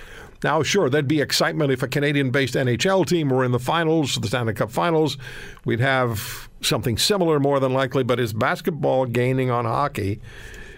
Now, 0.42 0.62
sure, 0.62 0.88
there'd 0.88 1.06
be 1.06 1.20
excitement 1.20 1.70
if 1.70 1.82
a 1.82 1.88
Canadian 1.88 2.30
based 2.30 2.54
NHL 2.54 3.06
team 3.06 3.28
were 3.28 3.44
in 3.44 3.52
the 3.52 3.58
finals, 3.58 4.16
the 4.16 4.28
Stanley 4.28 4.54
Cup 4.54 4.70
finals. 4.70 5.18
We'd 5.64 5.80
have 5.80 6.48
something 6.62 6.96
similar 6.96 7.38
more 7.38 7.60
than 7.60 7.72
likely, 7.72 8.02
but 8.02 8.18
is 8.18 8.32
basketball 8.32 9.06
gaining 9.06 9.50
on 9.50 9.64
hockey 9.64 10.20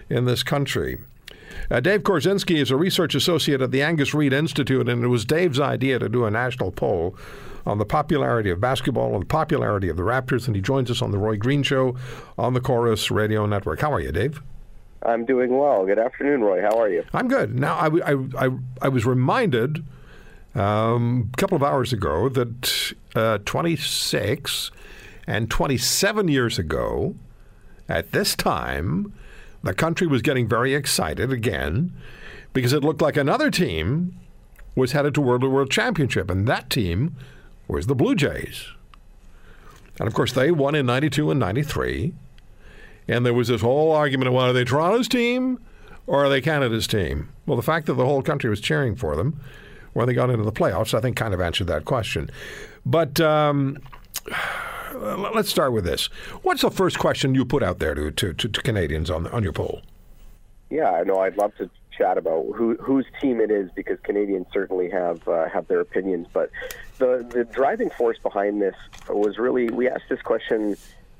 in 0.09 0.25
this 0.25 0.43
country? 0.43 0.99
Uh, 1.71 1.79
Dave 1.79 2.03
Korzinski 2.03 2.57
is 2.57 2.71
a 2.71 2.75
research 2.75 3.15
associate 3.15 3.61
at 3.61 3.71
the 3.71 3.81
Angus 3.81 4.13
Reid 4.13 4.33
Institute, 4.33 4.89
and 4.89 5.03
it 5.03 5.07
was 5.07 5.23
Dave's 5.23 5.59
idea 5.59 5.97
to 5.99 6.09
do 6.09 6.25
a 6.25 6.31
national 6.31 6.71
poll 6.71 7.15
on 7.65 7.77
the 7.77 7.85
popularity 7.85 8.49
of 8.49 8.59
basketball 8.59 9.13
and 9.13 9.21
the 9.21 9.27
popularity 9.27 9.87
of 9.87 9.95
the 9.95 10.03
Raptors, 10.03 10.47
and 10.47 10.55
he 10.55 10.61
joins 10.61 10.91
us 10.91 11.01
on 11.01 11.11
the 11.11 11.17
Roy 11.17 11.37
Green 11.37 11.63
Show 11.63 11.95
on 12.37 12.53
the 12.53 12.59
Corus 12.59 13.09
Radio 13.09 13.45
Network. 13.45 13.79
How 13.79 13.93
are 13.93 14.01
you, 14.01 14.11
Dave? 14.11 14.41
I'm 15.05 15.25
doing 15.25 15.57
well. 15.57 15.85
Good 15.85 15.99
afternoon, 15.99 16.41
Roy. 16.41 16.61
How 16.61 16.79
are 16.79 16.89
you? 16.89 17.03
I'm 17.13 17.27
good. 17.27 17.57
Now, 17.59 17.75
I, 17.75 17.87
I, 17.87 18.45
I, 18.45 18.49
I 18.81 18.89
was 18.89 19.05
reminded 19.05 19.83
um, 20.55 21.29
a 21.33 21.37
couple 21.37 21.55
of 21.55 21.63
hours 21.63 21.91
ago 21.93 22.29
that 22.29 22.93
uh, 23.15 23.39
26 23.39 24.71
and 25.27 25.49
27 25.49 26.27
years 26.27 26.59
ago, 26.59 27.15
at 27.89 28.11
this 28.11 28.35
time, 28.35 29.13
the 29.61 29.73
country 29.73 30.07
was 30.07 30.21
getting 30.21 30.47
very 30.47 30.73
excited 30.73 31.31
again 31.31 31.93
because 32.53 32.73
it 32.73 32.83
looked 32.83 33.01
like 33.01 33.17
another 33.17 33.49
team 33.49 34.19
was 34.75 34.91
headed 34.91 35.13
toward 35.13 35.41
the 35.41 35.49
World 35.49 35.71
Championship, 35.71 36.29
and 36.29 36.47
that 36.47 36.69
team 36.69 37.15
was 37.67 37.87
the 37.87 37.95
Blue 37.95 38.15
Jays. 38.15 38.67
And 39.99 40.07
of 40.07 40.13
course, 40.13 40.33
they 40.33 40.51
won 40.51 40.75
in 40.75 40.85
92 40.85 41.31
and 41.31 41.39
93. 41.39 42.13
And 43.07 43.25
there 43.25 43.33
was 43.33 43.47
this 43.47 43.61
whole 43.61 43.91
argument 43.91 44.27
of, 44.27 44.33
well, 44.33 44.45
are 44.45 44.53
they 44.53 44.63
Toronto's 44.63 45.07
team 45.07 45.59
or 46.07 46.25
are 46.25 46.29
they 46.29 46.41
Canada's 46.41 46.87
team? 46.87 47.29
Well, 47.45 47.57
the 47.57 47.63
fact 47.63 47.87
that 47.87 47.93
the 47.93 48.05
whole 48.05 48.21
country 48.21 48.49
was 48.49 48.61
cheering 48.61 48.95
for 48.95 49.15
them 49.15 49.39
when 49.93 50.07
they 50.07 50.13
got 50.13 50.29
into 50.29 50.43
the 50.43 50.51
playoffs, 50.51 50.93
I 50.93 51.01
think, 51.01 51.15
kind 51.15 51.33
of 51.33 51.41
answered 51.41 51.67
that 51.67 51.85
question. 51.85 52.29
But 52.85 53.19
um, 53.19 53.77
let's 54.95 55.49
start 55.49 55.73
with 55.73 55.85
this. 55.85 56.05
What's 56.41 56.61
the 56.61 56.71
first 56.71 56.99
question 56.99 57.35
you 57.35 57.45
put 57.45 57.63
out 57.63 57.79
there 57.79 57.93
to, 57.93 58.11
to, 58.11 58.33
to, 58.33 58.47
to 58.47 58.61
Canadians 58.61 59.09
on, 59.09 59.27
on 59.27 59.43
your 59.43 59.53
poll? 59.53 59.81
Yeah, 60.69 60.91
I 60.91 61.03
know. 61.03 61.19
I'd 61.19 61.37
love 61.37 61.55
to 61.57 61.69
chat 61.95 62.17
about 62.17 62.47
who, 62.55 62.75
whose 62.77 63.05
team 63.21 63.39
it 63.39 63.51
is 63.51 63.69
because 63.75 63.99
Canadians 64.03 64.47
certainly 64.51 64.89
have 64.89 65.27
uh, 65.27 65.47
have 65.49 65.67
their 65.67 65.79
opinions. 65.79 66.27
But 66.33 66.49
the 66.97 67.25
the 67.29 67.43
driving 67.43 67.91
force 67.91 68.17
behind 68.17 68.61
this 68.61 68.75
was 69.07 69.37
really 69.37 69.69
we 69.69 69.87
asked 69.87 70.09
this 70.09 70.21
question 70.21 70.75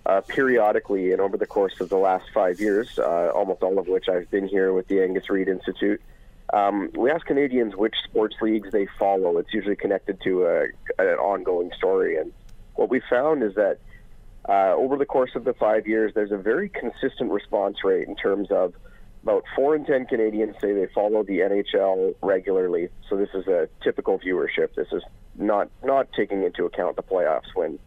uh, 0.05 0.21
periodically 0.21 1.11
and 1.11 1.21
over 1.21 1.37
the 1.37 1.45
course 1.45 1.79
of 1.79 1.89
the 1.89 1.97
last 1.97 2.25
five 2.33 2.59
years, 2.59 2.99
uh, 2.99 3.31
almost 3.33 3.63
all 3.63 3.79
of 3.79 3.87
which 3.87 4.09
I've 4.09 4.29
been 4.29 4.47
here 4.47 4.73
with 4.73 4.87
the 4.87 5.01
Angus 5.01 5.29
Reid 5.29 5.47
Institute. 5.47 6.01
Um, 6.51 6.91
we 6.95 7.09
ask 7.09 7.25
Canadians 7.25 7.75
which 7.75 7.95
sports 8.03 8.35
leagues 8.41 8.71
they 8.71 8.87
follow. 8.99 9.37
It's 9.37 9.53
usually 9.53 9.75
connected 9.75 10.21
to 10.21 10.45
a, 10.45 10.63
an 10.99 11.17
ongoing 11.17 11.71
story, 11.77 12.17
and 12.17 12.31
what 12.75 12.89
we 12.89 13.01
found 13.09 13.43
is 13.43 13.55
that 13.55 13.79
uh, 14.47 14.73
over 14.75 14.97
the 14.97 15.05
course 15.05 15.31
of 15.35 15.45
the 15.45 15.53
five 15.53 15.87
years, 15.87 16.11
there's 16.13 16.31
a 16.31 16.37
very 16.37 16.69
consistent 16.69 17.31
response 17.31 17.83
rate 17.83 18.07
in 18.07 18.15
terms 18.15 18.51
of 18.51 18.73
about 19.23 19.45
four 19.55 19.73
in 19.73 19.85
ten 19.85 20.05
Canadians 20.05 20.55
say 20.59 20.73
they 20.73 20.87
follow 20.93 21.23
the 21.23 21.39
NHL 21.39 22.13
regularly. 22.21 22.89
So 23.09 23.15
this 23.15 23.29
is 23.33 23.47
a 23.47 23.69
typical 23.81 24.19
viewership. 24.19 24.75
This 24.75 24.89
is 24.91 25.01
not 25.35 25.69
not 25.81 26.11
taking 26.11 26.43
into 26.43 26.65
account 26.65 26.97
the 26.97 27.03
playoffs 27.03 27.55
when 27.55 27.79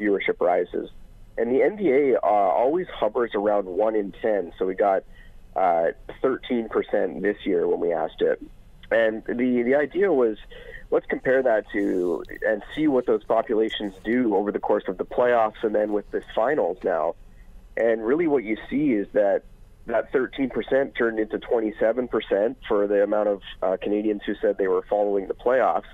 viewership 0.00 0.40
rises. 0.40 0.90
And 1.40 1.50
the 1.50 1.60
NBA 1.60 2.16
uh, 2.22 2.26
always 2.26 2.86
hovers 2.94 3.30
around 3.34 3.64
one 3.64 3.96
in 3.96 4.12
ten. 4.20 4.52
So 4.58 4.66
we 4.66 4.74
got 4.74 5.04
uh, 5.56 5.86
13% 6.22 7.22
this 7.22 7.38
year 7.44 7.66
when 7.66 7.80
we 7.80 7.94
asked 7.94 8.20
it. 8.20 8.42
And 8.90 9.24
the 9.24 9.62
the 9.62 9.74
idea 9.74 10.12
was 10.12 10.36
let's 10.90 11.06
compare 11.06 11.42
that 11.42 11.64
to 11.72 12.22
and 12.46 12.62
see 12.74 12.88
what 12.88 13.06
those 13.06 13.24
populations 13.24 13.94
do 14.04 14.36
over 14.36 14.52
the 14.52 14.58
course 14.58 14.84
of 14.86 14.98
the 14.98 15.06
playoffs 15.06 15.62
and 15.62 15.74
then 15.74 15.94
with 15.94 16.10
the 16.10 16.22
finals 16.34 16.76
now. 16.84 17.14
And 17.74 18.04
really, 18.04 18.26
what 18.26 18.44
you 18.44 18.58
see 18.68 18.92
is 18.92 19.06
that 19.14 19.44
that 19.86 20.12
13% 20.12 20.94
turned 20.94 21.18
into 21.18 21.38
27% 21.38 22.56
for 22.68 22.86
the 22.86 23.02
amount 23.02 23.28
of 23.28 23.40
uh, 23.62 23.78
Canadians 23.80 24.20
who 24.26 24.34
said 24.42 24.58
they 24.58 24.68
were 24.68 24.84
following 24.90 25.26
the 25.26 25.34
playoffs. 25.34 25.88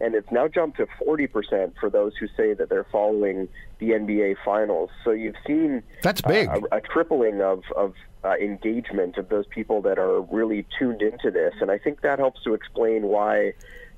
And 0.00 0.14
it's 0.14 0.30
now 0.30 0.48
jumped 0.48 0.78
to 0.78 0.86
40% 1.06 1.72
for 1.78 1.90
those 1.90 2.16
who 2.16 2.26
say 2.36 2.54
that 2.54 2.68
they're 2.68 2.86
following 2.90 3.48
the 3.78 3.90
NBA 3.90 4.36
finals. 4.44 4.90
So 5.04 5.10
you've 5.10 5.36
seen 5.46 5.82
that's 6.02 6.22
big 6.22 6.48
uh, 6.48 6.60
a, 6.72 6.76
a, 6.76 6.80
tripling 6.80 7.42
of, 7.42 7.62
of 7.76 7.94
uh, 8.24 8.34
engagement 8.36 9.18
of 9.18 9.28
those 9.28 9.46
people 9.46 9.82
that 9.82 9.98
are 9.98 10.20
really 10.22 10.66
tuned 10.78 11.02
into 11.02 11.30
this. 11.30 11.54
And 11.60 11.70
I 11.70 11.78
think 11.78 12.00
that 12.00 12.18
helps 12.18 12.42
to 12.44 12.54
explain 12.54 13.02
why 13.02 13.52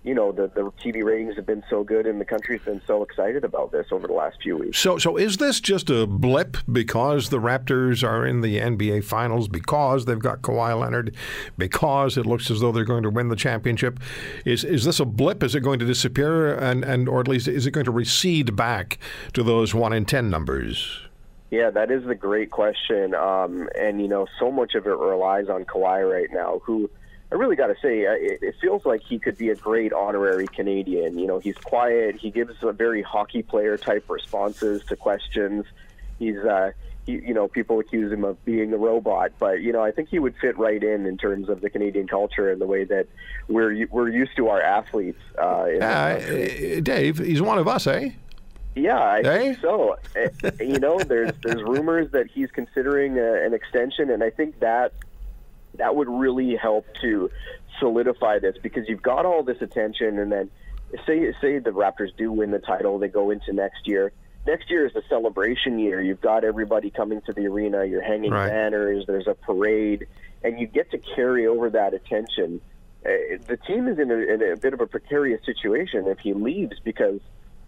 you 0.05 0.15
know 0.15 0.33
the, 0.33 0.49
the 0.49 0.71
TV 0.83 1.05
ratings 1.05 1.37
have 1.37 1.47
been 1.47 1.63
so 1.71 1.85
good 1.85 2.07
and 2.07 2.21
the 2.21 2.25
country's 2.25 2.63
been 2.63 2.81
so 2.87 3.03
excited 3.03 3.45
about 3.45 3.71
this 3.71 3.87
over 3.93 4.07
the 4.07 4.13
last 4.13 4.39
few 4.43 4.57
weeks. 4.57 4.79
So, 4.79 4.99
so 4.99 5.17
is 5.17 5.37
this 5.37 5.61
just 5.61 5.91
a 5.91 6.07
blip 6.07 6.57
because 6.71 7.29
the 7.29 7.39
Raptors 7.39 8.07
are 8.07 8.27
in 8.27 8.41
the 8.41 8.59
NBA 8.59 9.05
Finals 9.05 9.49
because 9.49 10.05
they've 10.05 10.19
got 10.19 10.43
Kawhi 10.43 10.79
Leonard 10.79 11.15
because 11.57 12.17
it 12.17 12.27
looks 12.27 12.51
as 12.51 12.61
though 12.61 12.73
they're 12.73 12.85
going 12.85 13.05
to 13.05 13.11
win 13.11 13.29
the 13.29 13.37
championship? 13.37 14.01
Is 14.45 14.65
is 14.65 14.85
this 14.85 14.99
a 14.99 15.05
blip? 15.05 15.43
Is 15.43 15.55
it 15.55 15.61
going 15.61 15.79
to 15.79 15.87
disappear 15.87 16.55
and 16.55 16.85
and 16.85 17.09
or 17.09 17.21
at 17.21 17.29
least 17.29 17.47
is 17.47 17.67
it 17.67 17.71
going 17.71 17.87
to 17.87 17.93
recede 17.93 18.57
back 18.57 18.99
to 19.35 19.43
those 19.43 19.75
one 19.75 19.93
in 19.93 20.05
ten 20.05 20.31
numbers? 20.31 21.03
Yeah, 21.53 21.71
that 21.71 21.91
is 21.91 22.03
the 22.07 22.15
great 22.15 22.51
question. 22.51 23.15
Um, 23.15 23.69
and 23.79 24.01
you 24.01 24.09
know, 24.09 24.27
so 24.41 24.51
much 24.51 24.75
of 24.75 24.87
it 24.87 24.97
relies 24.97 25.49
on 25.49 25.65
Kawhi 25.65 26.11
right 26.11 26.29
now, 26.33 26.63
who 26.65 26.91
I 27.33 27.35
really 27.35 27.57
got 27.57 27.69
to 27.69 27.77
say, 27.81 28.05
uh, 28.05 28.13
it, 28.13 28.43
it 28.43 28.55
feels 28.61 28.85
like 28.85 29.03
he 29.03 29.19
could 29.19 29.39
be 29.39 29.49
a 29.49 29.55
great 29.55 29.95
honorary 29.95 30.47
Canadian. 30.47 31.19
You 31.19 31.27
know, 31.27 31.39
he's 31.39 31.57
quiet. 31.57 32.17
He 32.17 32.31
gives 32.31 32.63
a 32.63 32.73
very 32.73 33.01
hockey 33.01 33.43
player 33.43 33.79
type 33.79 34.11
responses 34.11 34.85
to 34.85 34.97
questions. 34.97 35.65
He's, 36.19 36.37
uh, 36.37 36.73
he, 37.07 37.13
you 37.13 37.33
know, 37.33 37.49
people 37.49 37.81
accuse 37.81 38.13
him 38.13 38.23
of 38.23 38.45
being 38.45 38.75
a 38.75 38.77
robot, 38.77 39.33
but 39.39 39.63
you 39.63 39.73
know, 39.73 39.83
I 39.83 39.93
think 39.93 40.11
he 40.11 40.19
would 40.19 40.37
fit 40.37 40.59
right 40.59 40.83
in 40.83 41.07
in 41.07 41.17
terms 41.17 41.49
of 41.49 41.63
the 41.63 41.71
Canadian 41.71 42.07
culture 42.07 42.51
and 42.51 42.61
the 42.61 42.67
way 42.67 42.85
that 42.85 43.07
we're 43.49 43.87
we're 43.87 44.11
used 44.11 44.37
to 44.37 44.49
our 44.49 44.61
athletes. 44.61 45.19
Uh, 45.39 45.43
uh, 45.81 46.81
Dave, 46.81 47.17
he's 47.17 47.41
one 47.41 47.59
of 47.59 47.67
us, 47.67 47.87
eh? 47.87 48.11
Yeah, 48.77 49.03
I 49.03 49.23
hey? 49.23 49.39
think 49.39 49.61
so. 49.61 49.97
Eh, 50.15 50.29
you 50.61 50.79
know, 50.79 50.99
there's 50.99 51.33
there's 51.43 51.63
rumors 51.63 52.13
that 52.13 52.27
he's 52.29 52.51
considering 52.51 53.19
a, 53.19 53.33
uh, 53.33 53.47
an 53.47 53.55
extension, 53.55 54.11
and 54.11 54.23
I 54.23 54.31
think 54.31 54.61
that 54.61 54.93
that 55.77 55.97
would 55.97 56.09
really 56.09 56.57
help 56.57 56.87
to 57.01 57.31
solidify 57.81 58.39
this 58.39 58.57
because 58.63 58.89
you've 58.89 59.03
got 59.03 59.25
all 59.25 59.43
this 59.43 59.61
attention, 59.61 60.19
and 60.19 60.31
then 60.31 60.51
say 61.07 61.33
say 61.41 61.59
the 61.59 61.71
Raptors 61.71 62.15
do 62.17 62.31
win 62.31 62.51
the 62.51 62.59
title, 62.59 62.99
they 62.99 63.09
go 63.09 63.31
into 63.31 63.53
next 63.53 63.87
year. 63.87 64.13
Next 64.47 64.71
year 64.71 64.87
is 64.87 64.97
a 64.97 65.03
celebration 65.09 65.79
year. 65.79 66.03
You've 66.03 66.21
got 66.21 66.45
everybody 66.45 66.91
coming 66.91 67.21
to 67.23 67.33
the 67.33 67.47
arena. 67.47 67.85
You're 67.85 68.03
hanging 68.03 68.33
right. 68.33 68.49
banners. 68.49 69.05
There's 69.07 69.29
a 69.29 69.35
parade, 69.35 70.09
and 70.43 70.59
you 70.59 70.67
get 70.67 70.91
to 70.91 70.99
carry 70.99 71.47
over 71.47 71.71
that 71.71 71.95
attention. 71.95 72.61
Uh, 73.07 73.39
the 73.47 73.57
team 73.67 73.89
is 73.89 73.99
in 73.99 74.11
a, 74.11 74.15
in 74.17 74.53
a 74.53 74.57
bit 74.57 74.75
of 74.75 74.81
a 74.81 74.87
precarious 74.87 75.45
situation 75.47 76.07
if 76.07 76.19
he 76.19 76.35
leaves 76.35 76.79
because 76.85 77.21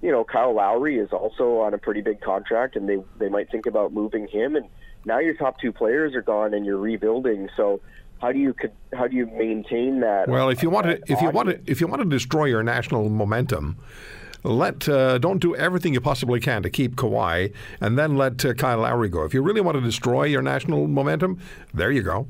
you 0.03 0.11
know 0.11 0.25
Kyle 0.25 0.55
Lowry 0.55 0.99
is 0.99 1.13
also 1.13 1.61
on 1.61 1.75
a 1.75 1.79
pretty 1.79 2.03
big 2.03 2.21
contract, 2.21 2.77
and 2.77 2.89
they 2.89 2.99
they 3.19 3.29
might 3.29 3.51
think 3.51 3.67
about 3.67 3.93
moving 3.93 4.27
him 4.29 4.57
and 4.57 4.67
now 5.05 5.19
your 5.19 5.35
top 5.35 5.61
two 5.61 5.73
players 5.73 6.15
are 6.15 6.23
gone 6.23 6.55
and 6.55 6.65
you're 6.65 6.79
rebuilding. 6.79 7.49
So 7.57 7.81
how 8.21 8.33
do 8.33 8.39
you 8.39 8.55
how 8.95 9.07
do 9.07 9.17
you 9.17 9.27
maintain 9.27 10.01
that? 10.01 10.29
Well, 10.29 10.49
if 10.49 10.63
you 10.63 10.71
want 10.71 10.87
to 10.87 11.13
if 11.13 11.21
you 11.21 11.31
want 11.31 11.49
to 11.51 11.61
if 11.71 11.81
you 11.81 11.87
want 11.87 12.03
to 12.03 12.09
destroy 12.09 12.47
your 12.47 12.63
national 12.63 13.09
momentum, 13.09 13.77
let 14.45 14.89
uh, 14.89 15.19
don't 15.19 15.39
do 15.39 15.57
everything 15.57 15.95
you 15.95 16.01
possibly 16.01 16.41
can 16.41 16.63
to 16.63 16.71
keep 16.71 16.97
Kawhi, 16.97 17.53
and 17.81 17.99
then 17.99 18.17
let 18.17 18.45
uh, 18.45 18.55
Kyle 18.55 18.79
Lowry 18.79 19.09
go. 19.09 19.25
If 19.25 19.35
you 19.35 19.43
really 19.43 19.61
want 19.61 19.77
to 19.77 19.81
destroy 19.81 20.25
your 20.25 20.43
national 20.43 20.87
momentum, 20.87 21.41
there 21.73 21.91
you 21.91 22.03
go. 22.03 22.27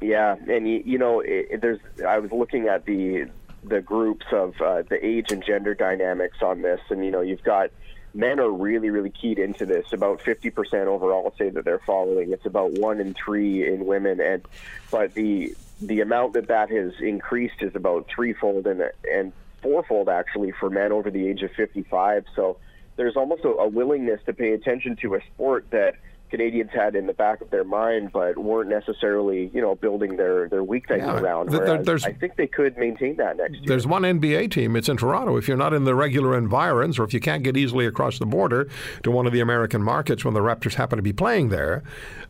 Yeah, 0.00 0.36
and 0.48 0.68
you, 0.68 0.82
you 0.84 0.98
know, 0.98 1.20
it, 1.20 1.60
there's. 1.60 1.78
I 2.06 2.18
was 2.18 2.32
looking 2.32 2.68
at 2.68 2.86
the 2.86 3.30
the 3.64 3.80
groups 3.80 4.26
of 4.32 4.60
uh, 4.60 4.82
the 4.82 4.98
age 5.04 5.30
and 5.30 5.44
gender 5.44 5.74
dynamics 5.74 6.38
on 6.42 6.62
this, 6.62 6.80
and 6.90 7.04
you 7.04 7.10
know, 7.10 7.20
you've 7.20 7.44
got 7.44 7.70
men 8.14 8.40
are 8.40 8.50
really, 8.50 8.90
really 8.90 9.10
keyed 9.10 9.38
into 9.38 9.66
this. 9.66 9.92
About 9.92 10.20
50% 10.20 10.86
overall 10.86 11.34
say 11.38 11.50
that 11.50 11.64
they're 11.64 11.78
following. 11.78 12.32
It's 12.32 12.46
about 12.46 12.72
one 12.72 13.00
in 13.00 13.14
three 13.14 13.66
in 13.66 13.86
women, 13.86 14.20
and 14.20 14.42
but 14.90 15.14
the 15.14 15.54
the 15.80 16.00
amount 16.00 16.34
that 16.34 16.48
that 16.48 16.70
has 16.70 16.92
increased 17.00 17.60
is 17.60 17.74
about 17.74 18.08
threefold 18.08 18.66
and 18.66 18.82
and 19.10 19.32
fourfold 19.62 20.08
actually 20.08 20.52
for 20.52 20.70
men 20.70 20.92
over 20.92 21.10
the 21.10 21.28
age 21.28 21.42
of 21.42 21.50
55. 21.52 22.24
So 22.34 22.58
there's 22.96 23.16
almost 23.16 23.44
a, 23.44 23.48
a 23.48 23.68
willingness 23.68 24.20
to 24.26 24.32
pay 24.32 24.52
attention 24.52 24.96
to 24.96 25.14
a 25.14 25.20
sport 25.34 25.66
that 25.70 25.94
Canadians 26.32 26.70
had 26.72 26.96
in 26.96 27.06
the 27.06 27.12
back 27.12 27.40
of 27.42 27.50
their 27.50 27.62
mind, 27.62 28.10
but 28.12 28.36
weren't 28.38 28.70
necessarily, 28.70 29.50
you 29.54 29.60
know, 29.60 29.74
building 29.76 30.16
their 30.16 30.48
their 30.48 30.64
weeknights 30.64 30.98
Yeah, 31.06 31.20
around. 31.20 31.50
there- 31.50 31.82
there's- 31.84 32.04
I 32.04 32.12
think 32.12 32.36
they 32.36 32.46
could 32.48 32.76
maintain 32.78 33.16
that 33.18 33.36
next 33.36 33.52
year. 33.52 33.62
There's 33.66 33.86
one 33.86 34.02
NBA 34.04 34.48
team. 34.48 34.74
It's 34.74 34.88
in 34.88 34.96
Toronto. 34.96 35.36
If 35.36 35.46
you're 35.46 35.56
not 35.58 35.72
in 35.74 35.84
the 35.84 35.94
regular 35.94 36.36
environs, 36.36 36.98
or 36.98 37.04
if 37.04 37.12
you 37.14 37.20
can't 37.20 37.42
get 37.44 37.56
easily 37.56 37.86
across 37.86 38.18
the 38.18 38.26
border 38.26 38.66
to 39.04 39.10
one 39.10 39.26
of 39.26 39.32
the 39.32 39.40
American 39.40 39.82
markets 39.82 40.24
when 40.24 40.32
the 40.34 40.40
Raptors 40.40 40.74
happen 40.74 40.96
to 40.96 41.02
be 41.02 41.12
playing 41.12 41.50
there, 41.50 41.82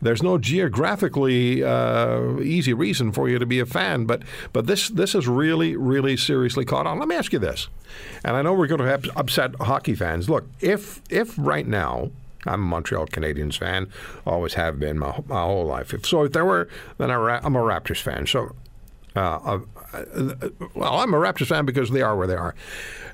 there's 0.02 0.22
no 0.22 0.36
geographically 0.36 1.62
uh, 1.62 2.38
easy 2.40 2.74
reason 2.74 3.12
for 3.12 3.28
you 3.28 3.38
to 3.38 3.46
be 3.46 3.60
a 3.60 3.66
fan. 3.66 4.04
But 4.04 4.22
but 4.52 4.66
this 4.66 4.88
this 4.88 5.14
is 5.14 5.28
really 5.28 5.76
really 5.76 6.16
seriously 6.16 6.64
caught 6.64 6.86
on. 6.86 6.98
Let 6.98 7.08
me 7.08 7.14
ask 7.16 7.32
you 7.32 7.38
this, 7.38 7.68
and 8.24 8.36
I 8.36 8.42
know 8.42 8.52
we're 8.52 8.66
going 8.66 8.80
to 8.80 8.86
have 8.88 9.08
upset 9.16 9.54
hockey 9.60 9.94
fans. 9.94 10.28
Look, 10.28 10.44
if 10.60 11.00
if 11.08 11.34
right 11.38 11.66
now. 11.66 12.10
I'm 12.46 12.62
a 12.62 12.66
Montreal 12.66 13.06
Canadiens 13.06 13.58
fan, 13.58 13.88
always 14.26 14.54
have 14.54 14.80
been 14.80 14.98
my, 14.98 15.18
my 15.26 15.42
whole 15.42 15.66
life. 15.66 15.94
If, 15.94 16.06
so 16.06 16.24
if 16.24 16.32
there 16.32 16.44
were, 16.44 16.68
then 16.98 17.10
I 17.10 17.40
I'm 17.42 17.56
a 17.56 17.60
Raptors 17.60 18.00
fan. 18.00 18.26
So 18.26 18.54
uh, 19.14 19.60
uh, 19.92 20.48
well, 20.74 20.98
I'm 20.98 21.12
a 21.14 21.18
Raptors 21.18 21.48
fan 21.48 21.64
because 21.64 21.90
they 21.90 22.02
are 22.02 22.16
where 22.16 22.26
they 22.26 22.34
are. 22.34 22.54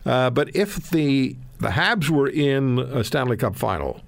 Uh, 0.06 0.30
but 0.30 0.54
if 0.54 0.90
the 0.90 1.36
the 1.58 1.68
Habs 1.68 2.08
were 2.08 2.28
in 2.28 2.78
a 2.78 3.02
Stanley 3.02 3.36
Cup 3.36 3.56
final, 3.56 4.00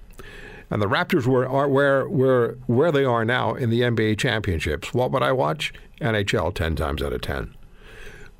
and 0.70 0.80
the 0.80 0.86
Raptors 0.86 1.26
were 1.26 1.48
are 1.48 1.68
where 1.68 2.08
where 2.08 2.52
where 2.66 2.92
they 2.92 3.04
are 3.04 3.24
now 3.24 3.54
in 3.54 3.70
the 3.70 3.80
NBA 3.80 4.18
championships, 4.18 4.94
what 4.94 5.10
would 5.10 5.22
I 5.22 5.32
watch? 5.32 5.72
NHL 6.00 6.54
ten 6.54 6.76
times 6.76 7.02
out 7.02 7.12
of 7.12 7.20
ten. 7.20 7.54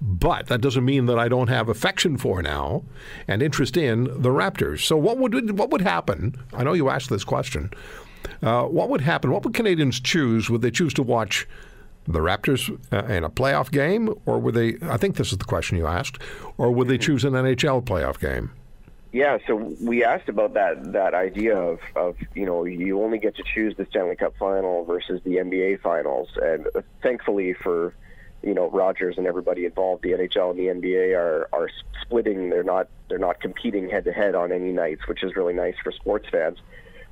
But 0.01 0.47
that 0.47 0.61
doesn't 0.61 0.85
mean 0.85 1.07
that 1.07 1.19
I 1.19 1.29
don't 1.29 1.49
have 1.49 1.69
affection 1.69 2.17
for 2.17 2.43
now 2.43 2.85
and 3.29 3.43
interest 3.43 3.77
in 3.77 4.05
the 4.05 4.31
Raptors. 4.31 4.81
So 4.81 4.97
what 4.97 5.19
would 5.19 5.59
what 5.59 5.71
would 5.71 5.83
happen? 5.83 6.37
I 6.55 6.65
know 6.65 6.73
you 6.73 6.89
asked 6.89 7.11
this 7.11 7.25
question. 7.25 7.71
Uh, 8.43 8.65
what 8.65 8.89
would 8.89 9.03
happen? 9.03 9.31
What 9.31 9.45
would 9.45 9.55
Canadians 9.55 10.01
choose? 10.01 10.49
Would 10.49 10.63
they 10.63 10.71
choose 10.71 10.95
to 10.95 11.03
watch 11.03 11.47
the 12.07 12.21
Raptors 12.21 12.71
uh, 12.93 13.05
in 13.13 13.25
a 13.25 13.31
playoff 13.31 13.71
game, 13.71 14.15
or 14.25 14.39
would 14.39 14.55
they? 14.55 14.77
I 14.83 14.97
think 14.97 15.17
this 15.17 15.33
is 15.33 15.39
the 15.39 15.45
question 15.45 15.77
you 15.77 15.87
asked, 15.87 16.19
or 16.57 16.71
would 16.71 16.89
they 16.89 16.99
choose 16.99 17.25
an 17.25 17.35
NHL 17.35 17.85
playoff 17.85 18.19
game? 18.19 18.53
Yeah, 19.13 19.39
so 19.47 19.57
we 19.81 20.05
asked 20.05 20.29
about 20.29 20.55
that 20.55 20.93
that 20.93 21.15
idea 21.15 21.57
of, 21.57 21.81
of 21.97 22.17
you 22.35 22.47
know 22.47 22.65
you 22.65 23.03
only 23.03 23.19
get 23.19 23.37
to 23.37 23.43
choose 23.43 23.77
the 23.77 23.85
Stanley 23.91 24.17
Cup 24.17 24.35
final 24.39 24.85
versus 24.85 25.21
the 25.25 25.37
NBA 25.37 25.81
finals, 25.81 26.29
and 26.41 26.67
thankfully 27.03 27.53
for 27.53 27.93
you 28.43 28.55
know 28.55 28.71
Rogers 28.71 29.17
and 29.19 29.27
everybody 29.27 29.65
involved, 29.65 30.03
the 30.03 30.11
NHL 30.11 30.51
and 30.51 30.59
the 30.59 30.89
NBA 30.89 31.17
are 31.17 31.49
are 31.53 31.69
splitting. 32.03 32.51
They're 32.51 32.63
not 32.63 32.89
they're 33.09 33.19
not 33.19 33.41
competing 33.41 33.91
head 33.91 34.05
to 34.05 34.13
head 34.13 34.35
on 34.35 34.53
any 34.53 34.73
nights, 34.73 35.07
which 35.07 35.23
is 35.23 35.37
really 35.37 35.55
nice 35.55 35.75
for 35.83 35.93
sports 35.93 36.29
fans. 36.31 36.59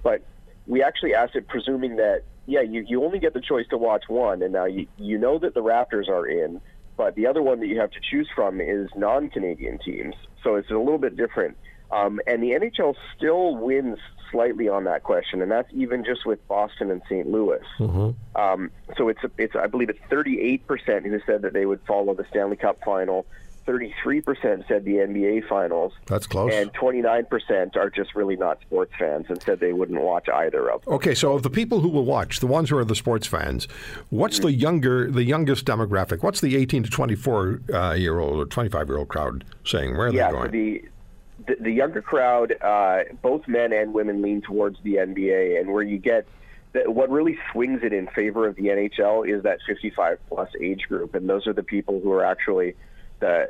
But 0.02 0.22
we 0.66 0.82
actually 0.82 1.14
asked 1.14 1.34
it 1.34 1.48
presuming 1.48 1.96
that 1.96 2.22
yeah 2.46 2.62
you, 2.62 2.84
you 2.86 3.04
only 3.04 3.18
get 3.18 3.34
the 3.34 3.40
choice 3.40 3.66
to 3.70 3.78
watch 3.78 4.04
one, 4.08 4.42
and 4.42 4.52
now 4.52 4.64
you 4.64 4.86
you 4.96 5.18
know 5.18 5.38
that 5.38 5.54
the 5.54 5.62
Raptors 5.62 6.08
are 6.08 6.26
in, 6.26 6.60
but 6.96 7.14
the 7.14 7.26
other 7.26 7.42
one 7.42 7.60
that 7.60 7.66
you 7.66 7.78
have 7.80 7.90
to 7.92 8.00
choose 8.00 8.28
from 8.34 8.60
is 8.60 8.88
non-Canadian 8.96 9.78
teams, 9.78 10.14
so 10.42 10.56
it's 10.56 10.70
a 10.70 10.78
little 10.78 10.98
bit 10.98 11.16
different. 11.16 11.56
Um, 11.90 12.20
and 12.26 12.42
the 12.42 12.50
NHL 12.50 12.94
still 13.16 13.56
wins 13.56 13.98
slightly 14.30 14.68
on 14.68 14.84
that 14.84 15.02
question, 15.02 15.42
and 15.42 15.50
that's 15.50 15.68
even 15.72 16.04
just 16.04 16.26
with 16.26 16.46
Boston 16.48 16.90
and 16.90 17.02
St. 17.08 17.26
Louis. 17.28 17.62
Um, 18.36 18.70
so 18.96 19.08
it's 19.08 19.20
it's 19.36 19.56
I 19.56 19.66
believe 19.66 19.88
it's 19.88 20.00
38 20.10 20.66
percent 20.66 21.06
who 21.06 21.20
said 21.26 21.42
that 21.42 21.52
they 21.52 21.66
would 21.66 21.80
follow 21.86 22.14
the 22.14 22.24
Stanley 22.30 22.56
Cup 22.56 22.78
final. 22.84 23.26
33 23.66 24.22
percent 24.22 24.64
said 24.66 24.82
the 24.86 24.94
NBA 24.94 25.46
finals, 25.46 25.92
That's 26.06 26.26
close. 26.26 26.54
and 26.54 26.72
29 26.72 27.26
percent 27.26 27.76
are 27.76 27.90
just 27.90 28.14
really 28.14 28.34
not 28.34 28.62
sports 28.62 28.94
fans 28.98 29.26
and 29.28 29.42
said 29.42 29.60
they 29.60 29.74
wouldn't 29.74 30.00
watch 30.00 30.26
either 30.26 30.70
of 30.70 30.82
them. 30.82 30.94
Okay, 30.94 31.14
so 31.14 31.34
of 31.34 31.42
the 31.42 31.50
people 31.50 31.80
who 31.80 31.90
will 31.90 32.06
watch, 32.06 32.40
the 32.40 32.46
ones 32.46 32.70
who 32.70 32.78
are 32.78 32.84
the 32.84 32.94
sports 32.94 33.26
fans, 33.26 33.68
what's 34.08 34.38
the 34.38 34.52
younger, 34.52 35.10
the 35.10 35.22
youngest 35.22 35.66
demographic? 35.66 36.22
What's 36.22 36.40
the 36.40 36.56
18 36.56 36.84
to 36.84 36.90
24 36.90 37.60
uh, 37.74 37.92
year 37.92 38.18
old 38.18 38.40
or 38.40 38.46
25 38.46 38.88
year 38.88 38.96
old 38.96 39.08
crowd 39.08 39.44
saying? 39.66 39.98
Where 39.98 40.06
are 40.06 40.12
yeah, 40.14 40.28
they 40.28 40.32
so 40.32 40.38
going? 40.38 40.50
the, 40.50 40.84
the 41.48 41.56
the 41.60 41.72
younger 41.72 42.02
crowd, 42.02 42.54
uh, 42.60 43.04
both 43.22 43.48
men 43.48 43.72
and 43.72 43.92
women, 43.92 44.22
lean 44.22 44.42
towards 44.42 44.78
the 44.82 44.96
NBA, 44.96 45.58
and 45.58 45.72
where 45.72 45.82
you 45.82 45.98
get 45.98 46.26
the, 46.72 46.90
what 46.90 47.10
really 47.10 47.38
swings 47.52 47.80
it 47.82 47.92
in 47.92 48.06
favor 48.08 48.46
of 48.46 48.56
the 48.56 48.64
NHL 48.64 49.28
is 49.28 49.42
that 49.42 49.58
55 49.66 50.18
plus 50.28 50.50
age 50.60 50.82
group, 50.88 51.14
and 51.14 51.28
those 51.28 51.46
are 51.46 51.52
the 51.52 51.62
people 51.62 52.00
who 52.00 52.12
are 52.12 52.24
actually 52.24 52.74
the 53.20 53.48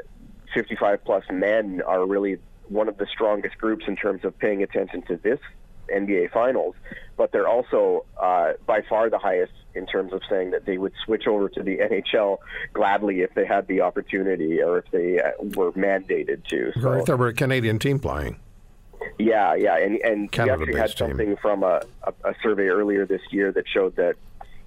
55 0.55 1.05
plus 1.05 1.25
men 1.31 1.83
are 1.87 2.07
really 2.07 2.39
one 2.69 2.89
of 2.89 2.97
the 2.99 3.07
strongest 3.07 3.59
groups 3.59 3.85
in 3.87 3.97
terms 3.97 4.25
of 4.25 4.39
paying 4.39 4.63
attention 4.63 5.03
to 5.03 5.17
this 5.17 5.41
NBA 5.89 6.31
Finals, 6.33 6.75
but 7.17 7.33
they're 7.33 7.49
also 7.49 8.05
uh, 8.21 8.53
by 8.67 8.83
far 8.89 9.11
the 9.11 9.19
highest 9.19 9.53
in 9.75 9.87
terms 9.87 10.13
of 10.13 10.23
saying 10.29 10.51
that 10.51 10.65
they 10.67 10.79
would 10.79 10.93
switch 11.05 11.27
over 11.27 11.49
to 11.49 11.63
the 11.63 11.79
NHL 11.79 12.39
gladly 12.73 13.21
if 13.21 13.35
they 13.35 13.47
had 13.47 13.67
the 13.69 13.81
opportunity 13.81 14.61
or 14.63 14.79
if 14.79 14.91
they 14.91 15.21
uh, 15.21 15.31
were 15.57 15.73
mandated 15.73 16.45
to. 16.49 16.73
or 16.77 16.81
So, 16.81 16.93
if 16.93 17.07
there 17.07 17.17
were 17.17 17.29
a 17.29 17.35
Canadian 17.35 17.79
team 17.79 17.99
playing. 17.99 18.39
yeah, 19.19 19.55
yeah, 19.55 19.77
and 19.79 19.97
and 20.03 20.23
we 20.23 20.29
Canada-based 20.29 20.79
actually 20.79 20.81
had 20.81 20.89
team. 20.91 21.09
something 21.09 21.37
from 21.37 21.63
a, 21.63 21.83
a, 22.05 22.13
a 22.31 22.35
survey 22.43 22.67
earlier 22.69 23.07
this 23.07 23.23
year 23.31 23.53
that 23.53 23.65
showed 23.69 23.97
that 23.97 24.17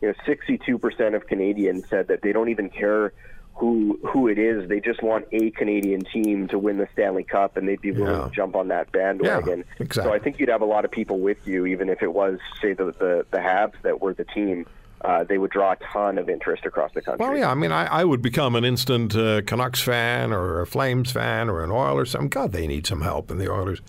you 0.02 0.08
know 0.08 0.14
62% 0.26 1.16
of 1.16 1.28
Canadians 1.28 1.88
said 1.90 2.08
that 2.08 2.22
they 2.22 2.32
don't 2.32 2.50
even 2.50 2.70
care 2.70 3.14
who 3.56 4.00
who 4.08 4.28
it 4.28 4.40
is. 4.40 4.68
They 4.70 4.80
just 4.80 5.04
want 5.04 5.26
a 5.32 5.52
Canadian 5.52 6.02
team 6.02 6.48
to 6.48 6.58
win 6.58 6.78
the 6.78 6.88
Stanley 6.94 7.24
Cup, 7.24 7.58
and 7.58 7.68
they'd 7.68 7.82
be 7.82 7.92
willing 7.92 8.16
Yeah. 8.20 8.26
to 8.28 8.32
jump 8.32 8.56
on 8.56 8.70
that 8.70 8.92
bandwagon. 8.92 9.60
Yeah, 9.60 9.84
exactly. 9.84 10.10
So 10.12 10.14
I 10.16 10.20
think 10.20 10.40
you'd 10.40 10.50
have 10.50 10.62
a 10.62 10.66
lot 10.66 10.86
of 10.86 10.92
people 10.92 11.20
with 11.20 11.46
you, 11.48 11.66
even 11.68 11.90
if 11.90 12.02
it 12.02 12.14
was 12.14 12.40
say 12.62 12.74
the 12.74 12.86
the, 12.86 13.26
the 13.32 13.38
Habs 13.38 13.74
that 13.84 14.02
were 14.02 14.14
the 14.14 14.26
team. 14.26 14.66
Uh, 15.04 15.24
they 15.24 15.40
would 15.40 15.50
draw 15.50 15.72
a 15.72 15.76
ton 15.78 16.20
of 16.20 16.30
interest 16.30 16.64
across 16.64 16.92
the 16.94 17.02
country. 17.02 17.26
Well, 17.26 17.36
yeah, 17.36 17.50
I 17.50 17.56
mean, 17.56 17.72
I, 17.72 17.88
I 17.88 18.04
would 18.04 18.22
become 18.22 18.56
an 18.56 18.64
instant 18.64 19.16
uh, 19.16 19.42
Canucks 19.42 19.82
fan 19.82 20.32
or 20.32 20.62
a 20.62 20.68
Flames 20.68 21.12
fan 21.12 21.50
or 21.50 21.64
an 21.64 21.72
Oilers. 21.72 22.12
Some 22.12 22.28
God, 22.28 22.52
they 22.52 22.68
need 22.68 22.86
some 22.86 23.02
help 23.02 23.32
in 23.32 23.40
the 23.40 23.52
Oilers. 23.52 23.82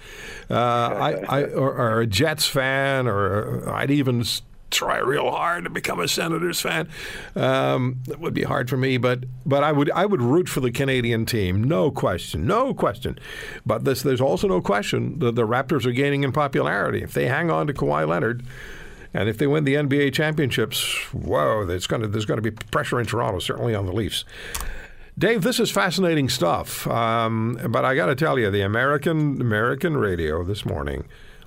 Uh, 0.50 0.54
I, 0.56 1.12
I 1.28 1.42
or, 1.50 1.74
or 1.74 2.00
a 2.00 2.06
Jets 2.06 2.46
fan, 2.46 3.06
or 3.06 3.62
I'd 3.68 3.90
even 3.90 4.24
try 4.72 4.98
real 4.98 5.30
hard 5.30 5.64
to 5.64 5.70
become 5.70 6.00
a 6.00 6.08
Senators 6.08 6.60
fan. 6.60 6.88
Um, 7.36 8.00
that 8.06 8.18
would 8.18 8.34
be 8.34 8.42
hard 8.42 8.68
for 8.68 8.76
me, 8.76 8.96
but 8.96 9.24
but 9.46 9.62
I 9.62 9.72
would 9.72 9.90
I 9.92 10.06
would 10.06 10.22
root 10.22 10.48
for 10.48 10.60
the 10.60 10.72
Canadian 10.72 11.26
team, 11.26 11.62
no 11.62 11.90
question, 11.90 12.46
no 12.46 12.74
question. 12.74 13.18
But 13.64 13.84
this, 13.84 14.02
there's 14.02 14.20
also 14.20 14.48
no 14.48 14.60
question 14.60 15.18
that 15.20 15.34
the 15.34 15.46
Raptors 15.46 15.86
are 15.86 15.92
gaining 15.92 16.24
in 16.24 16.32
popularity. 16.32 17.02
If 17.02 17.12
they 17.12 17.26
hang 17.26 17.50
on 17.50 17.66
to 17.68 17.72
Kawhi 17.72 18.08
Leonard. 18.08 18.44
And 19.14 19.28
if 19.28 19.36
they 19.36 19.46
win 19.46 19.64
the 19.64 19.74
NBA 19.74 20.14
championships, 20.14 20.82
whoa, 21.12 21.66
there's 21.66 21.86
going 21.86 22.00
to 22.00 22.08
there's 22.08 22.24
going 22.24 22.42
to 22.42 22.50
be 22.50 22.50
pressure 22.50 22.98
in 22.98 23.04
Toronto, 23.04 23.40
certainly 23.40 23.74
on 23.74 23.84
the 23.84 23.92
Leafs. 23.92 24.24
Dave, 25.18 25.42
this 25.42 25.60
is 25.60 25.70
fascinating 25.70 26.30
stuff. 26.30 26.86
Um, 26.86 27.58
but 27.68 27.84
I 27.84 27.94
got 27.94 28.06
to 28.06 28.14
tell 28.14 28.38
you, 28.38 28.50
the 28.50 28.62
American 28.62 29.40
American 29.40 29.96
radio 29.96 30.42
this 30.42 30.64
morning, 30.64 31.04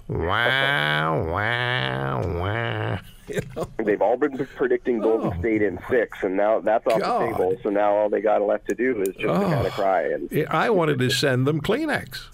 wow, 0.07 1.25
wow, 1.31 2.39
wow. 2.39 2.99
You 3.27 3.41
know, 3.55 3.67
They've 3.83 4.01
all 4.01 4.17
been 4.17 4.37
predicting 4.55 4.99
Golden 4.99 5.33
Oh. 5.33 5.39
State 5.39 5.63
in 5.63 5.79
six, 5.89 6.19
and 6.21 6.37
now 6.37 6.59
that's 6.59 6.85
off 6.85 6.99
God. 7.01 7.21
the 7.21 7.25
table. 7.31 7.57
So 7.63 7.69
now 7.71 7.95
all 7.95 8.07
they 8.09 8.21
got 8.21 8.41
left 8.43 8.67
to 8.69 8.75
do 8.75 9.01
is 9.01 9.07
just 9.09 9.19
to 9.21 9.27
kind 9.27 9.53
Oh. 9.53 9.65
of 9.65 9.71
cry. 9.73 10.03
And 10.11 10.47
I 10.49 10.69
wanted 10.69 10.99
to 10.99 11.09
send 11.09 11.47
them 11.47 11.59
Kleenex. 11.61 12.27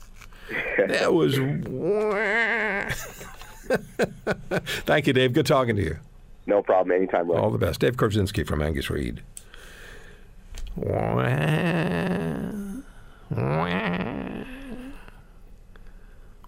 That 0.90 1.14
was. 1.14 1.36
Thank 4.86 5.08
you, 5.08 5.14
Dave. 5.14 5.32
Good 5.32 5.46
talking 5.46 5.78
to 5.78 5.82
you. 5.82 5.98
no 6.46 6.62
problem. 6.62 6.94
Anytime. 6.98 7.32
All 7.32 7.52
the 7.52 7.58
best. 7.58 7.80
Dave 7.80 7.96
Korzinski 7.96 8.46
from 8.46 8.62
Angus 8.62 8.90
Reid. 8.90 9.22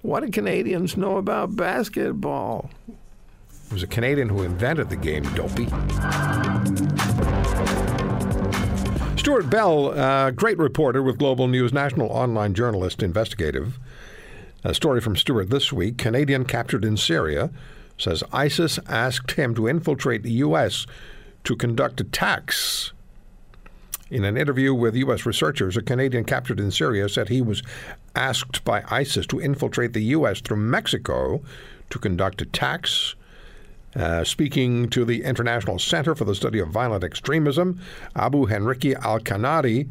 What 0.04 0.22
do 0.22 0.30
Canadians 0.30 0.98
know 0.98 1.16
about 1.16 1.56
basketball? 1.56 2.70
It 2.90 3.74
was 3.74 3.84
a 3.84 3.88
Canadian 3.88 4.28
who 4.28 4.44
invented 4.44 4.90
the 4.90 4.98
game, 4.98 5.24
dopey. 5.34 5.66
Stewart 9.18 9.50
Bell, 9.50 9.98
uh, 9.98 10.32
great 10.32 10.58
reporter 10.58 11.02
with 11.02 11.18
Global 11.18 11.48
News, 11.48 11.72
national 11.72 12.08
online 12.10 12.54
journalist, 12.54 13.02
investigative. 13.02 13.80
A 14.66 14.74
story 14.74 15.00
from 15.00 15.16
Stewart 15.16 15.50
this 15.50 15.72
week 15.72 15.98
Canadian 15.98 16.44
captured 16.44 16.84
in 16.84 16.98
Syria 16.98 17.50
says 17.98 18.26
ISIS 18.34 18.80
asked 18.90 19.32
him 19.32 19.56
to 19.56 19.68
infiltrate 19.68 20.24
the 20.24 20.32
U.S. 20.32 20.86
to 21.46 21.56
conduct 21.56 22.02
attacks. 22.02 22.92
In 24.12 24.26
an 24.26 24.36
interview 24.36 24.74
with 24.74 24.96
U.S. 24.96 25.26
researchers, 25.26 25.78
a 25.78 25.82
Canadian 25.82 26.26
captured 26.26 26.60
in 26.60 26.72
Syria 26.72 27.08
said 27.08 27.30
he 27.30 27.42
was 27.42 27.64
asked 28.16 28.64
by 28.64 28.84
ISIS 28.90 29.26
to 29.28 29.42
infiltrate 29.42 29.94
the 29.94 30.04
U.S. 30.18 30.42
through 30.42 30.58
Mexico 30.58 31.42
to 31.90 32.00
conduct 32.00 32.42
attacks. 32.42 33.16
Uh, 33.96 34.24
speaking 34.24 34.90
to 34.90 35.06
the 35.06 35.24
International 35.24 35.78
Center 35.78 36.16
for 36.16 36.26
the 36.26 36.34
Study 36.34 36.60
of 36.60 36.70
Violent 36.70 37.04
Extremism, 37.04 37.80
Abu 38.16 38.48
Henrique 38.48 38.96
Al 39.02 39.20
Kanadi 39.20 39.88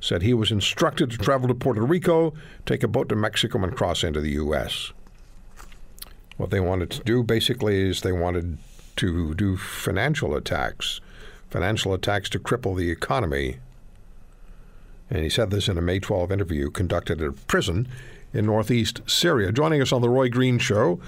said 0.00 0.22
he 0.22 0.34
was 0.34 0.50
instructed 0.50 1.10
to 1.10 1.18
travel 1.18 1.48
to 1.48 1.54
Puerto 1.54 1.80
Rico, 1.80 2.34
take 2.66 2.82
a 2.82 2.88
boat 2.88 3.08
to 3.08 3.16
Mexico, 3.16 3.62
and 3.62 3.74
cross 3.74 4.04
into 4.04 4.20
the 4.20 4.32
U.S. 4.32 4.92
What 6.36 6.50
they 6.50 6.60
wanted 6.60 6.90
to 6.90 7.02
do 7.02 7.22
basically 7.22 7.80
is 7.80 8.00
they 8.00 8.12
wanted 8.12 8.58
to 8.96 9.34
do 9.34 9.56
financial 9.56 10.36
attacks, 10.36 11.00
financial 11.50 11.94
attacks 11.94 12.28
to 12.30 12.38
cripple 12.38 12.76
the 12.76 12.90
economy. 12.90 13.58
And 15.10 15.22
he 15.22 15.28
said 15.28 15.50
this 15.50 15.68
in 15.68 15.78
a 15.78 15.82
May 15.82 15.98
12 15.98 16.30
interview 16.30 16.70
conducted 16.70 17.20
at 17.22 17.28
a 17.28 17.32
prison 17.32 17.88
in 18.32 18.46
northeast 18.46 19.00
Syria. 19.06 19.52
Joining 19.52 19.80
us 19.80 19.92
on 19.92 20.02
the 20.02 20.08
Roy 20.08 20.28
Green 20.28 20.58
Show 20.58 21.00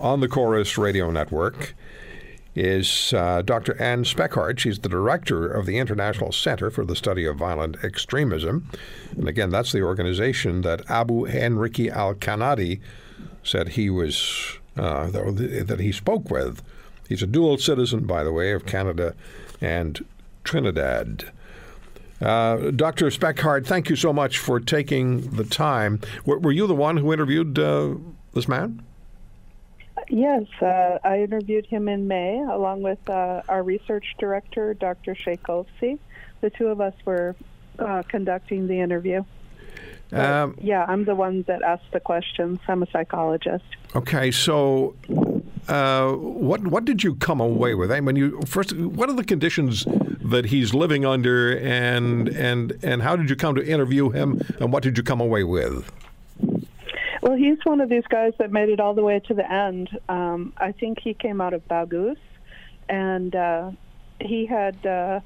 on 0.00 0.20
the 0.20 0.28
Corus 0.28 0.76
Radio 0.76 1.10
Network 1.10 1.74
is 2.56 3.12
uh, 3.12 3.42
Dr. 3.42 3.80
Anne 3.80 4.04
Speckhard. 4.04 4.58
She's 4.58 4.78
the 4.78 4.88
director 4.88 5.46
of 5.46 5.66
the 5.66 5.78
International 5.78 6.32
Center 6.32 6.70
for 6.70 6.84
the 6.84 6.96
Study 6.96 7.26
of 7.26 7.36
Violent 7.36 7.76
Extremism. 7.84 8.68
And 9.10 9.28
again, 9.28 9.50
that's 9.50 9.72
the 9.72 9.82
organization 9.82 10.62
that 10.62 10.88
Abu 10.90 11.26
Henrique 11.26 11.90
al 11.90 12.14
Kanadi 12.14 12.80
said 13.44 13.70
he 13.70 13.90
was, 13.90 14.58
uh, 14.76 15.10
that 15.10 15.80
he 15.80 15.92
spoke 15.92 16.30
with. 16.30 16.62
He's 17.08 17.22
a 17.22 17.26
dual 17.26 17.58
citizen, 17.58 18.06
by 18.06 18.24
the 18.24 18.32
way, 18.32 18.52
of 18.52 18.66
Canada 18.66 19.14
and 19.60 20.04
Trinidad. 20.42 21.30
Uh, 22.20 22.70
Dr. 22.70 23.06
Speckhard, 23.06 23.66
thank 23.66 23.90
you 23.90 23.96
so 23.96 24.12
much 24.12 24.38
for 24.38 24.58
taking 24.58 25.30
the 25.36 25.44
time. 25.44 26.00
Were, 26.24 26.38
were 26.38 26.52
you 26.52 26.66
the 26.66 26.74
one 26.74 26.96
who 26.96 27.12
interviewed 27.12 27.58
uh, 27.58 27.94
this 28.32 28.48
man? 28.48 28.82
Yes, 30.08 30.44
uh, 30.62 30.98
I 31.02 31.22
interviewed 31.22 31.66
him 31.66 31.88
in 31.88 32.06
May 32.06 32.38
along 32.38 32.82
with 32.82 32.98
uh, 33.08 33.42
our 33.48 33.62
research 33.62 34.14
director, 34.18 34.72
Dr. 34.74 35.14
Shajkovci. 35.14 35.98
The 36.40 36.50
two 36.50 36.68
of 36.68 36.80
us 36.80 36.94
were 37.04 37.34
uh, 37.78 38.02
conducting 38.08 38.66
the 38.66 38.80
interview. 38.80 39.24
Um, 40.12 40.56
yeah, 40.62 40.84
I'm 40.86 41.04
the 41.04 41.16
one 41.16 41.42
that 41.48 41.62
asked 41.62 41.90
the 41.92 42.00
questions. 42.00 42.60
I'm 42.68 42.82
a 42.82 42.90
psychologist. 42.90 43.64
Okay, 43.94 44.30
so 44.30 44.94
uh, 45.68 46.12
what 46.12 46.66
what 46.66 46.84
did 46.84 47.02
you 47.02 47.14
come 47.16 47.40
away 47.40 47.74
with? 47.74 47.90
I 47.90 48.00
mean, 48.00 48.16
you 48.16 48.40
first, 48.46 48.76
what 48.76 49.08
are 49.08 49.14
the 49.14 49.24
conditions 49.24 49.84
that 50.22 50.46
he's 50.46 50.74
living 50.74 51.04
under, 51.04 51.56
and 51.58 52.28
and 52.28 52.78
and 52.82 53.02
how 53.02 53.16
did 53.16 53.28
you 53.28 53.36
come 53.36 53.54
to 53.56 53.66
interview 53.66 54.10
him, 54.10 54.40
and 54.60 54.72
what 54.72 54.82
did 54.82 54.96
you 54.96 55.02
come 55.02 55.20
away 55.20 55.44
with? 55.44 55.90
Well, 57.22 57.36
he's 57.36 57.58
one 57.64 57.80
of 57.80 57.88
these 57.88 58.06
guys 58.08 58.34
that 58.38 58.52
made 58.52 58.68
it 58.68 58.78
all 58.78 58.94
the 58.94 59.02
way 59.02 59.20
to 59.20 59.34
the 59.34 59.50
end. 59.50 59.88
Um, 60.08 60.52
I 60.56 60.72
think 60.72 61.00
he 61.00 61.14
came 61.14 61.40
out 61.40 61.54
of 61.54 61.66
Baghouz, 61.66 62.18
and 62.88 63.34
uh, 63.34 63.70
he 64.20 64.46
had 64.46 64.84
uh, 64.86 65.20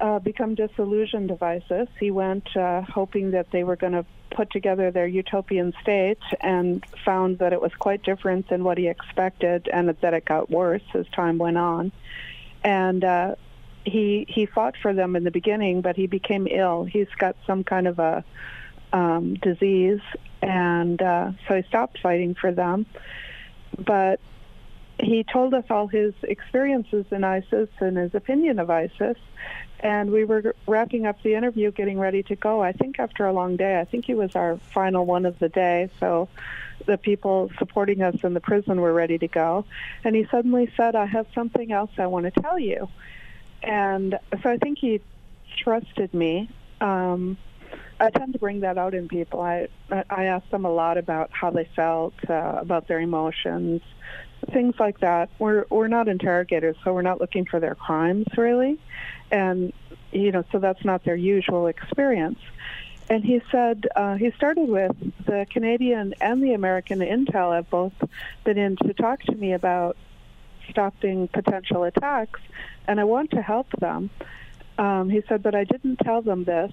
uh, 0.00 0.18
become 0.18 0.54
disillusioned 0.54 1.30
of 1.30 1.42
ISIS. 1.42 1.88
He 1.98 2.10
went 2.10 2.56
uh, 2.56 2.82
hoping 2.82 3.32
that 3.32 3.50
they 3.50 3.64
were 3.64 3.76
going 3.76 3.92
to 3.92 4.04
put 4.30 4.50
together 4.50 4.90
their 4.90 5.06
utopian 5.06 5.72
state 5.82 6.22
and 6.40 6.84
found 7.04 7.38
that 7.38 7.52
it 7.52 7.60
was 7.60 7.72
quite 7.74 8.02
different 8.02 8.48
than 8.48 8.64
what 8.64 8.78
he 8.78 8.88
expected 8.88 9.68
and 9.72 9.88
that 9.88 10.14
it 10.14 10.24
got 10.24 10.50
worse 10.50 10.82
as 10.94 11.06
time 11.08 11.38
went 11.38 11.58
on. 11.58 11.92
And 12.62 13.04
uh, 13.04 13.34
he 13.84 14.26
he 14.28 14.46
fought 14.46 14.76
for 14.80 14.92
them 14.92 15.16
in 15.16 15.24
the 15.24 15.30
beginning, 15.30 15.80
but 15.80 15.96
he 15.96 16.06
became 16.06 16.46
ill. 16.46 16.84
He's 16.84 17.08
got 17.18 17.36
some 17.46 17.64
kind 17.64 17.86
of 17.86 17.98
a 17.98 18.24
um, 18.92 19.34
disease, 19.34 20.00
and 20.42 21.00
uh, 21.00 21.32
so 21.48 21.56
he 21.56 21.62
stopped 21.62 21.98
fighting 22.02 22.34
for 22.34 22.52
them. 22.52 22.86
But 23.78 24.20
he 25.02 25.24
told 25.24 25.54
us 25.54 25.64
all 25.70 25.86
his 25.86 26.12
experiences 26.22 27.06
in 27.10 27.24
ISIS 27.24 27.68
and 27.80 27.96
his 27.96 28.14
opinion 28.14 28.58
of 28.58 28.70
ISIS. 28.70 29.16
And 29.82 30.10
we 30.10 30.24
were 30.24 30.54
wrapping 30.66 31.06
up 31.06 31.22
the 31.22 31.34
interview, 31.34 31.70
getting 31.72 31.98
ready 31.98 32.22
to 32.24 32.36
go. 32.36 32.62
I 32.62 32.72
think 32.72 32.98
after 32.98 33.26
a 33.26 33.32
long 33.32 33.56
day, 33.56 33.80
I 33.80 33.86
think 33.86 34.04
he 34.04 34.14
was 34.14 34.36
our 34.36 34.60
final 34.74 35.06
one 35.06 35.24
of 35.24 35.38
the 35.38 35.48
day. 35.48 35.90
So 35.98 36.28
the 36.86 36.98
people 36.98 37.50
supporting 37.58 38.02
us 38.02 38.16
in 38.22 38.34
the 38.34 38.40
prison 38.40 38.80
were 38.80 38.92
ready 38.92 39.16
to 39.18 39.28
go. 39.28 39.64
And 40.04 40.14
he 40.14 40.26
suddenly 40.30 40.70
said, 40.76 40.94
I 40.94 41.06
have 41.06 41.26
something 41.34 41.72
else 41.72 41.90
I 41.98 42.06
want 42.06 42.32
to 42.32 42.42
tell 42.42 42.58
you. 42.58 42.88
And 43.62 44.18
so 44.42 44.50
I 44.50 44.58
think 44.58 44.78
he 44.78 45.00
trusted 45.62 46.12
me. 46.12 46.50
Um, 46.80 47.38
I 47.98 48.10
tend 48.10 48.32
to 48.32 48.38
bring 48.38 48.60
that 48.60 48.78
out 48.78 48.94
in 48.94 49.08
people. 49.08 49.40
I 49.40 49.68
I 49.90 50.24
ask 50.24 50.48
them 50.50 50.64
a 50.64 50.72
lot 50.72 50.96
about 50.96 51.30
how 51.32 51.50
they 51.50 51.68
felt, 51.76 52.14
uh, 52.28 52.56
about 52.58 52.88
their 52.88 53.00
emotions, 53.00 53.82
things 54.50 54.74
like 54.78 55.00
that. 55.00 55.30
We're 55.38 55.64
we're 55.70 55.88
not 55.88 56.08
interrogators, 56.08 56.76
so 56.84 56.92
we're 56.92 57.02
not 57.02 57.20
looking 57.20 57.44
for 57.44 57.60
their 57.60 57.74
crimes 57.74 58.26
really, 58.36 58.78
and 59.30 59.72
you 60.12 60.32
know, 60.32 60.44
so 60.52 60.58
that's 60.58 60.84
not 60.84 61.04
their 61.04 61.16
usual 61.16 61.66
experience. 61.66 62.38
And 63.08 63.24
he 63.24 63.42
said 63.50 63.88
uh, 63.96 64.14
he 64.14 64.30
started 64.32 64.68
with 64.68 64.94
the 65.26 65.46
Canadian 65.50 66.14
and 66.20 66.42
the 66.42 66.54
American 66.54 67.00
intel 67.00 67.54
have 67.54 67.68
both 67.68 67.92
been 68.44 68.58
in 68.58 68.76
to 68.76 68.94
talk 68.94 69.22
to 69.24 69.34
me 69.34 69.52
about 69.52 69.96
stopping 70.68 71.26
potential 71.28 71.84
attacks, 71.84 72.40
and 72.86 73.00
I 73.00 73.04
want 73.04 73.30
to 73.32 73.42
help 73.42 73.68
them. 73.80 74.10
Um, 74.78 75.10
he 75.10 75.22
said, 75.28 75.42
but 75.42 75.54
I 75.54 75.64
didn't 75.64 75.96
tell 75.96 76.22
them 76.22 76.44
this 76.44 76.72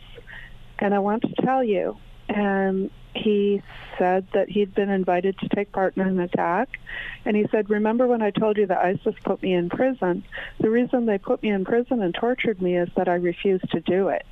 and 0.80 0.94
I 0.94 1.00
want 1.00 1.24
to 1.24 1.34
tell 1.42 1.64
you. 1.64 1.98
And 2.30 2.92
he 3.14 3.62
said 3.98 4.28
that 4.34 4.50
he'd 4.50 4.74
been 4.76 4.90
invited 4.90 5.38
to 5.40 5.50
take 5.50 5.72
part 5.72 5.98
in 5.98 6.04
an 6.04 6.20
attack. 6.20 6.80
And 7.26 7.36
he 7.36 7.48
said, 7.52 7.70
Remember 7.70 8.08
when 8.08 8.22
I 8.22 8.32
told 8.32 8.58
you 8.58 8.66
that 8.68 8.78
ISIS 8.78 9.16
put 9.24 9.42
me 9.42 9.54
in 9.54 9.70
prison? 9.70 10.24
The 10.60 10.70
reason 10.70 11.06
they 11.06 11.18
put 11.18 11.42
me 11.42 11.50
in 11.50 11.66
prison 11.66 12.02
and 12.02 12.14
tortured 12.14 12.62
me 12.62 12.78
is 12.78 12.90
that 12.96 13.08
I 13.08 13.16
refused 13.16 13.70
to 13.72 13.80
do 13.82 14.10
it. 14.10 14.26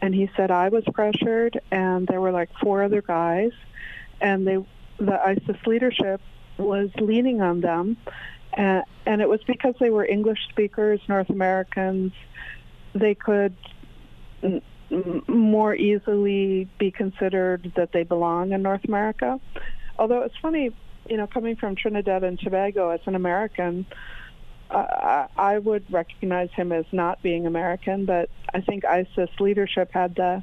And 0.00 0.14
he 0.14 0.30
said, 0.36 0.50
I 0.50 0.68
was 0.68 0.84
pressured, 0.92 1.60
and 1.70 2.06
there 2.08 2.20
were 2.20 2.32
like 2.32 2.50
four 2.60 2.82
other 2.82 3.02
guys, 3.02 3.52
and 4.20 4.46
they, 4.46 4.64
the 4.98 5.20
ISIS 5.24 5.56
leadership 5.66 6.20
was 6.58 6.90
leaning 6.96 7.40
on 7.40 7.60
them. 7.60 7.96
And, 8.52 8.84
and 9.06 9.20
it 9.20 9.28
was 9.28 9.40
because 9.46 9.74
they 9.78 9.90
were 9.90 10.04
English 10.04 10.38
speakers, 10.50 11.00
North 11.08 11.30
Americans. 11.30 12.12
They 12.94 13.14
could 13.14 13.56
more 15.26 15.74
easily 15.74 16.68
be 16.78 16.90
considered 16.90 17.72
that 17.76 17.92
they 17.92 18.02
belong 18.02 18.52
in 18.52 18.62
North 18.62 18.84
America. 18.84 19.40
Although 19.98 20.22
it's 20.22 20.36
funny, 20.40 20.70
you 21.08 21.16
know, 21.16 21.26
coming 21.26 21.56
from 21.56 21.76
Trinidad 21.76 22.24
and 22.24 22.38
Tobago 22.38 22.90
as 22.90 23.00
an 23.06 23.14
American, 23.14 23.86
uh, 24.70 25.26
I 25.36 25.58
would 25.58 25.90
recognize 25.92 26.50
him 26.52 26.72
as 26.72 26.84
not 26.92 27.22
being 27.22 27.46
American, 27.46 28.06
but 28.06 28.30
I 28.52 28.60
think 28.60 28.84
ISIS 28.84 29.30
leadership 29.38 29.90
had 29.92 30.14
the 30.14 30.42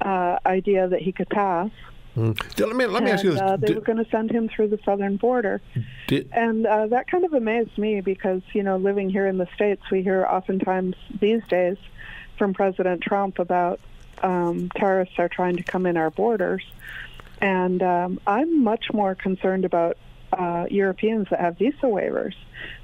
uh, 0.00 0.38
idea 0.44 0.88
that 0.88 1.00
he 1.00 1.12
could 1.12 1.28
pass. 1.30 1.70
Mm. 2.16 2.38
Let 2.58 2.76
me 2.76 2.86
let 2.86 3.02
me 3.02 3.10
and, 3.10 3.18
ask 3.18 3.24
you 3.24 3.32
this: 3.32 3.40
uh, 3.40 3.56
They 3.56 3.74
were 3.74 3.80
going 3.80 4.02
to 4.02 4.10
send 4.10 4.30
him 4.30 4.48
through 4.48 4.68
the 4.68 4.78
southern 4.84 5.16
border, 5.16 5.60
did, 6.08 6.28
and 6.32 6.66
uh, 6.66 6.88
that 6.88 7.08
kind 7.08 7.24
of 7.24 7.32
amazed 7.32 7.78
me 7.78 8.00
because 8.00 8.42
you 8.54 8.62
know, 8.62 8.76
living 8.76 9.08
here 9.08 9.26
in 9.26 9.38
the 9.38 9.46
states, 9.54 9.82
we 9.90 10.02
hear 10.02 10.26
oftentimes 10.26 10.96
these 11.20 11.42
days 11.48 11.76
from 12.38 12.54
President 12.54 13.02
Trump 13.02 13.38
about 13.38 13.80
um, 14.22 14.70
terrorists 14.76 15.18
are 15.18 15.28
trying 15.28 15.56
to 15.56 15.62
come 15.62 15.86
in 15.86 15.96
our 15.96 16.10
borders. 16.10 16.64
And 17.40 17.82
um, 17.82 18.20
I'm 18.26 18.64
much 18.64 18.86
more 18.92 19.14
concerned 19.14 19.64
about 19.64 19.96
uh, 20.32 20.66
Europeans 20.70 21.28
that 21.30 21.40
have 21.40 21.58
visa 21.58 21.84
waivers. 21.84 22.34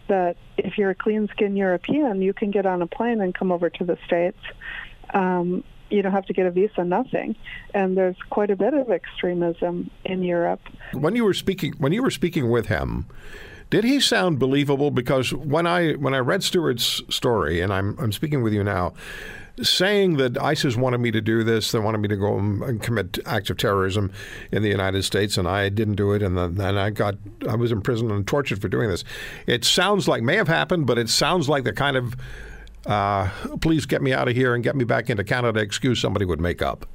That 0.08 0.36
if 0.58 0.76
you're 0.78 0.90
a 0.90 0.94
clean 0.94 1.28
skinned 1.28 1.56
European, 1.56 2.22
you 2.22 2.32
can 2.34 2.50
get 2.50 2.66
on 2.66 2.82
a 2.82 2.86
plane 2.86 3.20
and 3.20 3.34
come 3.34 3.50
over 3.50 3.70
to 3.70 3.84
the 3.84 3.98
States. 4.06 4.38
Um, 5.12 5.64
you 5.90 6.02
don't 6.02 6.12
have 6.12 6.26
to 6.26 6.32
get 6.32 6.46
a 6.46 6.50
visa, 6.50 6.84
nothing. 6.84 7.36
And 7.72 7.96
there's 7.96 8.16
quite 8.30 8.50
a 8.50 8.56
bit 8.56 8.74
of 8.74 8.90
extremism 8.90 9.90
in 10.04 10.22
Europe. 10.22 10.60
When 10.92 11.16
you 11.16 11.24
were 11.24 11.34
speaking, 11.34 11.74
when 11.78 11.92
you 11.92 12.02
were 12.02 12.10
speaking 12.10 12.50
with 12.50 12.66
him, 12.66 13.06
did 13.70 13.84
he 13.84 14.00
sound 14.00 14.38
believable? 14.38 14.90
Because 14.90 15.32
when 15.32 15.66
I 15.66 15.92
when 15.92 16.14
I 16.14 16.18
read 16.18 16.42
Stewart's 16.42 17.02
story, 17.08 17.60
and 17.60 17.72
I'm 17.72 17.98
I'm 17.98 18.12
speaking 18.12 18.42
with 18.42 18.52
you 18.52 18.64
now, 18.64 18.94
saying 19.62 20.16
that 20.16 20.36
ISIS 20.38 20.76
wanted 20.76 20.98
me 20.98 21.10
to 21.10 21.20
do 21.20 21.44
this, 21.44 21.70
they 21.72 21.78
wanted 21.78 21.98
me 21.98 22.08
to 22.08 22.16
go 22.16 22.36
and 22.38 22.82
commit 22.82 23.18
acts 23.24 23.50
of 23.50 23.56
terrorism 23.56 24.10
in 24.50 24.62
the 24.62 24.68
United 24.68 25.04
States, 25.04 25.38
and 25.38 25.46
I 25.46 25.68
didn't 25.68 25.94
do 25.94 26.12
it, 26.12 26.22
and 26.22 26.36
then 26.36 26.76
I 26.76 26.90
got 26.90 27.16
I 27.48 27.54
was 27.54 27.70
imprisoned 27.70 28.10
and 28.10 28.26
tortured 28.26 28.60
for 28.60 28.68
doing 28.68 28.88
this. 28.88 29.04
It 29.46 29.64
sounds 29.64 30.08
like 30.08 30.22
may 30.22 30.36
have 30.36 30.48
happened, 30.48 30.86
but 30.86 30.98
it 30.98 31.08
sounds 31.08 31.48
like 31.48 31.64
the 31.64 31.72
kind 31.72 31.96
of 31.96 32.16
uh, 32.86 33.30
please 33.60 33.86
get 33.86 34.02
me 34.02 34.12
out 34.12 34.28
of 34.28 34.34
here 34.34 34.54
and 34.54 34.62
get 34.62 34.76
me 34.76 34.84
back 34.84 35.08
into 35.08 35.24
Canada 35.24 35.60
excuse 35.60 36.00
somebody 36.00 36.24
would 36.24 36.40
make 36.40 36.60
up. 36.60 36.86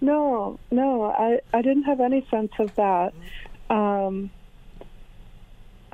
No, 0.00 0.58
no, 0.70 1.04
I 1.04 1.40
I 1.52 1.62
didn't 1.62 1.84
have 1.84 2.00
any 2.00 2.26
sense 2.30 2.52
of 2.58 2.74
that. 2.76 3.12
Um, 3.70 4.30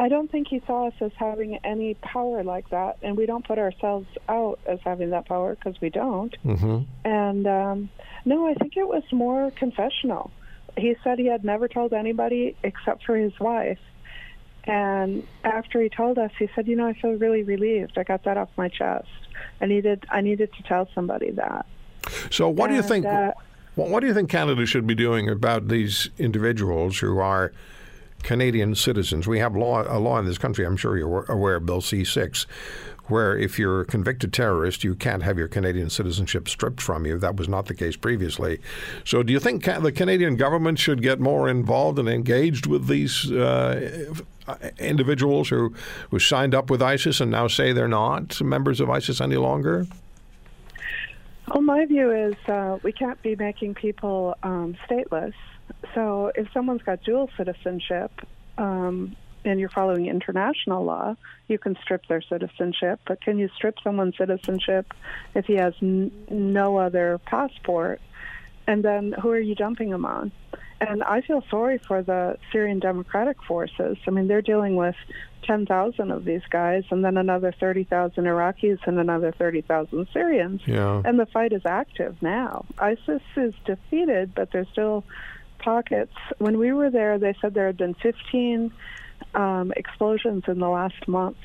I 0.00 0.08
don't 0.08 0.32
think 0.32 0.48
he 0.48 0.62
saw 0.66 0.86
us 0.86 0.94
as 1.02 1.12
having 1.14 1.56
any 1.62 1.92
power 1.92 2.42
like 2.42 2.70
that, 2.70 2.96
and 3.02 3.18
we 3.18 3.26
don't 3.26 3.46
put 3.46 3.58
ourselves 3.58 4.06
out 4.30 4.58
as 4.66 4.78
having 4.82 5.10
that 5.10 5.26
power 5.26 5.54
because 5.54 5.78
we 5.78 5.90
don't. 5.90 6.34
Mm-hmm. 6.42 6.78
And 7.04 7.46
um, 7.46 7.90
no, 8.24 8.48
I 8.48 8.54
think 8.54 8.78
it 8.78 8.88
was 8.88 9.02
more 9.12 9.50
confessional. 9.50 10.30
He 10.78 10.96
said 11.04 11.18
he 11.18 11.26
had 11.26 11.44
never 11.44 11.68
told 11.68 11.92
anybody 11.92 12.56
except 12.62 13.04
for 13.04 13.14
his 13.14 13.38
wife. 13.38 13.78
And 14.64 15.26
after 15.44 15.82
he 15.82 15.90
told 15.90 16.16
us, 16.16 16.30
he 16.38 16.48
said, 16.54 16.66
"You 16.66 16.76
know, 16.76 16.86
I 16.86 16.94
feel 16.94 17.12
really 17.12 17.42
relieved. 17.42 17.98
I 17.98 18.02
got 18.02 18.24
that 18.24 18.38
off 18.38 18.48
my 18.56 18.68
chest. 18.68 19.08
I 19.60 19.66
needed 19.66 20.06
I 20.08 20.22
needed 20.22 20.50
to 20.54 20.62
tell 20.62 20.88
somebody 20.94 21.30
that." 21.32 21.66
So, 22.30 22.48
what 22.48 22.70
and, 22.70 22.72
do 22.72 22.76
you 22.76 22.88
think? 22.88 23.04
Uh, 23.04 23.32
what 23.74 24.00
do 24.00 24.06
you 24.06 24.14
think 24.14 24.30
Canada 24.30 24.64
should 24.64 24.86
be 24.86 24.94
doing 24.94 25.28
about 25.28 25.68
these 25.68 26.08
individuals 26.18 26.98
who 26.98 27.18
are 27.18 27.52
Canadian 28.22 28.74
citizens. 28.74 29.26
We 29.26 29.38
have 29.38 29.56
law 29.56 29.84
a 29.86 29.98
law 29.98 30.18
in 30.18 30.26
this 30.26 30.38
country. 30.38 30.64
I'm 30.66 30.76
sure 30.76 30.96
you're 30.96 31.24
aware, 31.24 31.60
Bill 31.60 31.80
C6, 31.80 32.46
where 33.06 33.36
if 33.36 33.58
you're 33.58 33.80
a 33.82 33.84
convicted 33.84 34.32
terrorist, 34.32 34.84
you 34.84 34.94
can't 34.94 35.22
have 35.22 35.38
your 35.38 35.48
Canadian 35.48 35.90
citizenship 35.90 36.48
stripped 36.48 36.80
from 36.80 37.06
you. 37.06 37.18
That 37.18 37.36
was 37.36 37.48
not 37.48 37.66
the 37.66 37.74
case 37.74 37.96
previously. 37.96 38.60
So, 39.04 39.22
do 39.22 39.32
you 39.32 39.40
think 39.40 39.64
the 39.64 39.92
Canadian 39.92 40.36
government 40.36 40.78
should 40.78 41.02
get 41.02 41.20
more 41.20 41.48
involved 41.48 41.98
and 41.98 42.08
engaged 42.08 42.66
with 42.66 42.86
these 42.86 43.30
uh, 43.30 44.14
individuals 44.78 45.48
who 45.48 45.74
who 46.10 46.18
signed 46.18 46.54
up 46.54 46.70
with 46.70 46.82
ISIS 46.82 47.20
and 47.20 47.30
now 47.30 47.48
say 47.48 47.72
they're 47.72 47.88
not 47.88 48.40
members 48.40 48.80
of 48.80 48.90
ISIS 48.90 49.20
any 49.20 49.36
longer? 49.36 49.86
Well, 51.48 51.62
my 51.62 51.84
view 51.84 52.12
is 52.12 52.34
uh, 52.48 52.78
we 52.82 52.92
can't 52.92 53.20
be 53.22 53.34
making 53.34 53.74
people 53.74 54.36
um, 54.44 54.76
stateless. 54.88 55.32
So 55.94 56.32
if 56.34 56.48
someone's 56.52 56.82
got 56.82 57.02
dual 57.02 57.30
citizenship 57.36 58.10
um, 58.58 59.16
and 59.44 59.58
you're 59.58 59.70
following 59.70 60.06
international 60.06 60.84
law, 60.84 61.16
you 61.48 61.58
can 61.58 61.76
strip 61.82 62.06
their 62.06 62.22
citizenship. 62.22 63.00
But 63.06 63.20
can 63.20 63.38
you 63.38 63.48
strip 63.54 63.76
someone's 63.82 64.16
citizenship 64.16 64.92
if 65.34 65.46
he 65.46 65.54
has 65.54 65.74
n- 65.80 66.12
no 66.30 66.76
other 66.78 67.20
passport? 67.24 68.00
And 68.66 68.84
then 68.84 69.12
who 69.20 69.30
are 69.30 69.40
you 69.40 69.54
dumping 69.54 69.88
him 69.88 70.04
on? 70.04 70.32
And 70.80 71.02
I 71.02 71.20
feel 71.20 71.42
sorry 71.50 71.78
for 71.78 72.02
the 72.02 72.38
Syrian 72.50 72.78
Democratic 72.78 73.42
Forces. 73.42 73.98
I 74.06 74.10
mean, 74.10 74.28
they're 74.28 74.40
dealing 74.40 74.76
with 74.76 74.94
10,000 75.42 76.10
of 76.10 76.24
these 76.24 76.42
guys, 76.48 76.84
and 76.90 77.04
then 77.04 77.16
another 77.16 77.52
30,000 77.52 78.24
Iraqis 78.24 78.78
and 78.86 78.98
another 78.98 79.32
30,000 79.32 80.08
Syrians. 80.12 80.62
Yeah. 80.66 81.02
And 81.04 81.18
the 81.18 81.26
fight 81.26 81.52
is 81.52 81.66
active 81.66 82.16
now. 82.22 82.64
ISIS 82.78 83.20
is 83.36 83.52
defeated, 83.66 84.34
but 84.34 84.52
they're 84.52 84.66
still 84.72 85.04
pockets. 85.62 86.14
When 86.38 86.58
we 86.58 86.72
were 86.72 86.90
there, 86.90 87.18
they 87.18 87.34
said 87.40 87.54
there 87.54 87.66
had 87.66 87.76
been 87.76 87.94
15 87.94 88.72
um, 89.34 89.72
explosions 89.76 90.44
in 90.48 90.58
the 90.58 90.68
last 90.68 91.06
month, 91.06 91.38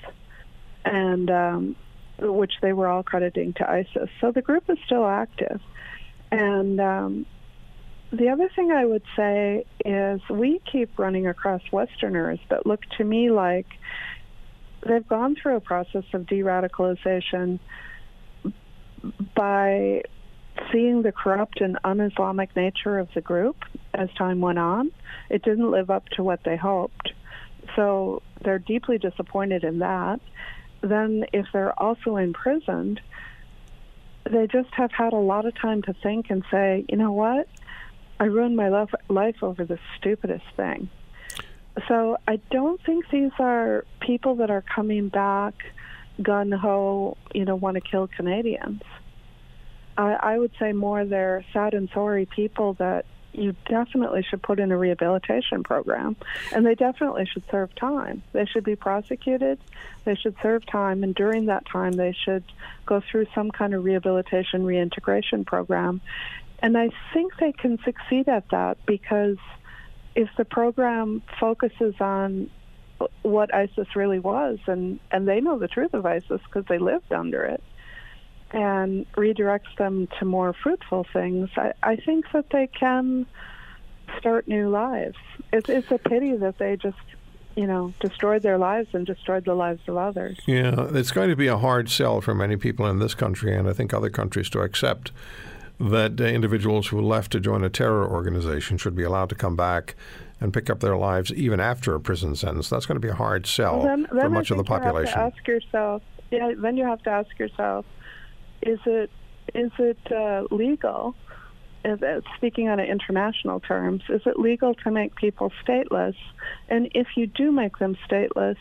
and 0.84 1.30
um, 1.30 1.76
which 2.20 2.53
they 2.61 2.74
were 2.74 2.88
all 2.88 3.03
crediting 3.03 3.53
to 3.53 3.70
ISIS. 3.70 4.09
So 4.22 4.32
the 4.32 4.41
group 4.41 4.63
is 4.70 4.78
still 4.86 5.05
active. 5.05 5.61
And 6.32 6.80
um, 6.80 7.26
the 8.11 8.30
other 8.30 8.49
thing 8.55 8.72
I 8.72 8.86
would 8.86 9.03
say 9.16 9.66
is 9.84 10.22
we 10.30 10.61
keep 10.72 10.97
running 10.97 11.28
across 11.28 11.61
Westerners 11.72 12.39
that 12.49 12.66
look 12.66 12.82
to 12.97 13.03
me 13.03 13.32
like 13.32 13.68
they've 14.88 15.07
gone 15.07 15.36
through 15.41 15.57
a 15.57 15.61
process 15.61 16.03
of 16.13 16.28
de 16.28 16.39
radicalization 16.39 17.59
by 19.36 20.03
seeing 20.72 21.01
the 21.01 21.12
corrupt 21.12 21.62
and 21.62 21.78
un 21.84 21.99
Islamic 21.99 22.56
nature 22.56 22.99
of 22.99 23.10
the 23.14 23.22
group 23.22 23.58
as 23.93 24.10
time 24.18 24.41
went 24.41 24.60
on. 24.60 24.91
It 25.30 25.43
didn't 25.43 25.72
live 25.72 25.89
up 25.89 26.08
to 26.10 26.24
what 26.24 26.43
they 26.43 26.56
hoped. 26.56 27.14
So 27.76 28.22
they're 28.43 28.60
deeply 28.60 28.97
disappointed 28.97 29.64
in 29.64 29.80
that. 29.80 30.20
Then, 30.82 31.26
if 31.34 31.47
they're 31.51 31.78
also 31.82 32.18
imprisoned, 32.18 33.01
they 34.30 34.47
just 34.47 34.70
have 34.74 34.91
had 34.91 35.14
a 35.14 35.18
lot 35.18 35.45
of 35.45 35.56
time 35.56 35.82
to 35.84 35.93
think 35.93 36.30
and 36.30 36.43
say, 36.51 36.86
you 36.89 36.97
know 36.97 37.12
what? 37.12 37.47
I 38.20 38.26
ruined 38.26 38.56
my 38.56 38.70
life 39.10 39.43
over 39.43 39.66
the 39.66 39.80
stupidest 39.97 40.45
thing. 40.56 40.89
So 41.88 42.18
I 42.28 42.39
don't 42.51 42.82
think 42.86 43.10
these 43.10 43.32
are 43.39 43.86
people 43.99 44.36
that 44.36 44.49
are 44.49 44.62
coming 44.62 45.10
back 45.10 45.53
gun 46.22 46.51
ho, 46.51 47.18
you 47.34 47.45
know, 47.45 47.56
want 47.56 47.76
to 47.76 47.82
kill 47.82 48.08
Canadians. 48.08 48.82
I, 49.98 50.14
I 50.14 50.39
would 50.39 50.52
say 50.60 50.74
more 50.74 51.06
they're 51.06 51.43
sad 51.54 51.74
and 51.74 51.89
sorry 51.93 52.26
people 52.26 52.74
that 52.76 53.06
you 53.38 53.56
definitely 53.68 54.24
should 54.24 54.41
put 54.41 54.60
in 54.60 54.72
a 54.72 54.78
rehabilitation 54.78 55.64
program, 55.64 56.16
and 56.52 56.66
they 56.66 56.76
definitely 56.76 57.26
should 57.26 57.43
serve 57.52 57.74
time. 57.76 58.24
They 58.32 58.46
should 58.46 58.64
be 58.64 58.76
prosecuted, 58.76 59.60
they 60.06 60.16
should 60.16 60.36
serve 60.41 60.66
time, 60.66 61.04
and 61.04 61.14
during 61.14 61.48
that 61.48 61.66
time, 61.66 61.93
they 61.93 62.14
should 62.14 62.43
go 62.86 63.02
through 63.12 63.28
some 63.36 63.52
kind 63.52 63.74
of 63.74 63.84
rehabilitation 63.84 64.66
reintegration 64.66 65.43
program. 65.46 66.02
And 66.60 66.78
I 66.78 66.89
think 67.14 67.34
they 67.38 67.52
can 67.52 67.78
succeed 67.84 68.30
at 68.30 68.50
that 68.50 68.78
because 68.86 69.38
if 70.16 70.30
the 70.38 70.46
program 70.46 71.22
focuses 71.39 71.96
on 72.00 72.50
what 73.24 73.54
ISIS 73.54 73.96
really 73.96 74.20
was, 74.20 74.60
and, 74.66 75.00
and 75.12 75.28
they 75.28 75.41
know 75.41 75.60
the 75.60 75.68
truth 75.68 75.93
of 75.93 76.06
ISIS 76.06 76.41
because 76.46 76.66
they 76.70 76.78
lived 76.78 77.12
under 77.12 77.43
it, 77.43 77.62
and 78.56 79.06
redirects 79.14 79.76
them 79.78 80.08
to 80.18 80.26
more 80.26 80.53
fruitful 80.53 81.06
things, 81.12 81.49
I, 81.58 81.74
I 81.84 81.95
think 81.97 82.32
that 82.32 82.49
they 82.51 82.68
can 82.68 83.26
start 84.18 84.47
new 84.47 84.70
lives. 84.70 85.18
It's, 85.51 85.68
it's 85.68 85.91
a 85.91 85.97
pity 85.97 86.38
that 86.38 86.58
they 86.58 86.78
just, 86.78 86.97
you 87.58 87.68
know, 87.68 87.93
destroyed 87.99 88.43
their 88.43 88.58
lives 88.58 88.88
and 88.93 89.06
destroyed 89.06 89.43
the 89.43 89.56
lives 89.56 89.82
of 89.89 89.97
others. 89.97 90.39
Yeah, 90.47 90.88
it's 90.93 91.12
going 91.12 91.30
to 91.30 91.36
be 91.36 91.47
a 91.47 91.58
hard 91.58 91.89
sell 91.89 92.22
for 92.22 92.34
many 92.34 92.56
people 92.56 92.88
in 92.88 92.99
this 92.99 93.14
country, 93.14 93.53
and 93.53 93.68
I 93.68 93.74
think 93.74 93.93
other 93.93 94.10
countries 94.10 94.49
to 94.51 94.62
accept 94.62 95.12
that 95.78 96.22
uh, 96.22 96.24
individuals 96.24 96.88
who 96.88 97.01
left 97.01 97.34
to 97.34 97.41
join 97.41 97.62
a 97.62 97.70
terror 97.70 98.10
organization 98.10 98.78
should 98.78 98.95
be 98.95 99.03
allowed 99.03 99.28
to 99.28 99.36
come 99.36 99.58
back 99.58 99.95
and 100.39 100.53
pick 100.53 100.70
up 100.70 100.80
their 100.80 100.95
lives 100.95 101.30
even 101.34 101.60
after 101.60 101.93
a 101.93 101.99
prison 101.99 102.38
sentence. 102.38 102.70
That's 102.70 102.86
going 102.86 102.95
to 102.95 103.06
be 103.06 103.10
a 103.10 103.16
hard 103.16 103.45
sell 103.47 103.80
well, 103.80 103.88
then, 103.88 104.08
then 104.14 104.22
for 104.22 104.30
much 104.30 104.49
of 104.49 104.56
the 104.56 104.64
population. 104.64 105.14
You 105.14 105.24
have 105.24 105.34
to 105.34 105.39
ask 105.39 105.47
yourself, 105.47 106.01
yeah, 106.32 106.53
then 106.58 106.78
you 106.78 106.86
have 106.86 107.03
to 107.03 107.10
ask 107.10 107.38
yourself, 107.38 107.86
is 108.62 108.80
it 108.86 109.10
is 109.53 109.72
it 109.78 110.12
uh, 110.12 110.43
legal? 110.51 111.16
Is 111.84 111.99
it, 112.01 112.24
speaking 112.36 112.68
on 112.68 112.80
international 112.80 113.60
terms, 113.60 114.01
is 114.10 114.22
it 114.26 114.39
legal 114.39 114.74
to 114.74 114.91
make 114.91 115.16
people 115.16 115.51
stateless? 115.64 116.16
And 116.68 116.89
if 116.95 117.10
you 117.16 117.28
do 117.28 117.51
make 117.51 117.78
them 117.78 117.95
stateless, 118.10 118.58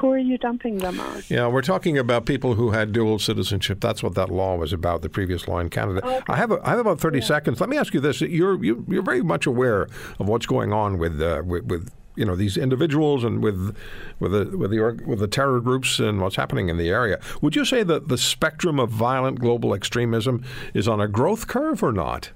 who 0.00 0.12
are 0.12 0.18
you 0.18 0.38
dumping 0.38 0.78
them 0.78 0.98
on? 0.98 1.22
Yeah, 1.28 1.46
we're 1.48 1.62
talking 1.62 1.98
about 1.98 2.26
people 2.26 2.54
who 2.54 2.70
had 2.70 2.92
dual 2.92 3.18
citizenship. 3.18 3.80
That's 3.80 4.02
what 4.02 4.14
that 4.14 4.30
law 4.30 4.56
was 4.56 4.72
about, 4.72 5.02
the 5.02 5.08
previous 5.08 5.48
law 5.48 5.58
in 5.58 5.70
Canada. 5.70 6.04
Okay. 6.04 6.20
I 6.28 6.36
have 6.36 6.50
a, 6.50 6.60
I 6.64 6.70
have 6.70 6.78
about 6.80 7.00
30 7.00 7.20
seconds. 7.20 7.60
Let 7.60 7.68
me 7.68 7.76
ask 7.76 7.94
you 7.94 8.00
this. 8.00 8.20
You're, 8.20 8.62
you, 8.62 8.84
you're 8.88 9.02
very 9.02 9.22
much 9.22 9.46
aware 9.46 9.88
of 10.18 10.28
what's 10.28 10.46
going 10.46 10.72
on 10.72 10.98
with, 10.98 11.20
uh, 11.20 11.42
with, 11.44 11.64
with 11.66 11.90
you 12.18 12.24
know 12.24 12.34
these 12.34 12.56
individuals 12.56 13.22
and 13.22 13.42
with 13.42 13.76
with 14.18 14.32
the 14.32 14.56
with 14.56 14.70
the 14.72 15.02
with 15.06 15.20
the 15.20 15.28
terror 15.28 15.60
groups 15.60 16.00
and 16.00 16.20
what's 16.20 16.36
happening 16.36 16.68
in 16.68 16.76
the 16.76 16.88
area. 16.88 17.20
Would 17.40 17.54
you 17.54 17.64
say 17.64 17.84
that 17.84 18.08
the 18.08 18.18
spectrum 18.18 18.80
of 18.80 18.90
violent 18.90 19.38
global 19.38 19.72
extremism 19.72 20.44
is 20.74 20.88
on 20.88 21.00
a 21.00 21.06
growth 21.06 21.46
curve 21.46 21.82
or 21.82 21.92
not? 21.92 22.30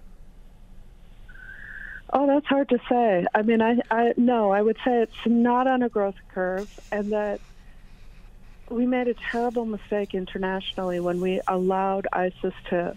Oh, 2.14 2.26
that's 2.26 2.46
hard 2.46 2.68
to 2.68 2.78
say. 2.88 3.26
I 3.34 3.42
mean, 3.42 3.62
I, 3.62 3.80
I 3.90 4.14
no, 4.16 4.52
I 4.52 4.62
would 4.62 4.76
say 4.84 5.02
it's 5.02 5.26
not 5.26 5.66
on 5.66 5.82
a 5.82 5.88
growth 5.88 6.20
curve, 6.32 6.68
and 6.92 7.12
that 7.12 7.40
we 8.68 8.86
made 8.86 9.08
a 9.08 9.14
terrible 9.14 9.66
mistake 9.66 10.14
internationally 10.14 11.00
when 11.00 11.20
we 11.20 11.40
allowed 11.48 12.06
ISIS 12.12 12.54
to 12.70 12.96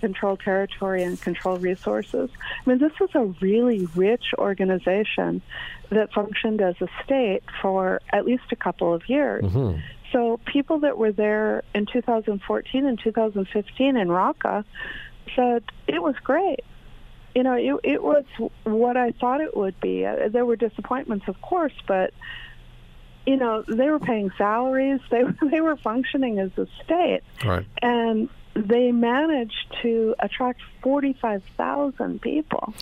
control 0.00 0.36
territory 0.36 1.02
and 1.02 1.20
control 1.20 1.56
resources. 1.56 2.30
I 2.64 2.70
mean, 2.70 2.78
this 2.78 2.92
is 3.00 3.10
a 3.14 3.24
really 3.40 3.86
rich 3.94 4.34
organization 4.38 5.42
that 5.90 6.12
functioned 6.12 6.60
as 6.60 6.74
a 6.80 6.88
state 7.04 7.42
for 7.62 8.00
at 8.10 8.24
least 8.26 8.44
a 8.52 8.56
couple 8.56 8.92
of 8.92 9.08
years. 9.08 9.44
Mm-hmm. 9.44 9.80
So 10.12 10.40
people 10.46 10.80
that 10.80 10.96
were 10.98 11.12
there 11.12 11.62
in 11.74 11.86
2014 11.86 12.86
and 12.86 12.98
2015 12.98 13.96
in 13.96 14.08
Raqqa 14.08 14.64
said 15.34 15.64
it 15.86 16.02
was 16.02 16.14
great. 16.22 16.60
You 17.34 17.42
know, 17.42 17.54
it, 17.54 17.80
it 17.84 18.02
was 18.02 18.24
what 18.64 18.96
I 18.96 19.10
thought 19.12 19.40
it 19.40 19.56
would 19.56 19.78
be. 19.80 20.06
Uh, 20.06 20.28
There 20.28 20.46
were 20.46 20.56
disappointments, 20.56 21.28
of 21.28 21.40
course, 21.42 21.74
but 21.86 22.14
you 23.26 23.36
know, 23.36 23.62
they 23.66 23.90
were 23.90 23.98
paying 23.98 24.30
salaries. 24.38 25.00
They 25.10 25.22
they 25.50 25.60
were 25.60 25.76
functioning 25.76 26.38
as 26.38 26.50
a 26.56 26.66
state, 26.84 27.22
Right. 27.44 27.66
and 27.82 28.28
they 28.56 28.90
managed 28.90 29.74
to 29.82 30.14
attract 30.18 30.60
45,000 30.82 32.20
people. 32.20 32.72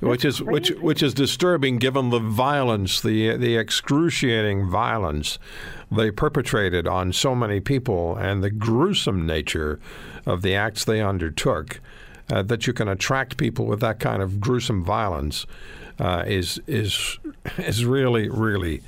which 0.00 0.24
is 0.24 0.42
which 0.42 0.70
which 0.70 1.02
is 1.02 1.14
disturbing 1.14 1.78
given 1.78 2.10
the 2.10 2.18
violence, 2.18 3.00
the 3.00 3.36
the 3.36 3.56
excruciating 3.56 4.68
violence 4.68 5.38
they 5.90 6.10
perpetrated 6.10 6.86
on 6.86 7.12
so 7.12 7.34
many 7.34 7.60
people 7.60 8.16
and 8.16 8.42
the 8.42 8.50
gruesome 8.50 9.26
nature 9.26 9.80
of 10.26 10.42
the 10.42 10.54
acts 10.54 10.84
they 10.84 11.00
undertook. 11.00 11.80
Uh, 12.28 12.42
that 12.42 12.64
you 12.64 12.72
can 12.72 12.86
attract 12.86 13.36
people 13.36 13.66
with 13.66 13.80
that 13.80 13.98
kind 13.98 14.22
of 14.22 14.40
gruesome 14.40 14.84
violence 14.84 15.46
uh, 15.98 16.22
is 16.26 16.60
is 16.66 17.18
is 17.58 17.84
really 17.84 18.28
really 18.28 18.82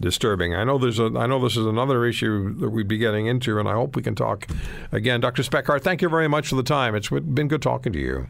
disturbing. 0.00 0.54
I 0.54 0.64
know 0.64 0.78
there's 0.78 0.98
a 0.98 1.12
I 1.16 1.26
know 1.26 1.40
this 1.40 1.56
is 1.56 1.66
another 1.66 2.04
issue 2.04 2.54
that 2.54 2.70
we'd 2.70 2.88
be 2.88 2.98
getting 2.98 3.26
into, 3.26 3.58
and 3.58 3.68
I 3.68 3.72
hope 3.72 3.96
we 3.96 4.02
can 4.02 4.14
talk 4.14 4.46
again. 4.92 5.20
Dr. 5.20 5.42
Speckhard, 5.42 5.82
thank 5.82 6.02
you 6.02 6.08
very 6.08 6.28
much 6.28 6.48
for 6.48 6.56
the 6.56 6.62
time. 6.62 6.94
It's 6.94 7.08
been 7.08 7.48
good 7.48 7.62
talking 7.62 7.92
to 7.92 7.98
you. 7.98 8.28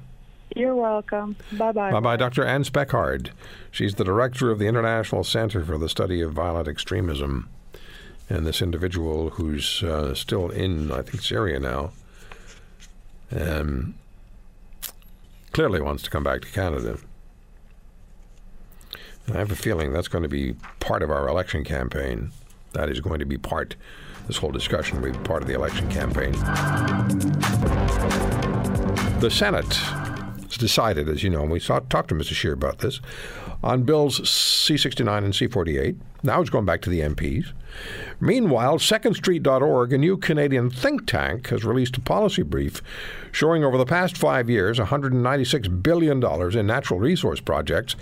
You're 0.57 0.75
welcome. 0.75 1.37
Bye 1.53 1.73
bye. 1.73 1.91
Bye 1.91 2.01
bye, 2.01 2.17
Dr. 2.17 2.45
Anne 2.45 2.65
Speckhard. 2.65 3.31
She's 3.71 3.97
the 3.97 4.05
director 4.05 4.51
of 4.51 4.59
the 4.59 4.67
International 4.67 5.23
Center 5.23 5.65
for 5.65 5.77
the 5.77 5.89
Study 5.89 6.21
of 6.23 6.33
Violent 6.33 6.69
Extremism. 6.69 7.49
And 8.31 8.47
this 8.47 8.61
individual 8.61 9.31
who's 9.31 9.83
uh, 9.83 10.15
still 10.15 10.51
in, 10.51 10.93
I 10.93 11.03
think, 11.03 11.23
Syria 11.23 11.61
now, 11.61 11.93
um, 13.35 13.95
clearly 15.53 15.81
wants 15.81 16.03
to 16.05 16.11
come 16.11 16.25
back 16.25 16.43
to 16.43 16.49
Canada. 16.49 16.99
I 19.31 19.39
have 19.39 19.51
a 19.51 19.57
feeling 19.57 19.93
that's 19.93 20.09
going 20.09 20.23
to 20.23 20.29
be 20.29 20.55
part 20.81 21.03
of 21.03 21.11
our 21.11 21.29
election 21.29 21.63
campaign. 21.63 22.31
That 22.73 22.89
is 22.89 23.01
going 23.01 23.19
to 23.19 23.27
be 23.27 23.37
part, 23.37 23.77
this 24.27 24.39
whole 24.39 24.51
discussion 24.51 25.01
will 25.01 25.13
be 25.13 25.19
part 25.19 25.43
of 25.43 25.49
the 25.49 25.55
election 25.55 25.91
campaign. 25.91 26.33
The 29.21 29.31
Senate 29.31 29.75
has 29.75 30.57
decided, 30.57 31.09
as 31.11 31.23
you 31.23 31.29
know, 31.29 31.43
and 31.43 31.51
we 31.51 31.61
saw, 31.61 31.81
talked 31.81 32.09
to 32.09 32.15
Mr. 32.15 32.33
Scheer 32.33 32.55
about 32.55 32.79
this, 32.79 33.01
on 33.63 33.83
bills 33.83 34.21
C69 34.21 35.19
and 35.19 35.35
C48. 35.35 35.97
Now 36.23 36.41
it's 36.41 36.51
going 36.51 36.65
back 36.65 36.81
to 36.83 36.91
the 36.91 37.01
MPs. 37.01 37.53
Meanwhile, 38.21 38.79
SecondStreet.org, 38.79 39.93
a 39.93 39.99
new 39.99 40.17
Canadian 40.17 40.71
think 40.71 41.07
tank, 41.07 41.49
has 41.49 41.65
released 41.65 41.97
a 41.97 42.01
policy 42.01 42.43
brief 42.43 42.83
showing 43.31 43.63
over 43.63 43.79
the 43.79 43.87
past 43.87 44.17
five 44.17 44.51
years 44.51 44.79
$196 44.79 45.83
billion 45.83 46.23
in 46.59 46.67
natural 46.67 46.99
resource 46.99 47.41
projects 47.41 47.95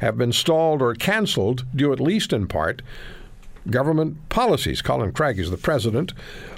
have 0.00 0.18
been 0.18 0.32
stalled 0.32 0.82
or 0.82 0.94
cancelled 0.94 1.64
due 1.74 1.92
at 1.92 2.00
least 2.00 2.32
in 2.32 2.46
part 2.46 2.82
government 3.68 4.28
policies. 4.28 4.82
Colin 4.82 5.12
Craig 5.12 5.38
is 5.38 5.50
the 5.50 5.56
president 5.56 6.12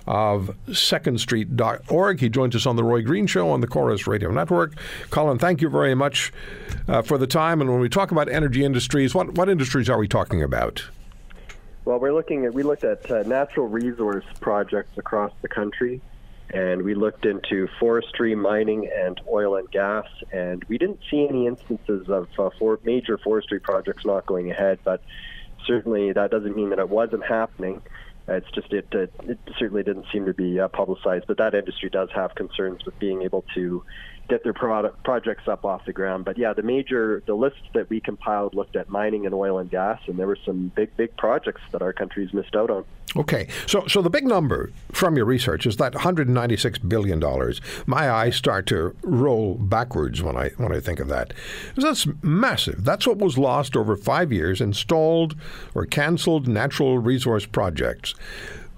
of 0.07 0.57
secondstreet.org. 0.69 2.21
He 2.21 2.29
joins 2.29 2.55
us 2.55 2.67
on 2.67 2.77
the 2.77 2.85
Roy 2.85 3.03
Green 3.03 3.27
Show 3.27 3.51
on 3.51 3.61
the 3.61 3.67
Corus 3.67 4.07
Radio 4.07 4.31
Network. 4.31 4.75
Colin, 5.11 5.39
thank 5.39 5.61
you 5.61 5.69
very 5.69 5.95
much 5.95 6.33
uh, 6.89 7.03
for 7.03 7.19
the 7.19 7.27
time. 7.27 7.61
And 7.61 7.71
when 7.71 7.81
we 7.81 7.89
talk 7.89 8.11
about 8.11 8.29
energy 8.29 8.65
industries, 8.65 9.15
what, 9.15 9.35
what 9.35 9.49
industries 9.49 9.89
are 9.89 9.99
we 9.99 10.09
talking 10.09 10.43
about? 10.43 10.85
Well, 11.85 11.99
we're 11.99 12.13
looking 12.13 12.45
at 12.45 12.55
we 12.55 12.63
looked 12.63 12.85
at 12.85 13.11
uh, 13.11 13.25
natural 13.25 13.67
resource 13.67 14.25
projects 14.41 14.97
across 14.99 15.33
the 15.43 15.49
country, 15.49 16.01
and 16.51 16.83
we 16.83 16.95
looked 16.95 17.27
into 17.27 17.69
forestry, 17.81 18.37
mining, 18.37 18.89
and 18.97 19.21
oil 19.29 19.57
and 19.57 19.69
gas, 19.73 20.07
and 20.33 20.63
we 20.69 20.79
didn't 20.79 21.01
see 21.11 21.27
any 21.29 21.49
instances 21.49 22.09
of 22.09 22.29
uh, 22.39 22.51
for 22.57 22.79
major 22.85 23.19
forestry 23.19 23.59
projects 23.59 24.05
not 24.05 24.27
going 24.27 24.53
ahead. 24.53 24.79
But 24.85 25.03
certainly, 25.67 26.13
that 26.13 26.31
doesn't 26.31 26.57
mean 26.57 26.71
that 26.71 26.79
it 26.79 26.89
wasn't 26.89 27.25
happening. 27.25 27.83
It's 28.29 28.51
just 28.55 28.73
it, 28.73 28.87
it, 28.93 29.13
it 29.25 29.39
certainly 29.59 29.83
didn't 29.83 30.07
seem 30.13 30.27
to 30.27 30.35
be 30.35 30.61
uh, 30.61 30.69
publicized, 30.69 31.25
but 31.27 31.39
that 31.39 31.55
industry 31.55 31.91
does 31.91 32.09
have 32.15 32.35
concerns 32.35 32.85
with 32.85 32.99
being 32.99 33.23
able 33.23 33.45
to 33.55 33.83
get 34.29 34.43
their 34.45 34.53
product, 34.53 35.03
projects 35.05 35.49
up 35.49 35.65
off 35.65 35.85
the 35.85 35.93
ground. 35.93 36.25
But 36.25 36.39
yeah, 36.39 36.53
the 36.53 36.63
major 36.63 37.23
the 37.27 37.35
list 37.35 37.61
that 37.75 37.89
we 37.91 38.01
compiled 38.01 38.55
looked 38.55 38.77
at 38.77 38.89
mining 38.89 39.27
and 39.27 39.35
oil 39.35 39.59
and 39.59 39.71
gas, 39.71 40.01
and 40.07 40.19
there 40.19 40.27
were 40.27 40.39
some 40.45 40.73
big 40.75 40.97
big 40.97 41.17
projects 41.17 41.61
that 41.73 41.83
our 41.83 41.93
country's 41.93 42.33
missed 42.33 42.57
out 42.57 42.71
on. 42.71 42.85
Okay, 43.15 43.49
so 43.67 43.87
so 43.87 44.01
the 44.01 44.09
big 44.09 44.25
number 44.25 44.73
from 44.91 45.17
your 45.17 45.27
research 45.27 45.67
is 45.67 45.77
that 45.77 45.95
196 45.95 46.79
billion 46.79 47.21
dollars. 47.21 47.61
My 47.87 48.11
eyes 48.11 48.37
start 48.37 48.67
to 48.67 48.97
roll 49.03 49.57
backwards 49.57 50.23
when 50.23 50.37
I 50.37 50.51
when 50.57 50.73
I 50.73 50.81
think 50.81 50.99
of 50.99 51.09
that. 51.09 51.35
That's 51.77 52.07
massive. 52.23 52.85
That's 52.85 53.07
what 53.07 53.19
was 53.19 53.37
lost 53.37 53.77
over 53.77 53.97
five 53.97 54.33
years 54.33 54.61
in 54.61 54.73
stalled 54.73 55.37
or 55.75 55.85
canceled 55.85 56.49
natural 56.49 56.99
resource 56.99 57.45
projects 57.45 58.15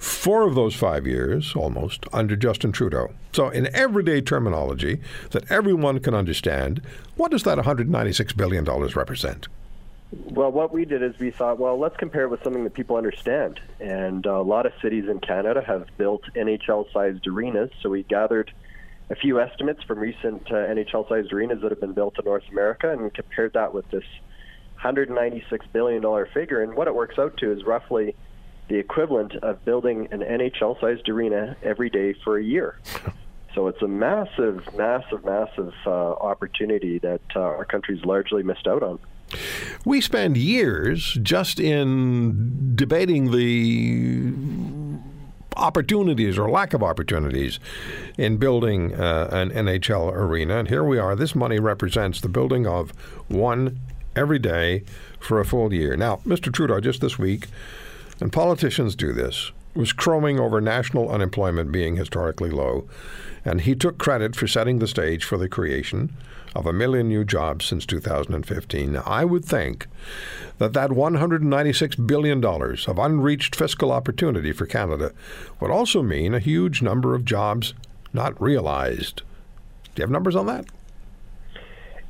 four 0.04 0.46
of 0.46 0.54
those 0.54 0.74
five 0.74 1.06
years, 1.06 1.56
almost, 1.56 2.04
under 2.12 2.36
Justin 2.36 2.72
Trudeau. 2.72 3.12
So, 3.32 3.48
in 3.48 3.74
everyday 3.74 4.20
terminology 4.20 5.00
that 5.30 5.50
everyone 5.50 6.00
can 6.00 6.14
understand, 6.14 6.82
what 7.16 7.30
does 7.30 7.42
that 7.44 7.58
$196 7.58 8.36
billion 8.36 8.64
represent? 8.64 9.48
Well, 10.12 10.52
what 10.52 10.72
we 10.72 10.84
did 10.84 11.02
is 11.02 11.18
we 11.18 11.30
thought, 11.30 11.58
well, 11.58 11.78
let's 11.78 11.96
compare 11.96 12.24
it 12.24 12.28
with 12.28 12.42
something 12.44 12.64
that 12.64 12.74
people 12.74 12.96
understand. 12.96 13.60
And 13.80 14.24
a 14.26 14.42
lot 14.42 14.66
of 14.66 14.72
cities 14.80 15.08
in 15.08 15.18
Canada 15.18 15.62
have 15.66 15.88
built 15.96 16.22
NHL 16.36 16.92
sized 16.92 17.26
arenas. 17.26 17.70
So 17.82 17.88
we 17.90 18.04
gathered 18.04 18.52
a 19.10 19.16
few 19.16 19.40
estimates 19.40 19.82
from 19.82 19.98
recent 19.98 20.46
uh, 20.50 20.54
NHL 20.54 21.08
sized 21.08 21.32
arenas 21.32 21.62
that 21.62 21.70
have 21.70 21.80
been 21.80 21.94
built 21.94 22.18
in 22.18 22.24
North 22.26 22.44
America 22.50 22.92
and 22.92 23.12
compared 23.12 23.54
that 23.54 23.74
with 23.74 23.90
this 23.90 24.04
$196 24.80 25.42
billion 25.72 26.26
figure. 26.32 26.62
And 26.62 26.74
what 26.74 26.86
it 26.86 26.94
works 26.94 27.18
out 27.18 27.36
to 27.38 27.50
is 27.50 27.64
roughly 27.64 28.14
the 28.68 28.76
equivalent 28.76 29.34
of 29.36 29.64
building 29.64 30.08
an 30.10 30.20
NHL 30.20 30.80
sized 30.80 31.08
arena 31.08 31.56
every 31.62 31.90
day 31.90 32.14
for 32.24 32.38
a 32.38 32.44
year. 32.44 32.78
So 33.54 33.68
it's 33.68 33.82
a 33.82 33.88
massive, 33.88 34.68
massive, 34.74 35.24
massive 35.24 35.72
uh, 35.86 35.90
opportunity 35.90 36.98
that 36.98 37.20
uh, 37.36 37.40
our 37.40 37.64
country's 37.64 38.04
largely 38.04 38.42
missed 38.42 38.66
out 38.66 38.82
on. 38.82 38.98
We 39.84 40.00
spend 40.00 40.36
years 40.36 41.16
just 41.22 41.60
in 41.60 42.74
debating 42.74 43.30
the 43.30 44.32
opportunities 45.56 46.36
or 46.36 46.50
lack 46.50 46.74
of 46.74 46.82
opportunities 46.82 47.60
in 48.18 48.38
building 48.38 48.92
uh, 48.94 49.28
an 49.30 49.50
NHL 49.50 50.12
arena. 50.12 50.58
And 50.58 50.68
here 50.68 50.82
we 50.84 50.98
are. 50.98 51.14
This 51.14 51.34
money 51.34 51.60
represents 51.60 52.20
the 52.20 52.28
building 52.28 52.66
of 52.66 52.90
one 53.28 53.78
every 54.16 54.40
day 54.40 54.82
for 55.20 55.40
a 55.40 55.44
full 55.44 55.72
year. 55.72 55.96
Now, 55.96 56.16
Mr. 56.26 56.52
Trudeau, 56.52 56.80
just 56.80 57.00
this 57.00 57.18
week, 57.18 57.46
and 58.20 58.32
politicians 58.32 58.94
do 58.96 59.12
this, 59.12 59.52
was 59.74 59.92
crowing 59.92 60.38
over 60.38 60.60
national 60.60 61.10
unemployment 61.10 61.72
being 61.72 61.96
historically 61.96 62.50
low, 62.50 62.88
and 63.44 63.62
he 63.62 63.74
took 63.74 63.98
credit 63.98 64.36
for 64.36 64.46
setting 64.46 64.78
the 64.78 64.86
stage 64.86 65.24
for 65.24 65.36
the 65.36 65.48
creation 65.48 66.14
of 66.54 66.66
a 66.66 66.72
million 66.72 67.08
new 67.08 67.24
jobs 67.24 67.64
since 67.64 67.84
2015. 67.84 68.92
Now, 68.92 69.02
I 69.04 69.24
would 69.24 69.44
think 69.44 69.86
that 70.58 70.72
that 70.72 70.90
$196 70.90 72.06
billion 72.06 72.44
of 72.44 72.98
unreached 72.98 73.56
fiscal 73.56 73.90
opportunity 73.90 74.52
for 74.52 74.66
Canada 74.66 75.12
would 75.60 75.72
also 75.72 76.02
mean 76.02 76.32
a 76.32 76.38
huge 76.38 76.80
number 76.80 77.14
of 77.14 77.24
jobs 77.24 77.74
not 78.12 78.40
realized. 78.40 79.22
Do 79.94 80.00
you 80.00 80.02
have 80.02 80.10
numbers 80.10 80.36
on 80.36 80.46
that? 80.46 80.66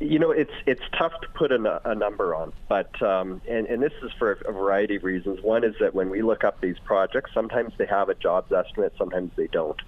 You 0.00 0.18
know, 0.18 0.32
it's 0.32 0.52
it's 0.66 0.82
tough 0.98 1.12
to 1.22 1.28
put 1.34 1.52
a, 1.52 1.80
a 1.88 1.94
number 1.94 2.34
on, 2.34 2.52
but 2.68 3.00
um, 3.00 3.40
and 3.48 3.66
and 3.66 3.82
this 3.82 3.92
is 4.02 4.10
for 4.18 4.32
a 4.32 4.52
variety 4.52 4.96
of 4.96 5.04
reasons. 5.04 5.40
One 5.42 5.64
is 5.64 5.74
that 5.80 5.94
when 5.94 6.10
we 6.10 6.22
look 6.22 6.42
up 6.42 6.60
these 6.60 6.78
projects, 6.84 7.30
sometimes 7.32 7.72
they 7.78 7.86
have 7.86 8.08
a 8.08 8.14
jobs 8.14 8.52
estimate, 8.52 8.94
sometimes 8.98 9.30
they 9.36 9.46
don't. 9.46 9.80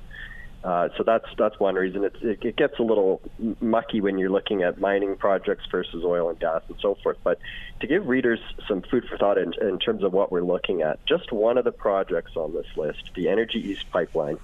Uh, 0.67 0.89
so 0.97 1.05
that's 1.05 1.27
that's 1.39 1.59
one 1.61 1.75
reason. 1.75 2.03
It's, 2.05 2.17
it, 2.23 2.45
it 2.45 2.57
gets 2.57 2.79
a 2.79 2.83
little 2.83 3.21
mucky 3.61 4.01
when 4.01 4.19
you're 4.19 4.31
looking 4.31 4.63
at 4.63 4.81
mining 4.81 5.17
projects 5.17 5.65
versus 5.71 6.05
oil 6.05 6.29
and 6.31 6.39
gas 6.41 6.63
and 6.69 6.77
so 6.81 6.97
forth. 7.03 7.19
But 7.23 7.39
to 7.81 7.87
give 7.87 8.07
readers 8.09 8.41
some 8.67 8.83
food 8.83 9.07
for 9.09 9.17
thought 9.17 9.39
in, 9.39 9.55
in 9.61 9.79
terms 9.79 10.03
of 10.03 10.13
what 10.13 10.33
we're 10.33 10.41
looking 10.43 10.83
at, 10.83 11.05
just 11.07 11.31
one 11.31 11.59
of 11.59 11.65
the 11.65 11.73
projects 11.73 12.37
on 12.37 12.53
this 12.53 12.67
list, 12.77 13.11
the 13.15 13.29
Energy 13.29 13.61
East 13.61 13.91
pipeline, 13.91 14.39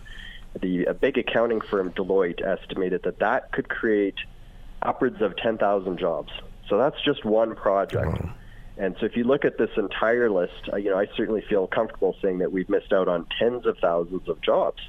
the 0.61 0.85
a 0.85 0.95
big 0.95 1.19
accounting 1.19 1.61
firm 1.61 1.91
Deloitte 1.93 2.45
estimated 2.45 3.03
that 3.03 3.19
that 3.19 3.51
could 3.51 3.69
create 3.69 4.17
upwards 4.87 5.21
of 5.21 5.37
10,000 5.37 5.99
jobs. 5.99 6.33
So 6.69 6.79
that's 6.79 7.01
just 7.05 7.25
one 7.25 7.55
project. 7.55 8.19
And 8.79 8.97
so 8.99 9.07
if 9.07 9.17
you 9.17 9.25
look 9.25 9.45
at 9.45 9.59
this 9.59 9.71
entire 9.77 10.31
list, 10.31 10.71
uh, 10.73 10.77
you 10.77 10.91
know, 10.91 10.99
I 10.99 11.07
certainly 11.17 11.43
feel 11.49 11.67
comfortable 11.67 12.17
saying 12.23 12.39
that 12.39 12.53
we've 12.53 12.69
missed 12.69 12.93
out 12.93 13.09
on 13.09 13.27
tens 13.39 13.67
of 13.67 13.77
thousands 13.79 14.29
of 14.29 14.41
jobs. 14.41 14.83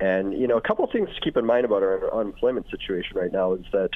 And, 0.00 0.32
you 0.32 0.46
know, 0.46 0.56
a 0.56 0.62
couple 0.62 0.84
of 0.84 0.90
things 0.90 1.10
to 1.14 1.20
keep 1.20 1.36
in 1.36 1.44
mind 1.44 1.66
about 1.66 1.82
our 1.82 2.12
unemployment 2.14 2.70
situation 2.70 3.18
right 3.18 3.30
now 3.30 3.52
is 3.52 3.66
that 3.72 3.90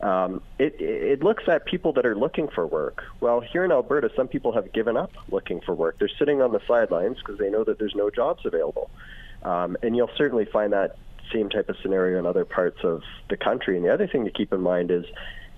um, 0.00 0.40
it, 0.58 0.80
it 0.80 1.22
looks 1.22 1.44
at 1.46 1.66
people 1.66 1.92
that 1.92 2.06
are 2.06 2.16
looking 2.16 2.48
for 2.48 2.66
work. 2.66 3.04
Well, 3.20 3.40
here 3.40 3.64
in 3.64 3.70
Alberta, 3.70 4.10
some 4.16 4.26
people 4.26 4.52
have 4.52 4.72
given 4.72 4.96
up 4.96 5.12
looking 5.30 5.60
for 5.60 5.74
work. 5.74 5.98
They're 5.98 6.08
sitting 6.18 6.40
on 6.40 6.52
the 6.52 6.60
sidelines 6.66 7.18
because 7.18 7.38
they 7.38 7.50
know 7.50 7.64
that 7.64 7.78
there's 7.78 7.94
no 7.94 8.10
jobs 8.10 8.44
available. 8.46 8.90
Um, 9.42 9.76
and 9.82 9.94
you'll 9.94 10.10
certainly 10.16 10.46
find 10.46 10.72
that 10.72 10.96
same 11.32 11.48
type 11.48 11.68
of 11.68 11.76
scenario 11.82 12.18
in 12.18 12.26
other 12.26 12.44
parts 12.44 12.78
of 12.84 13.02
the 13.28 13.36
country. 13.36 13.76
And 13.76 13.84
the 13.84 13.92
other 13.92 14.06
thing 14.06 14.24
to 14.24 14.30
keep 14.30 14.52
in 14.52 14.60
mind 14.60 14.90
is 14.90 15.04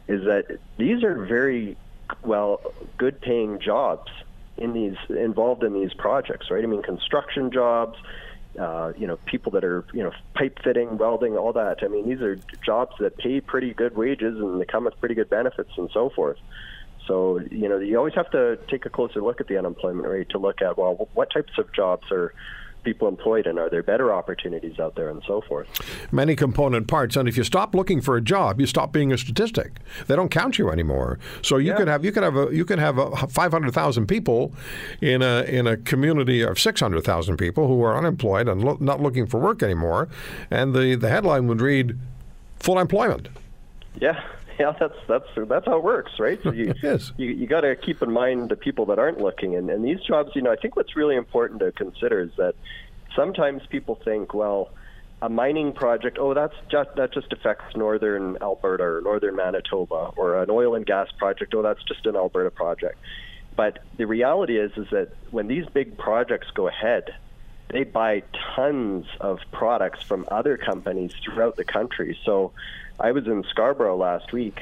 is 0.06 0.24
that 0.24 0.58
these 0.76 1.02
are 1.02 1.24
very 1.24 1.76
well 2.22 2.60
good 2.98 3.20
paying 3.20 3.58
jobs 3.58 4.10
in 4.56 4.72
these 4.72 4.96
involved 5.08 5.64
in 5.64 5.72
these 5.72 5.94
projects, 5.94 6.50
right? 6.50 6.62
I 6.62 6.66
mean 6.66 6.82
construction 6.82 7.50
jobs, 7.50 7.98
uh, 8.58 8.92
you 8.96 9.06
know, 9.06 9.16
people 9.26 9.52
that 9.52 9.64
are, 9.64 9.84
you 9.92 10.02
know, 10.02 10.12
pipe 10.34 10.58
fitting, 10.62 10.96
welding, 10.98 11.36
all 11.36 11.52
that. 11.54 11.82
I 11.82 11.88
mean, 11.88 12.08
these 12.08 12.20
are 12.20 12.38
jobs 12.64 12.94
that 13.00 13.16
pay 13.16 13.40
pretty 13.40 13.74
good 13.74 13.96
wages 13.96 14.38
and 14.38 14.60
they 14.60 14.64
come 14.64 14.84
with 14.84 14.98
pretty 15.00 15.14
good 15.14 15.30
benefits 15.30 15.70
and 15.76 15.90
so 15.92 16.10
forth. 16.10 16.38
So, 17.06 17.40
you 17.50 17.68
know, 17.68 17.78
you 17.78 17.98
always 17.98 18.14
have 18.14 18.30
to 18.30 18.58
take 18.68 18.86
a 18.86 18.90
closer 18.90 19.20
look 19.20 19.40
at 19.40 19.48
the 19.48 19.58
unemployment 19.58 20.08
rate 20.08 20.30
to 20.30 20.38
look 20.38 20.62
at, 20.62 20.78
well, 20.78 21.08
what 21.14 21.30
types 21.30 21.52
of 21.58 21.72
jobs 21.72 22.10
are 22.10 22.32
people 22.84 23.08
employed 23.08 23.46
and 23.46 23.58
are 23.58 23.70
there 23.70 23.82
better 23.82 24.12
opportunities 24.12 24.78
out 24.78 24.94
there 24.94 25.08
and 25.08 25.22
so 25.26 25.40
forth? 25.40 25.66
Many 26.12 26.36
component 26.36 26.86
parts 26.86 27.16
and 27.16 27.28
if 27.28 27.36
you 27.36 27.44
stop 27.44 27.74
looking 27.74 28.00
for 28.00 28.16
a 28.16 28.20
job 28.20 28.60
you 28.60 28.66
stop 28.66 28.92
being 28.92 29.12
a 29.12 29.18
statistic. 29.18 29.72
They 30.06 30.16
don't 30.16 30.30
count 30.30 30.58
you 30.58 30.70
anymore. 30.70 31.18
So 31.42 31.56
you 31.56 31.70
yeah. 31.70 31.76
could 31.76 31.88
have 31.88 32.04
you 32.04 32.12
could 32.12 32.22
have 32.22 32.36
a, 32.36 32.48
you 32.52 32.64
could 32.64 32.78
have 32.78 32.96
500,000 33.30 34.06
people 34.06 34.52
in 35.00 35.22
a 35.22 35.42
in 35.42 35.66
a 35.66 35.76
community 35.76 36.42
of 36.42 36.58
600,000 36.58 37.36
people 37.36 37.66
who 37.66 37.82
are 37.82 37.96
unemployed 37.96 38.48
and 38.48 38.62
lo- 38.62 38.78
not 38.80 39.00
looking 39.00 39.26
for 39.26 39.40
work 39.40 39.62
anymore 39.62 40.08
and 40.50 40.74
the 40.74 40.94
the 40.94 41.08
headline 41.08 41.46
would 41.48 41.60
read 41.60 41.98
full 42.60 42.78
employment. 42.78 43.28
Yeah 44.00 44.22
yeah, 44.58 44.74
that's 44.78 44.96
that's 45.08 45.26
that's 45.36 45.66
how 45.66 45.78
it 45.78 45.84
works, 45.84 46.12
right? 46.18 46.40
So 46.42 46.52
you 46.52 46.74
yes. 46.82 47.12
you, 47.16 47.30
you 47.30 47.46
got 47.46 47.62
to 47.62 47.74
keep 47.76 48.02
in 48.02 48.12
mind 48.12 48.50
the 48.50 48.56
people 48.56 48.86
that 48.86 48.98
aren't 48.98 49.20
looking, 49.20 49.56
and, 49.56 49.70
and 49.70 49.84
these 49.84 50.00
jobs. 50.00 50.30
You 50.34 50.42
know, 50.42 50.52
I 50.52 50.56
think 50.56 50.76
what's 50.76 50.96
really 50.96 51.16
important 51.16 51.60
to 51.60 51.72
consider 51.72 52.20
is 52.20 52.30
that 52.36 52.54
sometimes 53.16 53.62
people 53.68 53.98
think, 54.04 54.34
well, 54.34 54.70
a 55.22 55.28
mining 55.28 55.72
project, 55.72 56.18
oh, 56.20 56.34
that's 56.34 56.54
just 56.70 56.90
that 56.96 57.12
just 57.12 57.32
affects 57.32 57.74
northern 57.76 58.36
Alberta 58.40 58.84
or 58.84 59.00
northern 59.02 59.36
Manitoba, 59.36 60.12
or 60.16 60.42
an 60.42 60.50
oil 60.50 60.74
and 60.74 60.86
gas 60.86 61.08
project, 61.18 61.54
oh, 61.54 61.62
that's 61.62 61.82
just 61.84 62.06
an 62.06 62.16
Alberta 62.16 62.50
project. 62.50 62.98
But 63.56 63.78
the 63.96 64.06
reality 64.06 64.58
is, 64.58 64.72
is 64.76 64.88
that 64.90 65.14
when 65.30 65.46
these 65.46 65.66
big 65.66 65.96
projects 65.96 66.48
go 66.54 66.66
ahead, 66.66 67.14
they 67.70 67.84
buy 67.84 68.22
tons 68.54 69.06
of 69.20 69.38
products 69.52 70.02
from 70.02 70.26
other 70.30 70.56
companies 70.56 71.12
throughout 71.24 71.56
the 71.56 71.64
country. 71.64 72.18
So 72.24 72.52
I 72.98 73.12
was 73.12 73.26
in 73.26 73.44
Scarborough 73.50 73.96
last 73.96 74.32
week 74.32 74.60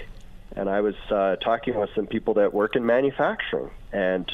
and 0.57 0.69
I 0.69 0.81
was 0.81 0.95
uh, 1.11 1.37
talking 1.37 1.79
with 1.79 1.91
some 1.95 2.07
people 2.07 2.35
that 2.35 2.53
work 2.53 2.77
in 2.77 2.85
manufacturing. 2.85 3.71
And 3.93 4.31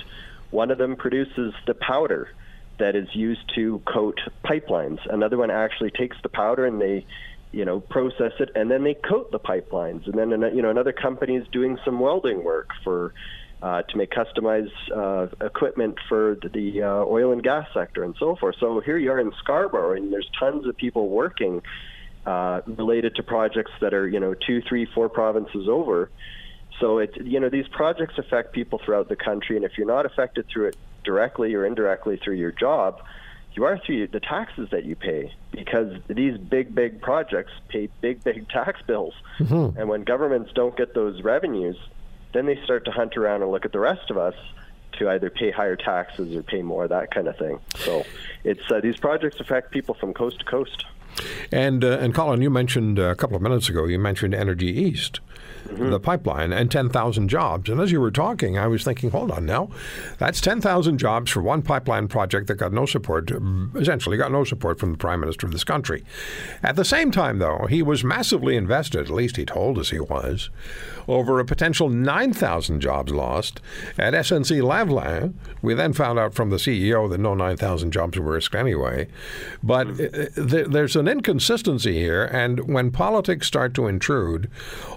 one 0.51 0.71
of 0.71 0.79
them 0.79 0.97
produces 0.97 1.55
the 1.67 1.75
powder 1.75 2.29
that 2.79 2.95
is 2.97 3.09
used 3.15 3.53
to 3.55 3.81
coat 3.87 4.21
pipelines. 4.45 4.99
Another 5.09 5.37
one 5.37 5.51
actually 5.51 5.91
takes 5.91 6.17
the 6.23 6.29
powder 6.29 6.65
and 6.65 6.81
they 6.81 7.07
you 7.53 7.65
know, 7.65 7.81
process 7.81 8.33
it, 8.41 8.51
and 8.55 8.71
then 8.71 8.85
they 8.85 8.95
coat 8.95 9.31
the 9.31 9.39
pipelines. 9.39 10.07
And 10.07 10.19
then, 10.19 10.55
you 10.55 10.63
know, 10.63 10.71
another 10.71 10.93
company 10.93 11.37
is 11.37 11.47
doing 11.49 11.79
some 11.85 11.99
welding 11.99 12.45
work 12.45 12.71
for 12.85 13.15
uh, 13.63 13.83
to 13.83 13.97
make 13.97 14.11
customized 14.11 14.71
uh, 14.95 15.29
equipment 15.45 15.97
for 16.09 16.37
the, 16.53 16.83
uh, 16.83 17.05
oil 17.05 17.33
and 17.33 17.43
gas 17.43 17.67
sector 17.75 18.05
and 18.05 18.15
so 18.19 18.37
forth. 18.37 18.57
So 18.61 18.81
here 18.81 18.99
you 18.99 19.11
are 19.11 19.19
in 19.19 19.33
Scarborough, 19.39 19.97
and 19.97 20.13
there's 20.13 20.31
tons 20.39 20.67
of 20.67 20.77
people 20.77 21.09
working 21.09 21.63
uh, 22.29 22.61
related 22.67 23.15
to 23.15 23.23
projects 23.23 23.73
that 23.81 23.95
are, 23.95 24.07
you 24.07 24.21
know, 24.21 24.35
two, 24.35 24.61
three, 24.61 24.85
four 24.85 25.09
provinces 25.09 25.67
over. 25.67 26.11
So 26.79 26.99
it's, 26.99 27.17
you 27.17 27.41
know, 27.41 27.49
these 27.49 27.67
projects 27.69 28.19
affect 28.19 28.53
people 28.53 28.79
throughout 28.85 29.09
the 29.09 29.17
country, 29.17 29.57
and 29.57 29.65
if 29.65 29.79
you're 29.79 29.87
not 29.87 30.05
affected 30.05 30.47
through 30.47 30.67
it 30.67 30.77
directly 31.05 31.55
or 31.55 31.65
indirectly 31.65 32.21
through 32.23 32.35
your 32.35 32.53
job, 32.53 33.01
you 33.55 33.65
are 33.65 33.79
through 33.79 34.09
the 34.09 34.21
taxes 34.21 34.69
that 34.73 34.85
you 34.85 34.95
pay 34.95 35.33
because 35.53 36.01
these 36.07 36.37
big, 36.37 36.75
big 36.75 37.01
projects 37.01 37.53
pay 37.69 37.89
big, 38.03 38.23
big 38.23 38.47
tax 38.51 38.83
bills. 38.87 39.15
Mm-hmm. 39.39 39.79
And 39.79 39.89
when 39.89 40.05
governments 40.05 40.51
don't 40.55 40.77
get 40.77 40.93
those 40.95 41.23
revenues, 41.23 41.79
then 42.35 42.45
they 42.45 42.63
start 42.63 42.85
to 42.85 42.91
hunt 42.91 43.17
around 43.17 43.41
and 43.41 43.51
look 43.51 43.65
at 43.65 43.73
the 43.73 43.81
rest 43.81 44.11
of 44.11 44.19
us 44.19 44.35
to 44.99 45.09
either 45.09 45.31
pay 45.31 45.51
higher 45.51 45.77
taxes 45.77 46.37
or 46.37 46.43
pay 46.43 46.61
more, 46.61 46.87
that 46.87 47.11
kind 47.11 47.27
of 47.27 47.39
thing. 47.39 47.59
So 47.77 48.05
it's 48.45 48.71
uh, 48.71 48.81
these 48.81 48.99
projects 48.99 49.41
affect 49.41 49.71
people 49.71 49.95
from 49.95 50.13
coast 50.13 50.41
to 50.41 50.45
coast. 50.45 50.85
And 51.53 51.85
uh, 51.85 51.99
and 51.99 52.15
Colin, 52.15 52.43
you 52.43 52.51
mentioned 52.51 52.99
uh, 52.99 53.05
a 53.05 53.15
couple 53.15 53.37
of 53.37 53.43
minutes 53.43 53.69
ago, 53.69 53.85
you 53.85 53.99
mentioned 53.99 54.35
Energy 54.35 54.69
East 54.69 55.21
mm-hmm. 55.69 55.91
the 55.91 56.01
pipeline, 56.01 56.53
and 56.53 56.71
10,000 56.71 57.29
jobs. 57.29 57.69
And 57.69 57.81
as 57.81 57.93
you 57.93 58.01
were 58.01 58.11
talking, 58.11 58.59
I 58.59 58.67
was 58.67 58.85
thinking, 58.85 59.11
hold 59.11 59.31
on 59.31 59.47
now, 59.47 59.71
that's 60.19 60.41
10,000 60.41 60.99
jobs 60.99 61.31
for 61.31 61.43
one 61.43 61.63
pipeline 61.63 62.09
project 62.09 62.47
that 62.49 62.57
got 62.57 62.73
no 62.73 62.87
support, 62.87 63.31
essentially 63.77 64.17
got 64.17 64.33
no 64.33 64.45
support 64.45 64.79
from 64.79 64.93
the 64.93 64.99
Prime 64.99 65.21
Minister 65.21 65.47
of 65.47 65.53
this 65.53 65.65
country. 65.65 66.05
At 66.63 66.77
the 66.77 66.85
same 66.85 67.11
time, 67.11 67.39
though, 67.39 67.67
he 67.69 67.83
was 67.83 68.05
massively 68.05 68.57
invested, 68.57 69.03
at 69.03 69.11
least 69.11 69.37
he 69.37 69.45
told 69.45 69.79
us 69.79 69.91
he 69.91 70.01
was, 70.01 70.51
over 71.07 71.41
a 71.41 71.45
potential 71.45 71.89
9,000 71.89 72.81
jobs 72.81 73.13
lost 73.13 73.61
at 73.99 74.15
SNC 74.15 74.61
Lavalin. 74.61 75.35
We 75.63 75.75
then 75.75 75.93
found 75.93 76.19
out 76.19 76.35
from 76.35 76.51
the 76.51 76.57
CEO 76.57 77.09
that 77.11 77.19
no 77.19 77.35
9,000 77.35 77.93
jobs 77.93 78.19
were 78.19 78.33
risked 78.33 78.55
anyway. 78.55 79.09
But 79.63 79.89
mm-hmm. 79.89 80.49
th- 80.49 80.67
there's 80.69 80.97
an 80.97 81.08
inconsistency 81.09 81.95
here, 81.95 82.25
and 82.25 82.73
when 82.73 82.91
politics 82.91 83.47
start 83.47 83.75
to 83.75 83.87
intrude 83.87 84.51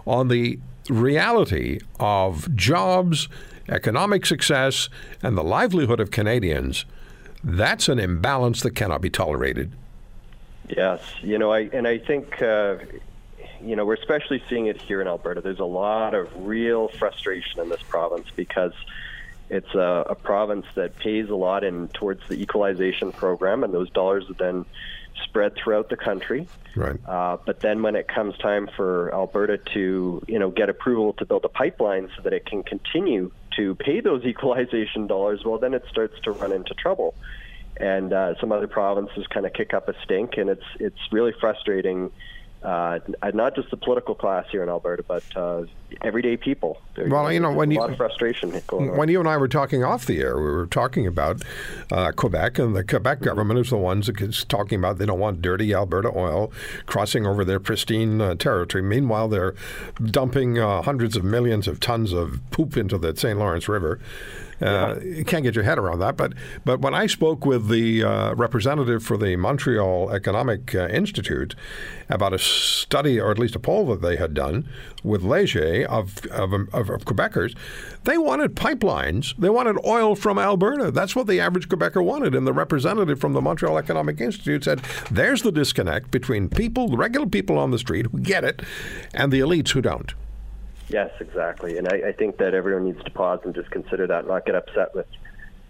on 0.06 0.28
the 0.28 0.60
reality 0.90 1.80
of 2.00 2.54
jobs, 2.56 3.28
economic 3.70 4.26
success, 4.26 4.90
and 5.22 5.38
the 5.38 5.44
livelihood 5.44 6.00
of 6.00 6.12
Canadians, 6.12 6.86
that's 7.44 7.90
an 7.90 8.00
imbalance 8.00 8.62
that 8.62 8.72
cannot 8.72 9.02
be 9.02 9.10
tolerated. 9.10 9.72
Yes, 10.70 11.02
you 11.22 11.38
know, 11.38 11.52
I 11.52 11.62
and 11.74 11.88
I 11.88 11.98
think 11.98 12.42
uh, 12.42 12.78
you 13.62 13.76
know 13.76 13.86
we're 13.86 13.96
especially 13.96 14.42
seeing 14.50 14.68
it 14.68 14.82
here 14.82 15.02
in 15.02 15.08
Alberta. 15.08 15.42
There's 15.42 15.60
a 15.60 15.66
lot 15.66 16.14
of 16.14 16.30
real 16.46 16.88
frustration 16.88 17.60
in 17.60 17.70
this 17.70 17.82
province 17.84 18.28
because 18.36 18.74
it's 19.52 19.76
a, 19.76 20.06
a 20.10 20.16
province 20.16 20.66
that 20.76 20.98
pays 20.98 21.30
a 21.30 21.36
lot 21.36 21.66
in 21.66 21.90
towards 21.90 22.26
the 22.30 22.42
equalization 22.42 23.12
program, 23.12 23.66
and 23.66 23.74
those 23.74 23.90
dollars 23.90 24.24
are 24.30 24.34
then 24.34 24.66
spread 25.26 25.56
throughout 25.56 25.90
the 25.90 25.98
country. 25.98 26.48
Right. 26.74 26.98
Uh, 27.06 27.36
but 27.46 27.60
then 27.60 27.82
when 27.82 27.98
it 27.98 28.08
comes 28.08 28.38
time 28.38 28.70
for 28.78 29.14
Alberta 29.14 29.58
to, 29.74 30.24
you 30.26 30.40
know, 30.40 30.50
get 30.52 30.70
approval 30.70 31.12
to 31.14 31.26
build 31.26 31.44
a 31.44 31.50
pipeline 31.50 32.10
so 32.16 32.22
that 32.24 32.32
it 32.32 32.46
can 32.46 32.64
continue 32.64 33.30
to 33.58 33.76
pay 33.76 34.00
those 34.00 34.24
equalization 34.26 35.06
dollars, 35.06 35.42
well, 35.46 35.58
then 35.58 35.74
it 35.74 35.84
starts 35.90 36.18
to 36.22 36.32
run 36.32 36.54
into 36.54 36.74
trouble. 36.74 37.14
And 37.76 38.14
uh, 38.14 38.40
some 38.40 38.54
other 38.54 38.68
provinces 38.68 39.28
kind 39.28 39.46
of 39.46 39.52
kick 39.52 39.74
up 39.74 39.90
a 39.90 39.96
stink, 40.04 40.38
and 40.38 40.50
it's 40.50 40.66
it's 40.80 41.00
really 41.12 41.34
frustrating 41.42 42.12
uh, 42.64 43.00
not 43.34 43.56
just 43.56 43.72
the 43.72 43.78
political 43.78 44.14
class 44.14 44.46
here 44.52 44.62
in 44.62 44.70
Alberta, 44.70 45.04
but 45.04 45.24
uh, 45.36 45.64
everyday 46.04 46.38
people. 46.38 46.80
There, 46.96 47.08
well, 47.08 47.32
you 47.32 47.40
know, 47.40 47.52
when 47.52 47.72
a 47.72 47.74
you 47.74 47.80
lot 47.80 47.90
of 47.90 47.98
frustration 47.98 48.52
when 48.52 49.10
you 49.10 49.20
and 49.20 49.28
I 49.28 49.38
were 49.38 49.48
talking 49.48 49.84
off 49.84 50.06
the 50.06 50.20
air, 50.20 50.38
we 50.38 50.44
were 50.44 50.68
talking 50.68 51.08
about 51.08 51.42
uh, 51.92 52.12
Quebec, 52.12 52.60
and 52.60 52.76
the 52.76 52.84
Quebec 52.84 53.22
government 53.22 53.60
is 53.60 53.72
the 53.72 53.78
ones 53.78 54.08
that 54.08 54.22
is 54.22 54.46
talking 54.46 54.78
about 54.78 55.00
they 55.00 55.06
don't 55.08 55.20
want 55.20 55.42
dirty 55.42 55.74
Alberta 55.74 56.12
oil 56.16 56.52
crossing 56.86 57.26
over 57.26 57.44
their 57.44 57.60
pristine 57.60 58.22
uh, 58.22 58.36
territory. 58.36 58.84
Meanwhile, 58.84 59.30
they're 59.30 59.56
dumping 60.04 60.60
uh, 60.60 60.84
hundreds 60.84 61.16
of 61.16 61.24
millions 61.24 61.68
of 61.68 61.80
tons 61.80 62.14
of 62.14 62.40
poop 62.52 62.78
into 62.78 62.98
the 62.98 63.16
St. 63.16 63.40
Lawrence 63.40 63.68
River. 63.68 64.00
Uh, 64.62 65.00
you 65.04 65.26
can't 65.26 65.44
get 65.44 65.56
your 65.56 65.64
head 65.64 65.78
around 65.78 66.00
that. 66.00 66.16
But 66.18 66.34
but 66.66 66.80
when 66.82 66.94
I 66.94 67.08
spoke 67.08 67.46
with 67.46 67.70
the 67.70 68.04
uh, 68.04 68.34
representative 68.36 69.04
for 69.04 69.18
the 69.18 69.36
Montreal 69.36 70.12
Economic 70.12 70.76
uh, 70.76 70.88
Institute 70.88 71.56
about 72.10 72.34
a 72.34 72.40
study, 72.40 73.20
or 73.20 73.32
at 73.32 73.40
least 73.40 73.56
a 73.56 73.60
poll 73.60 73.88
that 73.88 74.02
they 74.02 74.18
had 74.18 74.34
done 74.34 74.68
with 75.04 75.24
Leger 75.24 75.86
of, 75.90 76.26
of, 76.28 76.54
of, 76.54 76.90
of 76.90 77.06
Quebecers, 77.06 77.56
they 78.04 78.18
wanted 78.18 78.56
pipelines. 78.56 79.36
They 79.38 79.50
wanted 79.50 79.78
oil 79.86 80.16
from 80.16 80.38
Alberta. 80.38 80.92
That's 80.92 81.16
what 81.16 81.28
the 81.28 81.40
average 81.40 81.70
Quebecer 81.70 82.04
wanted. 82.04 82.36
And 82.36 82.46
the 82.46 82.54
representative 82.54 83.20
from 83.20 83.34
the 83.34 83.42
Montreal 83.42 83.78
Economic 83.78 84.20
Institute 84.22 84.64
said, 84.64 84.82
there's 85.10 85.42
the 85.42 85.52
disconnect 85.52 86.12
between 86.12 86.50
people, 86.50 86.90
the 86.90 86.98
regular 86.98 87.28
people 87.28 87.58
on 87.58 87.72
the 87.72 87.80
street 87.80 88.08
who 88.12 88.20
get 88.20 88.44
it, 88.44 88.62
and 89.14 89.32
the 89.32 89.40
elites 89.40 89.70
who 89.70 89.82
don't. 89.82 90.14
Yes, 90.92 91.12
exactly. 91.20 91.78
And 91.78 91.88
I, 91.88 92.10
I 92.10 92.12
think 92.12 92.38
that 92.38 92.54
everyone 92.54 92.86
needs 92.86 93.04
to 93.04 93.12
pause 93.12 93.40
and 93.46 93.56
just 93.56 93.72
consider 93.72 94.08
that, 94.08 94.28
not 94.28 94.46
get 94.46 94.56
upset 94.56 94.94
with 94.94 95.08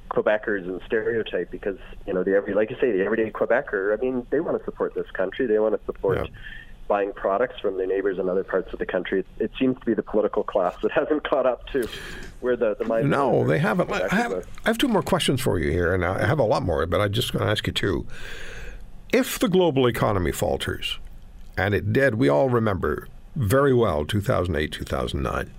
Quebecers 0.09 0.67
and 0.67 0.81
stereotype 0.85 1.49
because 1.51 1.77
you 2.05 2.13
know 2.13 2.23
the 2.23 2.35
every 2.35 2.53
like 2.53 2.69
you 2.69 2.75
say 2.81 2.91
the 2.91 3.03
everyday 3.03 3.29
Quebecer. 3.29 3.97
I 3.97 4.01
mean, 4.01 4.27
they 4.29 4.41
want 4.41 4.57
to 4.57 4.65
support 4.65 4.93
this 4.93 5.09
country. 5.11 5.47
They 5.47 5.57
want 5.59 5.79
to 5.79 5.85
support 5.85 6.17
yeah. 6.17 6.25
buying 6.87 7.13
products 7.13 7.61
from 7.61 7.77
their 7.77 7.87
neighbors 7.87 8.19
in 8.19 8.27
other 8.27 8.43
parts 8.43 8.73
of 8.73 8.79
the 8.79 8.85
country. 8.85 9.19
It, 9.19 9.27
it, 9.39 9.51
seems 9.57 9.79
to 9.79 9.85
be 9.85 9.93
the 9.93 10.03
political 10.03 10.43
class 10.43 10.75
that 10.81 10.91
hasn't 10.95 11.23
caught 11.29 11.45
up 11.45 11.65
to 11.67 11.87
where 12.41 12.57
the 12.57 12.75
the 12.75 12.83
mind. 12.83 13.09
No, 13.09 13.47
they 13.47 13.59
haven't. 13.59 13.89
I 13.89 14.13
have, 14.13 14.33
I 14.65 14.69
have 14.69 14.77
two 14.77 14.89
more 14.89 15.03
questions 15.03 15.39
for 15.39 15.59
you 15.59 15.71
here, 15.71 15.93
and 15.93 16.03
I 16.03 16.25
have 16.25 16.39
a 16.39 16.43
lot 16.43 16.63
more, 16.63 16.85
but 16.87 16.99
I'm 16.99 17.13
just 17.13 17.31
going 17.31 17.45
to 17.45 17.51
ask 17.51 17.65
you 17.65 17.73
two. 17.73 18.05
If 19.13 19.39
the 19.39 19.47
global 19.47 19.87
economy 19.87 20.33
falters, 20.33 20.99
and 21.57 21.73
it 21.73 21.93
did, 21.93 22.15
we 22.15 22.27
all 22.27 22.49
remember 22.49 23.07
very 23.35 23.73
well 23.73 24.05
2008, 24.05 24.71
2009. 24.71 25.51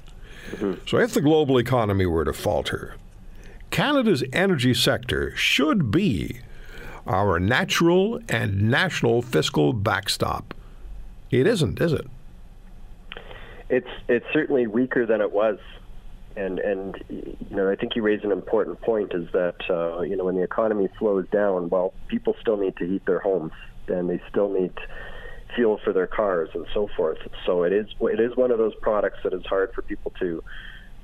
Mm-hmm. 0.50 0.86
So 0.86 0.98
if 0.98 1.14
the 1.14 1.20
global 1.20 1.58
economy 1.58 2.06
were 2.06 2.24
to 2.24 2.32
falter, 2.32 2.96
Canada's 3.70 4.22
energy 4.32 4.74
sector 4.74 5.34
should 5.36 5.90
be 5.90 6.40
our 7.06 7.40
natural 7.40 8.20
and 8.28 8.70
national 8.70 9.22
fiscal 9.22 9.72
backstop. 9.72 10.54
It 11.30 11.46
isn't, 11.46 11.80
is 11.80 11.92
it? 11.92 12.06
It's 13.70 13.88
it's 14.08 14.26
certainly 14.32 14.66
weaker 14.66 15.06
than 15.06 15.22
it 15.22 15.32
was, 15.32 15.58
and 16.36 16.58
and 16.58 17.02
you 17.08 17.56
know 17.56 17.70
I 17.70 17.76
think 17.76 17.96
you 17.96 18.02
raise 18.02 18.22
an 18.22 18.30
important 18.30 18.80
point 18.82 19.14
is 19.14 19.26
that 19.32 19.56
uh, 19.70 20.02
you 20.02 20.16
know 20.16 20.24
when 20.24 20.36
the 20.36 20.42
economy 20.42 20.88
slows 20.98 21.26
down, 21.30 21.70
well, 21.70 21.94
people 22.08 22.36
still 22.40 22.58
need 22.58 22.76
to 22.76 22.86
heat 22.86 23.06
their 23.06 23.20
homes, 23.20 23.52
and 23.88 24.10
they 24.10 24.20
still 24.28 24.52
need 24.52 24.72
fuel 25.54 25.80
for 25.82 25.92
their 25.92 26.06
cars 26.06 26.50
and 26.54 26.66
so 26.72 26.88
forth. 26.96 27.18
So 27.46 27.62
it 27.62 27.72
is 27.72 27.86
it 28.00 28.20
is 28.20 28.36
one 28.36 28.50
of 28.50 28.58
those 28.58 28.74
products 28.80 29.18
that 29.24 29.32
is 29.32 29.44
hard 29.46 29.72
for 29.74 29.82
people 29.82 30.12
to 30.20 30.42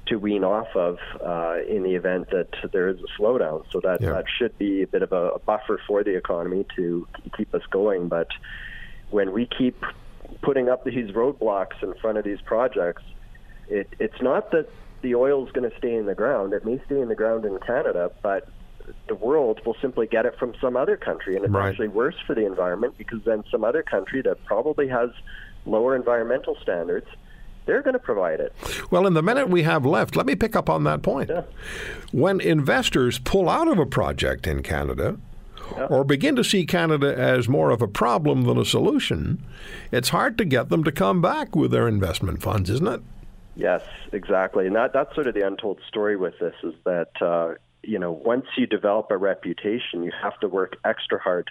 to 0.07 0.17
wean 0.17 0.43
off 0.43 0.69
of 0.75 0.99
uh, 1.25 1.57
in 1.69 1.83
the 1.83 1.95
event 1.95 2.31
that 2.31 2.49
there 2.73 2.89
is 2.89 2.97
a 2.99 3.21
slowdown. 3.21 3.65
So 3.71 3.81
that 3.81 4.01
yeah. 4.01 4.11
that 4.11 4.25
should 4.39 4.57
be 4.59 4.83
a 4.83 4.87
bit 4.87 5.03
of 5.03 5.13
a, 5.13 5.31
a 5.31 5.39
buffer 5.39 5.81
for 5.87 6.03
the 6.03 6.17
economy 6.17 6.67
to 6.77 7.07
keep 7.37 7.55
us 7.55 7.63
going. 7.71 8.09
But 8.09 8.29
when 9.11 9.33
we 9.33 9.47
keep 9.47 9.83
putting 10.43 10.69
up 10.69 10.85
these 10.85 11.11
roadblocks 11.11 11.83
in 11.83 11.95
front 11.95 12.19
of 12.19 12.25
these 12.25 12.41
projects, 12.41 13.03
it, 13.69 13.89
it's 13.99 14.21
not 14.21 14.51
that 14.53 14.69
the 15.03 15.15
oil 15.15 15.47
is 15.47 15.53
going 15.53 15.71
to 15.71 15.77
stay 15.79 15.95
in 15.95 16.07
the 16.07 16.15
ground. 16.15 16.53
It 16.53 16.65
may 16.65 16.81
stay 16.87 17.01
in 17.01 17.09
the 17.09 17.15
ground 17.15 17.45
in 17.45 17.59
Canada, 17.59 18.11
but 18.23 18.49
the 19.09 19.15
world 19.15 19.61
will 19.65 19.77
simply 19.81 20.07
get 20.07 20.27
it 20.27 20.39
from 20.39 20.55
some 20.61 20.77
other 20.77 20.97
country, 20.97 21.37
and 21.37 21.45
it's 21.45 21.53
right. 21.53 21.69
actually 21.69 21.89
worse 21.89 22.17
for 22.27 22.35
the 22.35 22.47
environment 22.47 22.95
because 22.99 23.21
then 23.25 23.45
some 23.51 23.65
other 23.65 23.83
country 23.83 24.23
that 24.23 24.45
probably 24.45 24.89
has 24.89 25.11
lower 25.67 25.95
environmental 25.95 26.57
standards 26.63 27.07
they're 27.69 27.83
going 27.83 27.93
to 27.93 27.99
provide 27.99 28.41
it. 28.41 28.55
Well, 28.91 29.07
in 29.07 29.13
the 29.13 29.23
minute 29.23 29.51
we 29.51 29.63
have 29.65 29.85
left, 29.85 30.17
let 30.17 30.25
me 30.25 30.35
pick 30.35 30.57
up 30.57 30.71
on 30.71 30.85
that 30.85 31.03
point. 31.03 31.29
Yeah. 31.29 31.43
When 32.13 32.41
investors 32.41 33.19
pull 33.19 33.47
out 33.47 33.69
of 33.69 33.79
a 33.79 33.85
project 33.85 34.47
in 34.47 34.63
Canada, 34.63 35.19
yeah. 35.77 35.85
or 35.85 36.03
begin 36.03 36.35
to 36.37 36.45
see 36.45 36.65
Canada 36.65 37.15
as 37.15 37.47
more 37.47 37.71
of 37.71 37.83
a 37.83 37.87
problem 37.87 38.45
than 38.45 38.57
a 38.57 38.65
solution, 38.65 39.45
it's 39.93 40.09
hard 40.09 40.39
to 40.39 40.47
get 40.47 40.71
them 40.71 40.83
to 40.85 40.91
come 40.91 41.21
back 41.21 41.55
with 41.55 41.71
their 41.71 41.87
investment 41.87 42.43
funds, 42.43 42.71
isn't 42.71 42.89
it? 42.89 43.03
Yes, 43.55 43.83
exactly, 44.13 44.67
and 44.67 44.75
that 44.75 44.95
that's 44.95 45.15
sort 45.15 45.27
of 45.27 45.35
the 45.35 45.47
untold 45.47 45.79
story 45.87 46.17
with 46.17 46.39
this 46.39 46.55
is 46.63 46.75
that 46.85 47.11
uh, 47.21 47.55
you 47.83 47.99
know 47.99 48.13
once 48.13 48.47
you 48.57 48.67
develop 48.67 49.07
a 49.11 49.17
reputation, 49.17 50.03
you 50.03 50.13
have 50.23 50.39
to 50.41 50.49
work 50.49 50.77
extra 50.85 51.19
hard 51.21 51.51